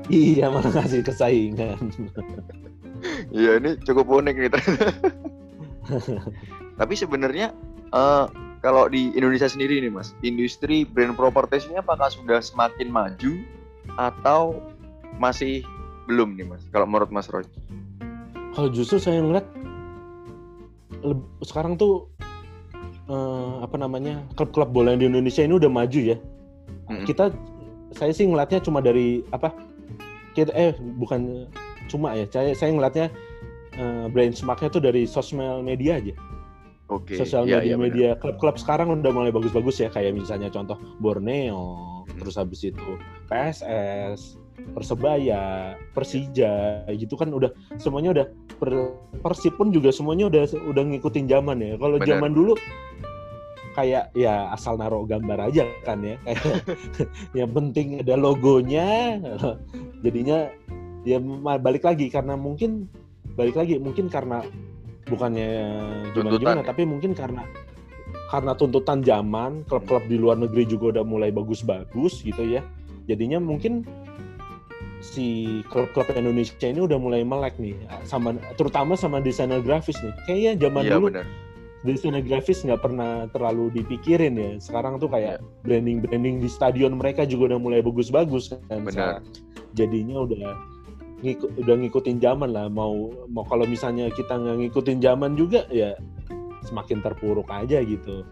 Iya, 0.07 0.47
malah 0.53 0.70
ngasih 0.70 1.01
kesaingan. 1.03 1.78
Iya 3.30 3.59
ini 3.61 3.70
cukup 3.82 4.07
unik 4.22 4.34
nih 4.36 4.50
ternyata. 4.50 4.88
Tapi 6.80 6.94
sebenarnya 6.94 7.54
eh, 7.92 8.26
kalau 8.64 8.90
di 8.90 9.14
Indonesia 9.14 9.46
sendiri 9.46 9.78
nih 9.78 9.92
Mas, 9.92 10.12
industri 10.26 10.82
brand 10.82 11.14
properties 11.14 11.68
ini 11.70 11.78
apakah 11.78 12.11
sudah 12.11 12.42
semakin 12.42 12.90
maju 12.90 13.32
atau 13.96 14.59
masih 15.22 15.62
belum 16.11 16.34
nih 16.34 16.46
Mas? 16.48 16.62
Kalau 16.74 16.86
menurut 16.88 17.11
Mas 17.14 17.30
Roy? 17.30 17.46
Kalau 18.57 18.72
justru 18.72 18.96
saya 18.96 19.20
ngeliat 19.20 19.46
sekarang 21.44 21.76
tuh 21.78 22.09
eh, 23.07 23.54
apa 23.62 23.76
namanya 23.78 24.24
klub-klub 24.34 24.72
bola 24.72 24.96
di 24.98 25.07
Indonesia 25.07 25.44
ini 25.44 25.54
udah 25.61 25.70
maju 25.70 26.00
ya. 26.00 26.16
Mm-mm. 26.90 27.07
Kita 27.07 27.30
saya 27.94 28.12
sih 28.12 28.26
ngeliatnya 28.26 28.62
cuma 28.62 28.82
dari 28.82 29.22
apa? 29.30 29.52
Kita 30.34 30.52
eh 30.52 30.74
bukan 30.76 31.48
cuma 31.87 32.14
ya. 32.14 32.26
Saya 32.28 32.53
saya 32.53 32.70
ngeliatnya 32.74 33.07
eh, 33.76 34.07
benchmarknya 34.11 34.68
tuh 34.70 34.82
dari 34.82 35.07
sosial 35.09 35.62
media 35.62 35.99
aja. 35.99 36.14
Oke. 36.87 37.18
Sosial 37.18 37.51
iya, 37.51 37.59
media, 37.59 37.74
benar. 37.74 37.84
media 37.91 38.09
klub-klub 38.22 38.57
sekarang 38.62 38.95
udah 38.95 39.11
mulai 39.11 39.34
bagus-bagus 39.34 39.82
ya. 39.82 39.89
Kayak 39.91 40.22
misalnya 40.22 40.51
contoh 40.55 40.78
Borneo, 41.03 41.97
Hmm. 42.07 42.18
terus 42.22 42.39
habis 42.39 42.62
itu 42.62 42.89
PSS, 43.26 44.39
Persebaya, 44.72 45.74
Persija, 45.93 46.87
gitu 46.95 47.18
kan 47.18 47.34
udah 47.34 47.51
semuanya 47.76 48.11
udah 48.16 48.26
per, 48.57 48.70
Persib 49.20 49.59
pun 49.59 49.74
juga 49.74 49.91
semuanya 49.91 50.30
udah 50.30 50.43
udah 50.70 50.82
ngikutin 50.87 51.26
zaman 51.26 51.59
ya. 51.61 51.74
Kalau 51.76 51.97
zaman 52.01 52.32
dulu 52.32 52.55
kayak 53.76 54.09
ya 54.16 54.49
asal 54.57 54.80
naruh 54.80 55.05
gambar 55.05 55.53
aja 55.53 55.68
kan 55.84 56.01
ya. 56.01 56.16
Kayak 56.24 56.64
yang 57.45 57.51
penting 57.53 58.01
ada 58.01 58.16
logonya. 58.16 59.20
Jadinya 60.07 60.49
ya 61.07 61.22
balik 61.62 61.86
lagi 61.86 62.11
karena 62.11 62.34
mungkin 62.34 62.90
balik 63.38 63.54
lagi 63.54 63.78
mungkin 63.78 64.11
karena 64.11 64.42
bukannya 65.07 65.50
gimana 66.12 66.34
gimana 66.34 66.61
ya? 66.61 66.66
tapi 66.66 66.82
mungkin 66.82 67.14
karena 67.14 67.46
karena 68.26 68.59
tuntutan 68.59 69.07
zaman 69.07 69.62
klub-klub 69.70 70.02
di 70.11 70.18
luar 70.18 70.34
negeri 70.34 70.66
juga 70.66 70.98
udah 70.98 71.04
mulai 71.07 71.30
bagus-bagus 71.30 72.26
gitu 72.26 72.42
ya 72.42 72.61
jadinya 73.07 73.38
mungkin 73.38 73.86
si 74.98 75.62
klub-klub 75.70 76.11
Indonesia 76.11 76.66
ini 76.66 76.82
udah 76.82 76.98
mulai 76.98 77.22
melek 77.22 77.54
nih 77.62 77.78
sama 78.02 78.34
terutama 78.59 78.98
sama 78.98 79.22
desainer 79.22 79.62
grafis 79.62 79.94
nih 80.02 80.14
kayaknya 80.26 80.52
zaman 80.66 80.82
Iya 80.82 80.98
dulu 80.98 81.09
desainer 81.86 82.24
grafis 82.24 82.66
nggak 82.66 82.82
pernah 82.82 83.30
terlalu 83.30 83.70
dipikirin 83.78 84.34
ya 84.34 84.50
sekarang 84.59 84.98
tuh 84.98 85.07
kayak 85.07 85.38
Iya. 85.38 85.62
branding 85.62 86.02
branding 86.02 86.36
di 86.42 86.50
stadion 86.50 86.98
mereka 86.98 87.22
juga 87.22 87.54
udah 87.54 87.61
mulai 87.62 87.78
bagus-bagus 87.78 88.59
kan 88.66 88.82
Benar. 88.82 89.22
jadinya 89.78 90.26
udah 90.26 90.75
ngikut 91.24 91.50
udah 91.64 91.74
ngikutin 91.80 92.20
zaman 92.20 92.52
lah 92.52 92.68
mau 92.68 93.08
mau 93.32 93.44
kalau 93.48 93.64
misalnya 93.64 94.12
kita 94.12 94.36
nggak 94.36 94.56
ngikutin 94.68 94.98
zaman 95.00 95.32
juga 95.32 95.64
ya 95.72 95.96
semakin 96.68 97.00
terpuruk 97.00 97.48
aja 97.48 97.80
gitu 97.80 98.26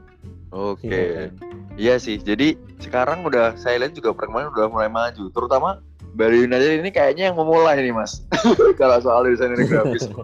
Oke. 0.55 0.87
Iya 0.87 1.03
kan? 1.11 1.31
Iya 1.75 1.95
sih. 1.99 2.17
Jadi 2.23 2.55
sekarang 2.79 3.27
udah 3.27 3.59
saya 3.59 3.83
lihat 3.83 3.99
juga 3.99 4.15
perkembangan 4.15 4.55
udah 4.55 4.67
mulai 4.71 4.87
maju. 4.87 5.27
Terutama 5.35 5.83
Bali 6.15 6.47
United 6.47 6.79
ini 6.79 6.91
kayaknya 6.95 7.35
yang 7.35 7.37
memulai 7.37 7.83
nih 7.83 7.91
Mas. 7.91 8.23
Kalau 8.81 9.03
soal 9.03 9.27
desainer 9.27 9.59
grafis. 9.67 10.07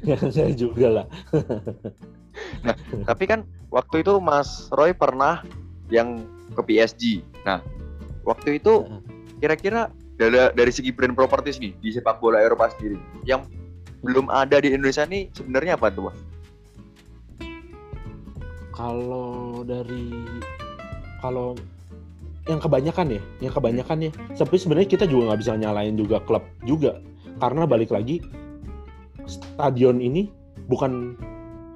Ya, 0.00 0.16
saya 0.16 0.52
juga 0.56 0.88
lah 0.88 1.06
Tapi 3.08 3.24
kan 3.28 3.44
waktu 3.68 4.00
itu 4.00 4.16
Mas 4.20 4.68
Roy 4.72 4.92
pernah 4.92 5.44
yang 5.88 6.24
ke 6.56 6.60
PSG. 6.60 7.24
Nah, 7.44 7.64
waktu 8.24 8.60
itu 8.60 8.84
kira-kira 9.40 9.92
dari, 10.20 10.36
dari 10.52 10.72
segi 10.72 10.92
brand 10.92 11.16
properties 11.16 11.56
nih 11.56 11.72
di 11.80 11.96
sepak 11.96 12.20
bola 12.20 12.44
Eropa 12.44 12.68
sendiri 12.76 13.00
yang 13.24 13.48
belum 14.04 14.28
ada 14.28 14.60
di 14.60 14.76
Indonesia 14.76 15.08
nih 15.08 15.32
sebenarnya 15.32 15.80
apa 15.80 15.88
tuh 15.88 16.12
Mas? 16.12 16.18
kalau 18.76 19.60
dari 19.64 20.08
kalau 21.20 21.56
yang 22.48 22.60
kebanyakan 22.60 23.16
ya 23.16 23.22
yang 23.44 23.52
kebanyakan 23.52 24.08
ya 24.08 24.10
tapi 24.36 24.56
sebenarnya 24.56 24.88
kita 24.88 25.04
juga 25.04 25.32
nggak 25.32 25.40
bisa 25.44 25.52
nyalain 25.56 25.96
juga 25.96 26.20
klub 26.24 26.44
juga 26.64 27.00
karena 27.40 27.68
balik 27.68 27.92
lagi 27.92 28.24
stadion 29.28 30.00
ini 30.00 30.32
bukan 30.68 31.16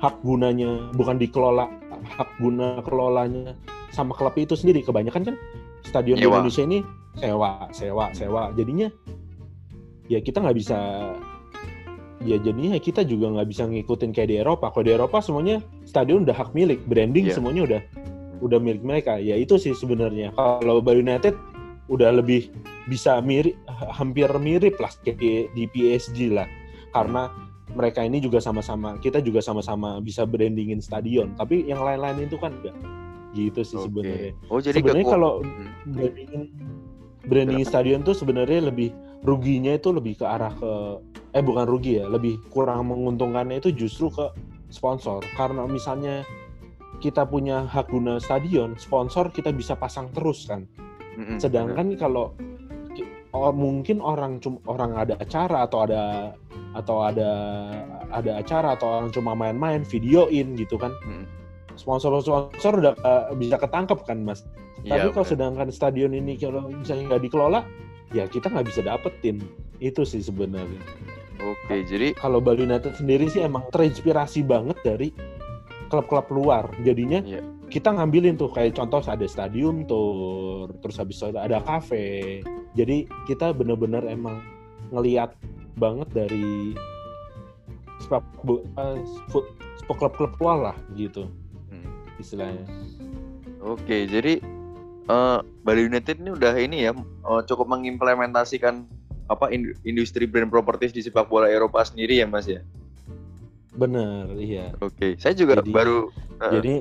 hak 0.00 0.20
gunanya 0.24 0.88
bukan 0.96 1.20
dikelola 1.20 1.68
hak 2.16 2.28
guna 2.40 2.80
kelolanya 2.84 3.52
sama 3.92 4.16
klub 4.16 4.34
itu 4.40 4.56
sendiri 4.56 4.80
kebanyakan 4.80 5.32
kan 5.32 5.36
stadion 5.84 6.16
di 6.16 6.24
Nyewa. 6.24 6.40
Indonesia 6.40 6.64
ini 6.64 6.80
sewa 7.14 7.70
sewa 7.70 8.06
sewa 8.10 8.42
jadinya 8.58 8.90
ya 10.10 10.20
kita 10.20 10.42
nggak 10.42 10.56
bisa 10.58 10.78
ya 12.24 12.40
jadinya 12.40 12.80
kita 12.80 13.04
juga 13.04 13.30
nggak 13.30 13.48
bisa 13.52 13.68
ngikutin 13.68 14.10
kayak 14.16 14.28
di 14.32 14.36
Eropa. 14.40 14.72
Kalau 14.72 14.84
di 14.84 14.92
Eropa 14.96 15.20
semuanya 15.20 15.60
stadion 15.84 16.24
udah 16.24 16.34
hak 16.34 16.56
milik, 16.56 16.80
branding 16.88 17.28
yeah. 17.28 17.36
semuanya 17.36 17.62
udah 17.68 17.80
udah 18.40 18.58
milik 18.58 18.82
mereka. 18.82 19.20
Ya 19.20 19.36
itu 19.36 19.60
sih 19.60 19.76
sebenarnya. 19.76 20.32
Kalau 20.34 20.80
Bali 20.80 21.04
United 21.04 21.36
udah 21.92 22.16
lebih 22.16 22.48
bisa 22.88 23.20
mirip 23.20 23.56
hampir 23.68 24.28
mirip 24.40 24.80
lah 24.80 24.90
kayak 25.04 25.52
di 25.52 25.64
PSG 25.68 26.32
lah. 26.32 26.48
Karena 26.96 27.28
mereka 27.76 28.04
ini 28.04 28.20
juga 28.20 28.40
sama-sama 28.40 28.96
kita 29.00 29.20
juga 29.20 29.44
sama-sama 29.44 30.00
bisa 30.00 30.24
brandingin 30.24 30.80
stadion, 30.80 31.36
tapi 31.36 31.68
yang 31.68 31.84
lain-lain 31.84 32.24
itu 32.24 32.40
kan 32.40 32.56
enggak. 32.56 32.76
Gitu 33.34 33.60
sih 33.66 33.76
okay. 33.76 33.84
sebenarnya. 33.84 34.32
Oh, 34.48 34.60
jadi 34.62 34.78
sebenarnya 34.80 35.06
kalau 35.10 35.32
hmm. 35.42 35.92
brandingin 35.92 36.42
brandingin 37.28 37.66
stadion 37.66 38.00
tuh 38.04 38.16
sebenarnya 38.16 38.68
lebih 38.68 38.92
ruginya 39.24 39.72
itu 39.72 39.90
lebih 39.90 40.20
ke 40.20 40.26
arah 40.28 40.52
ke 40.52 40.72
eh 41.34 41.42
bukan 41.42 41.66
rugi 41.66 41.98
ya, 41.98 42.06
lebih 42.06 42.38
kurang 42.52 42.86
menguntungkannya 42.92 43.58
itu 43.58 43.74
justru 43.74 44.12
ke 44.12 44.30
sponsor. 44.70 45.24
Karena 45.34 45.66
misalnya 45.66 46.22
kita 47.02 47.26
punya 47.26 47.66
hak 47.66 47.90
guna 47.90 48.22
stadion, 48.22 48.78
sponsor 48.78 49.32
kita 49.34 49.50
bisa 49.50 49.74
pasang 49.74 50.12
terus 50.14 50.46
kan. 50.46 50.68
Mm-hmm. 51.18 51.38
Sedangkan 51.42 51.86
kalau 51.98 52.38
oh, 53.34 53.50
mungkin 53.50 53.98
orang 53.98 54.38
cuma 54.38 54.62
orang 54.70 54.94
ada 54.94 55.18
acara 55.18 55.66
atau 55.66 55.84
ada 55.84 56.02
atau 56.74 57.06
ada 57.06 57.30
ada 58.14 58.30
acara 58.38 58.78
atau 58.78 58.86
orang 58.86 59.10
cuma 59.10 59.34
main-main 59.34 59.82
videoin 59.82 60.54
gitu 60.54 60.78
kan. 60.78 60.94
Mm. 61.02 61.26
Sponsor-sponsor 61.74 62.78
udah 62.78 62.94
uh, 63.02 63.34
bisa 63.34 63.58
ketangkep 63.58 64.06
kan 64.06 64.22
mas. 64.22 64.46
Ya, 64.84 65.00
Tapi 65.00 65.16
kalau 65.16 65.26
sedangkan 65.26 65.68
stadion 65.72 66.12
ini 66.12 66.36
kalau 66.36 66.68
misalnya 66.68 67.16
nggak 67.16 67.22
dikelola, 67.24 67.64
ya 68.12 68.28
kita 68.28 68.52
nggak 68.52 68.68
bisa 68.68 68.84
dapetin. 68.84 69.40
Itu 69.80 70.04
sih 70.04 70.20
sebenarnya. 70.20 70.80
Oke, 71.40 71.84
jadi 71.88 72.12
kalau 72.12 72.40
Bali 72.44 72.68
United 72.68 73.00
sendiri 73.00 73.28
sih 73.32 73.40
emang 73.40 73.64
terinspirasi 73.72 74.44
banget 74.44 74.76
dari 74.84 75.08
klub-klub 75.88 76.28
luar. 76.32 76.68
Jadinya 76.84 77.24
yeah. 77.24 77.40
kita 77.72 77.96
ngambilin 77.96 78.36
tuh 78.36 78.52
kayak 78.52 78.76
contoh 78.76 79.00
ada 79.04 79.24
stadium 79.24 79.88
tour, 79.88 80.68
terus 80.84 81.00
habis 81.00 81.16
itu 81.16 81.32
ada 81.32 81.64
kafe. 81.64 82.44
Jadi 82.76 83.08
kita 83.24 83.56
bener-bener 83.56 84.04
emang 84.04 84.44
ngeliat 84.92 85.32
banget 85.80 86.08
dari 86.12 86.76
sepak 88.04 88.24
uh, 88.46 89.00
klub-klub 89.96 90.32
luar 90.38 90.58
lah 90.72 90.76
gitu 90.92 91.24
hmm. 91.72 92.20
istilahnya. 92.20 92.68
Oke, 93.64 94.04
jadi 94.04 94.44
uh, 95.08 95.40
Bali 95.64 95.84
United 95.84 96.20
ini 96.20 96.30
udah 96.32 96.54
ini 96.56 96.88
ya 96.88 96.92
uh, 97.24 97.40
cukup 97.44 97.68
mengimplementasikan 97.68 98.84
apa 99.32 99.48
industri 99.88 100.28
brand 100.28 100.52
properties 100.52 100.92
di 100.92 101.00
sepak 101.00 101.32
bola 101.32 101.48
Eropa 101.48 101.80
sendiri 101.80 102.20
ya 102.20 102.26
Mas 102.28 102.44
ya? 102.44 102.60
Bener, 103.74 104.30
iya. 104.38 104.70
Oke, 104.78 104.94
okay. 104.94 105.12
saya 105.18 105.34
juga 105.34 105.58
jadi, 105.58 105.72
baru. 105.72 106.12
Uh, 106.38 106.52
jadi 106.60 106.74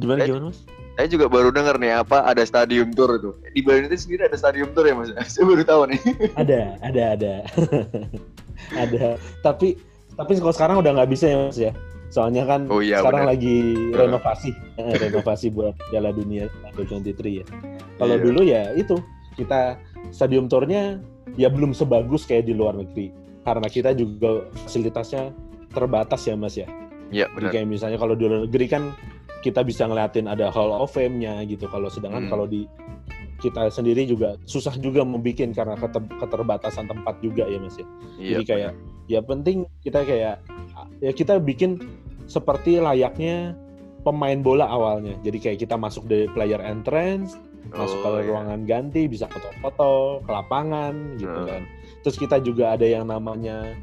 gimana 0.00 0.18
saya, 0.24 0.28
gimana 0.30 0.44
Mas? 0.48 0.58
Saya 0.96 1.08
juga 1.12 1.26
baru 1.28 1.52
dengar 1.52 1.76
nih 1.76 1.92
apa 2.00 2.24
ada 2.24 2.40
stadium 2.46 2.88
tour 2.96 3.20
itu. 3.20 3.30
Di 3.52 3.60
Bali 3.60 3.84
itu 3.84 3.96
sendiri 4.00 4.32
ada 4.32 4.38
stadium 4.38 4.72
tour 4.72 4.88
ya 4.88 4.94
Mas? 4.96 5.12
saya 5.34 5.44
baru 5.44 5.62
tahu 5.66 5.82
nih. 5.92 6.00
Ada, 6.40 6.60
ada, 6.80 7.02
ada. 7.12 7.34
ada. 8.82 9.04
Tapi 9.44 9.76
tapi 10.16 10.32
kalau 10.40 10.54
sekarang 10.56 10.76
udah 10.80 10.96
nggak 10.96 11.10
bisa 11.12 11.28
ya 11.28 11.36
Mas 11.36 11.58
ya. 11.60 11.72
Soalnya 12.16 12.48
kan 12.48 12.64
oh, 12.72 12.80
iya, 12.80 13.04
sekarang 13.04 13.28
bener. 13.28 13.32
lagi 13.36 13.56
renovasi, 13.92 14.50
uh. 14.80 14.96
renovasi 14.96 15.46
buat 15.52 15.76
Piala 15.92 16.16
Dunia 16.16 16.48
2023 16.72 17.12
ya. 17.28 17.44
Kalau 18.00 18.16
yeah. 18.16 18.24
dulu 18.24 18.40
ya 18.40 18.62
itu 18.72 18.96
kita 19.36 19.76
stadium 20.08 20.48
tournya 20.48 20.96
ya 21.36 21.52
belum 21.52 21.76
sebagus 21.76 22.24
kayak 22.24 22.48
di 22.48 22.56
luar 22.56 22.72
negeri 22.72 23.12
karena 23.44 23.68
kita 23.68 23.92
juga 23.92 24.48
fasilitasnya 24.64 25.36
terbatas 25.76 26.24
ya 26.24 26.40
mas 26.40 26.56
ya. 26.56 26.64
Iya 27.12 27.28
benar. 27.36 27.52
Kayak 27.52 27.68
misalnya 27.68 28.00
kalau 28.00 28.16
di 28.16 28.24
luar 28.24 28.48
negeri 28.48 28.64
kan 28.64 28.96
kita 29.44 29.60
bisa 29.60 29.84
ngeliatin 29.84 30.24
ada 30.24 30.48
Hall 30.48 30.72
of 30.72 30.96
Fame-nya 30.96 31.44
gitu. 31.44 31.68
Kalau 31.68 31.92
sedangkan 31.92 32.26
hmm. 32.26 32.32
kalau 32.32 32.48
di 32.48 32.64
kita 33.44 33.68
sendiri 33.68 34.08
juga 34.08 34.40
susah 34.48 34.72
juga 34.80 35.04
membuat 35.04 35.52
karena 35.52 35.76
keterbatasan 36.16 36.88
tempat 36.88 37.20
juga 37.20 37.44
ya 37.44 37.60
mas 37.60 37.76
ya. 37.76 37.86
Iya, 38.16 38.32
Jadi 38.40 38.44
kayak 38.48 38.72
ya 39.06 39.20
penting 39.20 39.68
kita 39.84 40.00
kayak 40.08 40.40
ya 41.04 41.12
kita 41.12 41.36
bikin 41.36 41.76
seperti 42.26 42.78
layaknya 42.78 43.54
pemain 44.06 44.38
bola 44.38 44.70
awalnya. 44.70 45.18
Jadi 45.26 45.38
kayak 45.42 45.58
kita 45.66 45.74
masuk 45.74 46.06
dari 46.06 46.30
player 46.30 46.62
entrance, 46.62 47.34
masuk 47.74 47.98
ke 47.98 48.08
oh, 48.08 48.18
iya. 48.20 48.28
ruangan 48.30 48.60
ganti 48.62 49.02
bisa 49.10 49.26
foto-foto 49.26 50.22
ke 50.22 50.30
lapangan 50.30 50.94
gitu 51.18 51.40
hmm. 51.42 51.48
kan 51.48 51.62
terus 52.04 52.16
kita 52.20 52.36
juga 52.38 52.78
ada 52.78 52.86
yang 52.86 53.10
namanya 53.10 53.74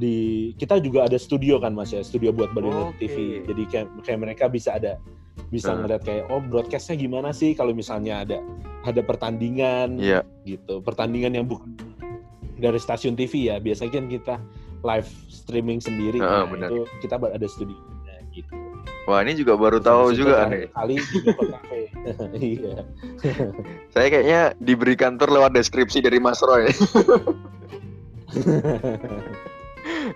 di 0.00 0.50
kita 0.56 0.80
juga 0.80 1.04
ada 1.04 1.20
studio 1.20 1.60
kan 1.60 1.76
mas 1.76 1.92
ya 1.92 2.00
studio 2.00 2.32
buat 2.32 2.56
oh, 2.56 2.94
okay. 2.94 3.10
TV 3.10 3.16
jadi 3.44 3.62
kayak, 3.68 3.86
kayak 4.06 4.20
mereka 4.20 4.44
bisa 4.48 4.80
ada 4.80 4.96
bisa 5.52 5.74
hmm. 5.74 5.84
ngeliat 5.84 6.02
kayak 6.06 6.24
oh 6.32 6.40
broadcastnya 6.40 6.96
gimana 6.96 7.36
sih 7.36 7.52
kalau 7.52 7.76
misalnya 7.76 8.24
ada 8.24 8.38
ada 8.86 9.02
pertandingan 9.04 10.00
yeah. 10.00 10.24
gitu 10.48 10.80
pertandingan 10.80 11.36
yang 11.36 11.44
bukan 11.44 11.76
dari 12.60 12.80
stasiun 12.80 13.16
TV 13.16 13.52
ya 13.52 13.56
biasanya 13.60 13.92
kan 13.92 14.06
kita 14.08 14.34
live 14.82 15.08
streaming 15.28 15.78
sendiri 15.82 16.18
uh, 16.20 16.44
nah, 16.46 16.68
itu 16.68 16.86
kita 17.04 17.18
ada 17.20 17.46
studio 17.48 17.76
gitu 18.30 18.54
Wah 19.08 19.26
ini 19.26 19.34
juga 19.34 19.58
baru 19.58 19.82
tahu 19.82 20.14
juga 20.14 20.46
nih. 20.46 20.70
Kali 20.70 20.94
juga 21.10 21.32
kafe. 21.58 21.90
Iya. 22.38 22.86
Saya 23.90 24.06
kayaknya 24.06 24.54
diberi 24.62 24.94
kantor 24.94 25.34
lewat 25.34 25.50
deskripsi 25.56 25.98
dari 26.04 26.22
Mas 26.22 26.38
Roy. 26.38 26.70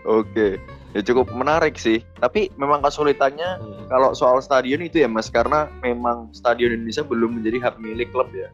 Oke, 0.07 0.61
ya 0.95 1.01
cukup 1.03 1.33
menarik 1.35 1.75
sih. 1.75 2.07
Tapi 2.23 2.55
memang 2.55 2.87
kesulitannya 2.87 3.59
hmm. 3.59 3.85
kalau 3.91 4.15
soal 4.15 4.39
stadion 4.39 4.85
itu 4.85 5.03
ya 5.03 5.09
Mas, 5.11 5.27
karena 5.27 5.67
memang 5.83 6.31
stadion 6.31 6.71
Indonesia 6.77 7.03
belum 7.03 7.41
menjadi 7.43 7.59
hak 7.67 7.83
milik 7.83 8.15
klub 8.15 8.31
ya. 8.31 8.47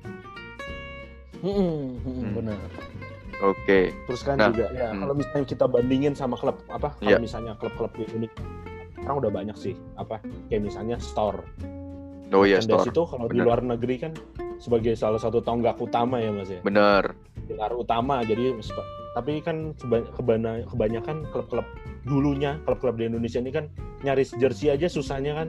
Hmm, 1.45 2.01
hmm, 2.01 2.01
hmm. 2.01 2.33
benar. 2.33 2.57
Oke. 3.41 3.97
Terus 4.07 4.21
kan 4.21 4.37
nah, 4.37 4.53
juga 4.53 4.69
ya 4.77 4.93
hmm. 4.93 5.01
kalau 5.01 5.15
misalnya 5.17 5.47
kita 5.49 5.65
bandingin 5.65 6.13
sama 6.13 6.37
klub 6.37 6.61
apa? 6.69 6.93
Kalau 7.01 7.17
yeah. 7.17 7.21
misalnya 7.21 7.57
klub-klub 7.57 7.93
di 7.97 8.05
Indonesia 8.09 8.61
sekarang 9.01 9.17
udah 9.27 9.33
banyak 9.33 9.57
sih 9.57 9.75
apa 9.97 10.21
kayak 10.53 10.69
misalnya 10.69 11.01
store 11.01 11.41
oh 12.31 12.45
iya 12.45 12.61
store 12.61 12.85
itu 12.87 13.03
kalau 13.09 13.27
di 13.27 13.41
luar 13.41 13.65
negeri 13.65 13.97
kan 13.97 14.13
sebagai 14.61 14.93
salah 14.93 15.17
satu 15.17 15.41
tonggak 15.41 15.81
utama 15.81 16.21
ya 16.21 16.31
mas 16.31 16.53
ya 16.53 16.61
benar 16.61 17.17
pilar 17.49 17.73
utama 17.73 18.21
jadi 18.23 18.55
tapi 19.17 19.43
kan 19.43 19.75
kebanyakan 20.71 21.27
klub-klub 21.33 21.67
dulunya 22.07 22.61
klub-klub 22.69 22.95
di 23.01 23.11
Indonesia 23.11 23.41
ini 23.41 23.51
kan 23.51 23.67
nyaris 24.05 24.37
jersey 24.39 24.71
aja 24.71 24.87
susahnya 24.87 25.35
kan 25.35 25.49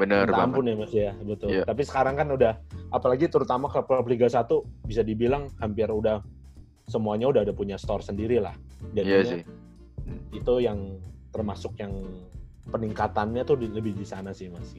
benar 0.00 0.26
banget 0.26 0.50
ampun 0.50 0.64
ya 0.66 0.74
mas 0.74 0.92
ya 0.96 1.12
betul 1.22 1.52
yeah. 1.52 1.68
tapi 1.68 1.84
sekarang 1.84 2.16
kan 2.16 2.32
udah 2.32 2.56
apalagi 2.90 3.28
terutama 3.28 3.68
klub-klub 3.68 4.08
Liga 4.08 4.26
1 4.26 4.48
bisa 4.88 5.04
dibilang 5.04 5.52
hampir 5.60 5.86
udah 5.86 6.24
semuanya 6.90 7.30
udah 7.30 7.46
ada 7.46 7.54
punya 7.54 7.78
store 7.78 8.02
sendiri 8.02 8.42
lah 8.42 8.52
jadi 8.92 9.06
yeah, 9.08 9.22
sih. 9.22 9.42
itu 10.34 10.54
yang 10.58 10.98
termasuk 11.30 11.78
yang 11.78 11.94
peningkatannya 12.70 13.42
tuh 13.42 13.58
lebih 13.58 13.98
di 13.98 14.06
sana 14.06 14.30
sih 14.30 14.48
mas. 14.48 14.72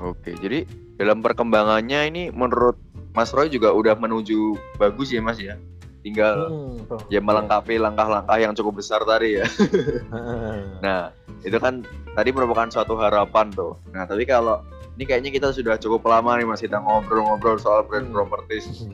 Oke, 0.00 0.32
jadi 0.40 0.64
dalam 0.96 1.20
perkembangannya 1.20 2.08
ini 2.08 2.22
menurut 2.32 2.80
Mas 3.12 3.34
Roy 3.36 3.52
juga 3.52 3.74
udah 3.74 3.98
menuju 3.98 4.56
bagus 4.80 5.12
ya 5.12 5.20
mas 5.20 5.36
ya. 5.36 5.60
Tinggal 6.00 6.48
hmm, 6.48 7.12
ya 7.12 7.20
melengkapi 7.20 7.76
langkah-langkah 7.76 8.40
yang 8.40 8.56
cukup 8.56 8.80
besar 8.80 9.04
tadi 9.04 9.36
ya. 9.36 9.44
nah, 10.84 11.12
itu 11.44 11.60
kan 11.60 11.84
tadi 12.16 12.32
merupakan 12.32 12.72
suatu 12.72 12.96
harapan 12.96 13.52
tuh. 13.52 13.76
Nah, 13.92 14.08
tapi 14.08 14.24
kalau 14.24 14.64
ini 14.96 15.04
kayaknya 15.04 15.30
kita 15.32 15.48
sudah 15.52 15.76
cukup 15.76 16.08
lama 16.08 16.40
nih 16.40 16.48
mas 16.48 16.64
kita 16.64 16.80
ngobrol-ngobrol 16.80 17.60
soal 17.60 17.84
brand 17.84 18.08
hmm. 18.08 18.16
properties. 18.16 18.88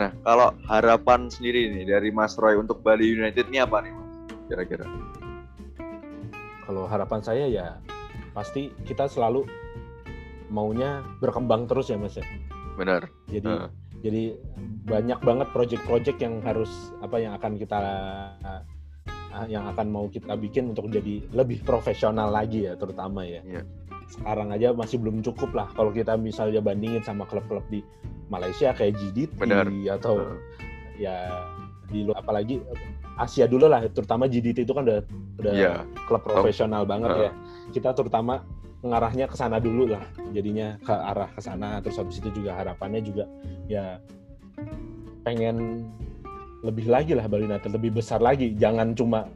Nah, 0.00 0.16
kalau 0.24 0.56
harapan 0.64 1.28
sendiri 1.28 1.68
nih 1.76 1.84
dari 1.84 2.08
Mas 2.08 2.32
Roy 2.40 2.56
untuk 2.56 2.80
Bali 2.80 3.04
United 3.04 3.52
ini 3.52 3.60
apa 3.60 3.84
nih 3.84 3.92
mas? 3.92 4.08
Kira-kira? 4.48 4.88
kalau 6.70 6.86
harapan 6.86 7.18
saya 7.18 7.50
ya 7.50 7.66
pasti 8.30 8.70
kita 8.86 9.10
selalu 9.10 9.42
maunya 10.54 11.02
berkembang 11.18 11.66
terus 11.66 11.90
ya 11.90 11.98
mas 11.98 12.14
ya 12.14 12.22
benar 12.78 13.10
jadi 13.26 13.66
uh. 13.66 13.66
jadi 14.06 14.38
banyak 14.86 15.18
banget 15.18 15.50
project-project 15.50 16.18
yang 16.22 16.38
harus 16.46 16.70
apa 17.02 17.18
yang 17.18 17.34
akan 17.34 17.58
kita 17.58 17.80
yang 19.50 19.66
akan 19.66 19.86
mau 19.90 20.06
kita 20.06 20.38
bikin 20.38 20.70
untuk 20.70 20.86
jadi 20.94 21.26
lebih 21.34 21.66
profesional 21.66 22.30
lagi 22.30 22.70
ya 22.70 22.78
terutama 22.78 23.26
ya 23.26 23.42
yeah. 23.42 23.66
Sekarang 24.10 24.50
aja 24.50 24.74
masih 24.74 24.98
belum 24.98 25.22
cukup 25.22 25.54
lah 25.54 25.68
kalau 25.78 25.94
kita 25.94 26.18
misalnya 26.18 26.58
bandingin 26.58 27.02
sama 27.06 27.22
klub-klub 27.24 27.62
di 27.70 27.80
Malaysia 28.26 28.74
kayak 28.74 28.98
GDT 28.98 29.38
Benar. 29.38 29.70
atau 29.94 30.18
uh. 30.18 30.38
ya 30.98 31.46
di 31.90 32.06
luar 32.06 32.22
apalagi 32.22 32.62
Asia 33.20 33.44
dulu 33.44 33.68
lah, 33.68 33.84
terutama 33.92 34.24
GDT 34.30 34.64
itu 34.64 34.72
kan 34.72 34.86
udah 34.88 35.04
udah 35.42 35.52
yeah. 35.52 35.84
klub 36.08 36.24
profesional 36.24 36.86
oh. 36.86 36.88
banget 36.88 37.10
uh. 37.12 37.20
ya. 37.28 37.32
Kita 37.74 37.92
terutama 37.92 38.40
mengarahnya 38.80 39.28
ke 39.28 39.36
sana 39.36 39.60
dulu 39.60 39.92
lah, 39.92 40.00
jadinya 40.32 40.80
ke 40.80 40.88
arah 40.88 41.28
ke 41.28 41.40
sana. 41.44 41.84
Terus 41.84 42.00
habis 42.00 42.16
itu 42.16 42.32
juga 42.32 42.56
harapannya 42.56 43.04
juga 43.04 43.28
ya 43.68 44.00
pengen 45.28 45.84
lebih 46.64 46.88
lagi 46.88 47.12
lah 47.16 47.24
Bali 47.28 47.48
United 47.48 47.72
lebih 47.72 48.00
besar 48.00 48.20
lagi 48.20 48.52
jangan 48.56 48.92
cuma 48.92 49.28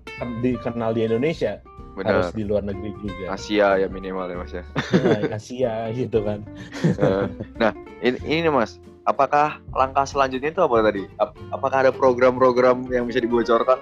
dikenal 0.45 0.93
di 0.93 1.09
Indonesia 1.09 1.61
Benar. 1.95 2.27
harus 2.27 2.35
di 2.35 2.43
luar 2.43 2.67
negeri 2.67 2.91
juga. 2.99 3.25
Asia 3.31 3.79
ya 3.79 3.87
minimal 3.87 4.27
ya 4.27 4.37
mas 4.37 4.53
ya. 4.53 4.65
Nah, 4.99 5.35
Asia 5.39 5.73
gitu 5.95 6.19
kan. 6.27 6.43
Eh, 6.83 7.25
nah 7.55 7.71
ini, 8.03 8.19
ini 8.27 8.51
mas. 8.51 8.83
Apakah 9.05 9.61
langkah 9.77 10.09
selanjutnya 10.09 10.49
itu 10.49 10.65
apa 10.65 10.81
tadi? 10.81 11.05
Apakah 11.53 11.87
ada 11.87 11.93
program-program 11.93 12.89
yang 12.89 13.05
bisa 13.05 13.21
dibocorkan? 13.21 13.77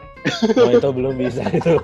Oh 0.59 0.71
itu 0.75 0.91
belum 0.91 1.15
bisa 1.15 1.47
itu. 1.47 1.79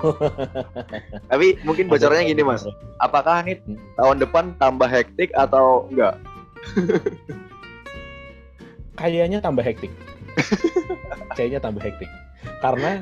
Tapi 1.31 1.55
mungkin 1.63 1.87
bocornya 1.87 2.27
gini 2.27 2.43
mas. 2.43 2.67
apakah 2.99 3.47
ini 3.47 3.55
hmm. 3.63 3.79
tahun 3.95 4.17
depan 4.19 4.45
tambah 4.59 4.91
hektik 4.91 5.31
atau 5.39 5.87
enggak? 5.87 6.19
Kayaknya 8.99 9.39
tambah 9.39 9.63
hektik. 9.63 9.91
Kayaknya 11.39 11.59
tambah 11.63 11.79
hektik. 11.79 12.11
Karena 12.59 12.99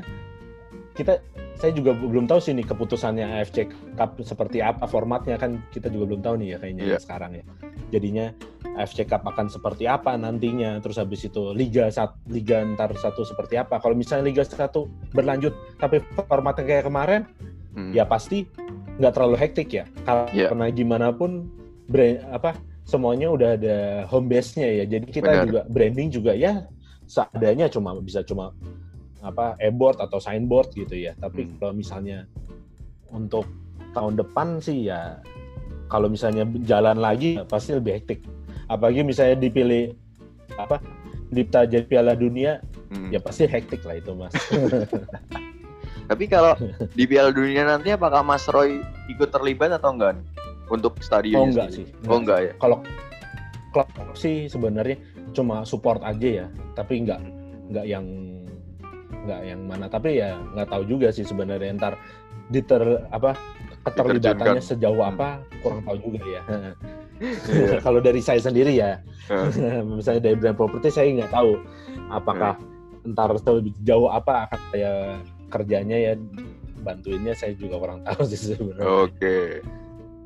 kita 0.94 1.18
saya 1.58 1.74
juga 1.74 1.90
belum 1.90 2.30
tahu 2.30 2.38
sih 2.38 2.54
nih 2.54 2.66
keputusannya 2.70 3.26
AFC 3.42 3.66
Cup 3.98 4.14
seperti 4.22 4.62
apa 4.62 4.86
formatnya 4.86 5.34
kan 5.34 5.58
kita 5.74 5.90
juga 5.90 6.14
belum 6.14 6.22
tahu 6.22 6.38
nih 6.38 6.54
ya 6.54 6.56
kayaknya 6.62 6.84
yeah. 6.94 7.02
sekarang 7.02 7.30
ya 7.34 7.44
jadinya 7.90 8.26
AFC 8.78 9.02
Cup 9.10 9.26
akan 9.26 9.50
seperti 9.50 9.90
apa 9.90 10.14
nantinya 10.14 10.78
terus 10.78 11.02
habis 11.02 11.26
itu 11.26 11.50
Liga 11.50 11.90
sat, 11.90 12.14
Liga 12.30 12.62
antar 12.62 12.94
satu 12.94 13.26
seperti 13.26 13.58
apa 13.58 13.82
kalau 13.82 13.98
misalnya 13.98 14.30
Liga 14.30 14.46
satu 14.46 14.86
berlanjut 15.10 15.50
tapi 15.82 15.98
formatnya 16.14 16.62
kayak 16.62 16.86
kemarin 16.86 17.26
hmm. 17.74 17.90
ya 17.90 18.06
pasti 18.06 18.46
nggak 19.02 19.12
terlalu 19.18 19.36
hektik 19.38 19.68
ya 19.74 19.84
iya. 20.30 20.46
karena 20.54 20.70
yeah. 20.70 20.74
gimana 20.78 21.10
pun 21.10 21.50
brand 21.90 22.22
apa 22.30 22.54
semuanya 22.86 23.34
udah 23.34 23.50
ada 23.58 23.76
home 24.06 24.30
base-nya 24.30 24.82
ya 24.82 24.84
jadi 24.86 25.06
kita 25.10 25.28
Benar. 25.28 25.44
juga 25.44 25.60
branding 25.66 26.08
juga 26.14 26.32
ya 26.38 26.64
seadanya 27.10 27.66
cuma 27.66 27.98
bisa 27.98 28.22
cuma 28.22 28.54
apa 29.24 29.58
e-board 29.58 29.98
atau 29.98 30.18
signboard 30.22 30.70
gitu 30.74 30.94
ya. 30.94 31.14
Tapi 31.18 31.46
hmm. 31.46 31.52
kalau 31.58 31.74
misalnya 31.74 32.26
untuk 33.10 33.46
tahun 33.96 34.20
depan 34.20 34.60
sih 34.60 34.90
ya 34.92 35.18
kalau 35.88 36.12
misalnya 36.12 36.44
jalan 36.68 37.00
lagi 37.00 37.40
pasti 37.48 37.74
lebih 37.74 38.02
hektik. 38.02 38.20
Apalagi 38.68 39.00
misalnya 39.02 39.40
dipilih 39.40 39.96
apa 40.60 40.82
Dipta 41.28 41.68
jadi 41.68 41.84
Piala 41.84 42.16
Dunia 42.16 42.60
hmm. 42.92 43.12
ya 43.12 43.20
pasti 43.20 43.44
hektik 43.48 43.84
lah 43.84 44.00
itu 44.00 44.12
mas. 44.16 44.32
Tapi 46.08 46.24
kalau 46.24 46.56
di 46.96 47.04
Piala 47.04 47.28
Dunia 47.28 47.68
nanti 47.68 47.92
apakah 47.92 48.24
Mas 48.24 48.48
Roy 48.48 48.80
ikut 49.12 49.28
terlibat 49.28 49.76
atau 49.76 49.92
enggak 49.92 50.16
untuk 50.72 50.96
stadion? 51.04 51.36
Oh 51.36 51.46
enggak 51.52 51.68
sih. 51.68 51.84
Enggak 52.00 52.08
oh 52.08 52.18
enggak 52.24 52.38
ya. 52.40 52.52
Kalau 52.56 52.78
klub 53.72 53.88
sih 54.16 54.48
sebenarnya 54.48 54.96
cuma 55.36 55.62
support 55.62 56.00
aja 56.02 56.44
ya 56.44 56.46
tapi 56.72 57.04
nggak 57.04 57.20
nggak 57.68 57.86
yang 57.86 58.06
nggak 59.26 59.40
yang 59.44 59.60
mana 59.66 59.86
tapi 59.90 60.20
ya 60.22 60.38
nggak 60.54 60.68
tahu 60.70 60.82
juga 60.86 61.08
sih 61.10 61.26
sebenarnya 61.26 61.74
ntar 61.78 61.94
diter 62.48 63.04
apa 63.12 63.34
keterlibatannya 63.84 64.62
sejauh 64.62 65.00
hmm. 65.00 65.10
apa 65.16 65.28
kurang 65.60 65.80
tahu 65.84 65.96
juga 66.00 66.20
ya 66.24 66.42
yeah. 67.50 67.78
kalau 67.82 67.98
dari 67.98 68.20
saya 68.22 68.40
sendiri 68.40 68.78
ya 68.78 69.00
misalnya 69.98 70.32
dari 70.32 70.36
brand 70.38 70.56
property 70.56 70.88
saya 70.88 71.12
nggak 71.12 71.32
tahu 71.32 71.58
apakah 72.12 72.54
yeah. 72.56 73.10
ntar 73.12 73.32
lebih 73.34 73.72
jauh 73.84 74.08
apa 74.08 74.48
akan 74.48 74.60
saya 74.72 74.92
kerjanya 75.48 75.96
ya 75.96 76.12
bantuinnya 76.84 77.34
saya 77.34 77.56
juga 77.56 77.80
kurang 77.80 78.00
tahu 78.04 78.22
sih 78.28 78.54
sebenarnya 78.54 78.84
oke 78.86 79.12
okay. 79.16 79.44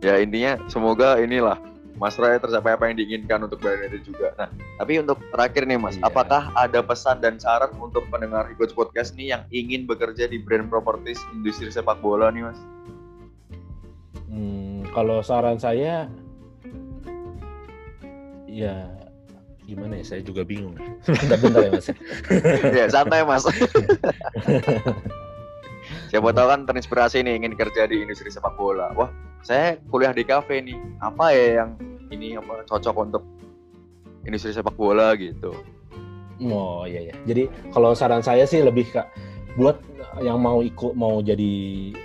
ya 0.02 0.20
intinya 0.20 0.58
semoga 0.68 1.18
inilah 1.18 1.58
Mas 2.02 2.18
Roy 2.18 2.34
tercapai 2.34 2.74
apa 2.74 2.90
yang 2.90 2.98
diinginkan 2.98 3.46
untuk 3.46 3.62
brand 3.62 3.86
itu 3.86 4.10
juga. 4.10 4.34
Nah, 4.34 4.50
tapi 4.82 4.98
untuk 4.98 5.22
terakhir 5.30 5.70
nih 5.70 5.78
Mas, 5.78 5.94
iya. 5.94 6.10
apakah 6.10 6.50
ada 6.58 6.82
pesan 6.82 7.22
dan 7.22 7.38
saran 7.38 7.70
untuk 7.78 8.02
pendengar 8.10 8.50
Hikots 8.50 8.74
Podcast 8.74 9.14
nih 9.14 9.38
yang 9.38 9.46
ingin 9.54 9.86
bekerja 9.86 10.26
di 10.26 10.42
brand 10.42 10.66
properties 10.66 11.22
industri 11.30 11.70
sepak 11.70 12.02
bola 12.02 12.34
nih 12.34 12.50
Mas? 12.50 12.58
Hmm, 14.26 14.82
kalau 14.90 15.22
saran 15.22 15.62
saya, 15.62 16.10
ya 18.50 18.90
gimana 19.62 20.02
ya? 20.02 20.04
Saya 20.04 20.26
juga 20.26 20.42
bingung. 20.42 20.74
Bentar-bentar 21.06 21.70
ya 21.70 21.70
Mas. 21.78 21.86
ya 22.82 22.84
santai 22.90 23.22
Mas. 23.22 23.46
Siapa 26.12 26.28
tahu 26.28 26.44
kan 26.44 26.68
terinspirasi 26.68 27.24
nih 27.24 27.40
ingin 27.40 27.56
kerja 27.56 27.88
di 27.88 28.04
industri 28.04 28.28
sepak 28.28 28.52
bola. 28.60 28.92
Wah, 28.92 29.08
saya 29.40 29.80
kuliah 29.88 30.12
di 30.12 30.28
kafe 30.28 30.60
nih. 30.60 30.76
Apa 31.00 31.32
ya 31.32 31.64
yang 31.64 31.80
ini 32.12 32.36
apa 32.36 32.68
cocok 32.68 32.96
untuk 33.00 33.24
industri 34.28 34.52
sepak 34.52 34.76
bola 34.76 35.16
gitu. 35.16 35.56
Oh 36.44 36.84
iya 36.84 37.08
ya. 37.08 37.14
Jadi 37.24 37.48
kalau 37.72 37.96
saran 37.96 38.20
saya 38.20 38.44
sih 38.44 38.60
lebih 38.60 38.92
kak 38.92 39.08
buat 39.56 39.80
yang 40.20 40.36
mau 40.36 40.60
ikut 40.60 40.92
mau 40.92 41.24
jadi 41.24 41.96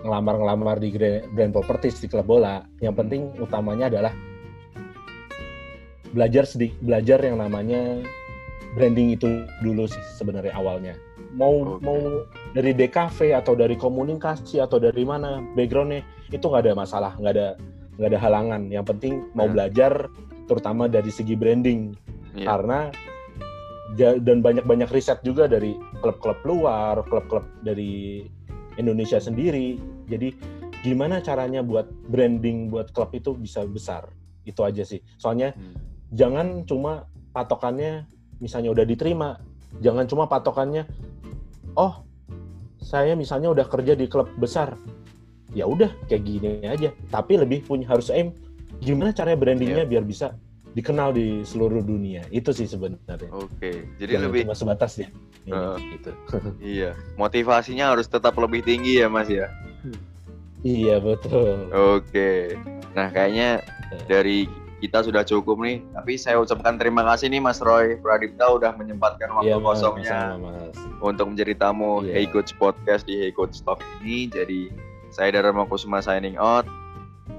ngelamar-ngelamar 0.00 0.80
di 0.80 0.96
brand 1.28 1.52
properties 1.52 2.00
di 2.00 2.08
klub 2.08 2.24
bola, 2.24 2.64
yang 2.80 2.96
penting 2.96 3.36
utamanya 3.36 3.92
adalah 3.92 4.16
belajar 6.16 6.48
sedikit 6.48 6.80
belajar 6.80 7.20
yang 7.20 7.36
namanya 7.36 8.00
branding 8.76 9.16
itu 9.16 9.48
dulu 9.64 9.88
sih 9.88 10.04
sebenarnya 10.20 10.52
awalnya. 10.52 10.94
Mau 11.32 11.80
okay. 11.80 11.80
mau 11.80 11.98
dari 12.52 12.76
DKV 12.76 13.32
atau 13.32 13.56
dari 13.56 13.74
komunikasi 13.80 14.60
atau 14.60 14.76
dari 14.76 15.02
mana 15.02 15.40
backgroundnya 15.56 16.04
itu 16.28 16.44
nggak 16.44 16.68
ada 16.68 16.74
masalah, 16.76 17.12
nggak 17.16 17.32
ada 17.32 17.48
nggak 17.96 18.10
ada 18.12 18.20
halangan 18.20 18.62
yang 18.68 18.84
penting 18.84 19.24
mau 19.32 19.48
hmm. 19.48 19.54
belajar 19.56 19.92
terutama 20.46 20.86
dari 20.86 21.08
segi 21.08 21.34
branding 21.34 21.96
yeah. 22.36 22.46
karena 22.54 22.78
dan 23.96 24.44
banyak-banyak 24.44 24.92
riset 24.92 25.24
juga 25.24 25.48
dari 25.48 25.72
klub-klub 26.04 26.44
luar 26.44 27.00
klub-klub 27.08 27.48
dari 27.64 28.28
Indonesia 28.76 29.16
sendiri 29.16 29.80
jadi 30.04 30.36
gimana 30.84 31.24
caranya 31.24 31.64
buat 31.64 31.88
branding 32.12 32.68
buat 32.68 32.92
klub 32.92 33.16
itu 33.16 33.32
bisa 33.32 33.64
besar 33.64 34.12
itu 34.44 34.60
aja 34.60 34.84
sih 34.84 35.00
soalnya 35.16 35.56
hmm. 35.56 35.74
jangan 36.12 36.68
cuma 36.68 37.08
patokannya 37.32 38.04
misalnya 38.40 38.72
udah 38.72 38.84
diterima 38.84 39.40
jangan 39.80 40.04
cuma 40.08 40.24
patokannya 40.28 40.88
oh 41.76 42.04
saya 42.80 43.18
misalnya 43.18 43.50
udah 43.50 43.66
kerja 43.66 43.98
di 43.98 44.06
klub 44.06 44.30
besar 44.38 44.78
ya 45.56 45.64
udah 45.64 45.88
kayak 46.06 46.22
gini 46.22 46.48
aja 46.64 46.92
tapi 47.08 47.40
lebih 47.40 47.64
punya 47.64 47.88
harus 47.88 48.12
aim 48.12 48.32
gimana 48.84 49.12
caranya 49.16 49.40
brandingnya 49.40 49.84
yeah. 49.84 49.90
biar 49.90 50.04
bisa 50.04 50.36
dikenal 50.76 51.16
di 51.16 51.40
seluruh 51.40 51.80
dunia 51.80 52.20
itu 52.28 52.52
sih 52.52 52.68
sebenarnya 52.68 53.32
oke 53.32 53.48
okay. 53.56 53.88
jadi 53.96 54.20
Jangan 54.20 54.26
lebih 54.28 54.40
cuma 54.44 54.56
sebatas 54.56 54.92
ya 55.00 55.08
uh, 55.48 55.80
gitu 55.80 56.10
iya 56.76 56.90
motivasinya 57.16 57.96
harus 57.96 58.04
tetap 58.04 58.36
lebih 58.36 58.60
tinggi 58.60 59.00
ya 59.00 59.08
mas 59.08 59.32
ya 59.32 59.48
iya 60.60 61.00
betul 61.00 61.72
oke 61.72 62.04
okay. 62.04 62.60
nah 62.92 63.08
kayaknya 63.08 63.64
iya. 63.64 63.98
dari 64.04 64.44
kita 64.86 65.02
sudah 65.02 65.26
cukup 65.26 65.58
nih. 65.66 65.82
Tapi 65.90 66.14
saya 66.14 66.38
ucapkan 66.38 66.78
terima 66.78 67.02
kasih 67.02 67.26
nih 67.26 67.42
Mas 67.42 67.58
Roy 67.58 67.98
Pradipta 67.98 68.46
udah 68.46 68.70
menyempatkan 68.78 69.34
waktu 69.34 69.50
ya, 69.50 69.58
kosongnya 69.58 70.38
mas, 70.38 70.78
mas. 70.78 71.02
untuk 71.02 71.34
menjadi 71.34 71.58
tamu 71.58 72.06
ya. 72.06 72.22
Hey 72.22 72.30
Coach 72.30 72.54
Podcast 72.54 73.02
di 73.10 73.18
Hey 73.18 73.34
Coach 73.34 73.58
Talk 73.66 73.82
ini. 74.06 74.30
Jadi 74.30 74.70
saya 75.10 75.34
Dharma 75.34 75.66
Kusuma 75.66 75.98
signing 75.98 76.38
out 76.38 76.64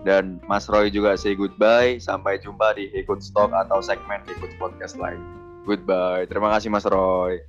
dan 0.04 0.44
Mas 0.52 0.68
Roy 0.68 0.92
juga 0.92 1.16
say 1.16 1.34
goodbye. 1.34 1.96
Sampai 2.04 2.44
jumpa 2.44 2.76
di 2.76 2.92
Hikut 2.92 3.24
Stock 3.24 3.56
atau 3.56 3.80
segmen 3.80 4.20
Hikut 4.28 4.52
Podcast 4.60 5.00
lain. 5.00 5.24
Goodbye. 5.64 6.28
Terima 6.28 6.52
kasih 6.52 6.68
Mas 6.68 6.84
Roy. 6.84 7.40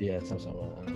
Iya, 0.00 0.18
sama-sama. 0.24 0.89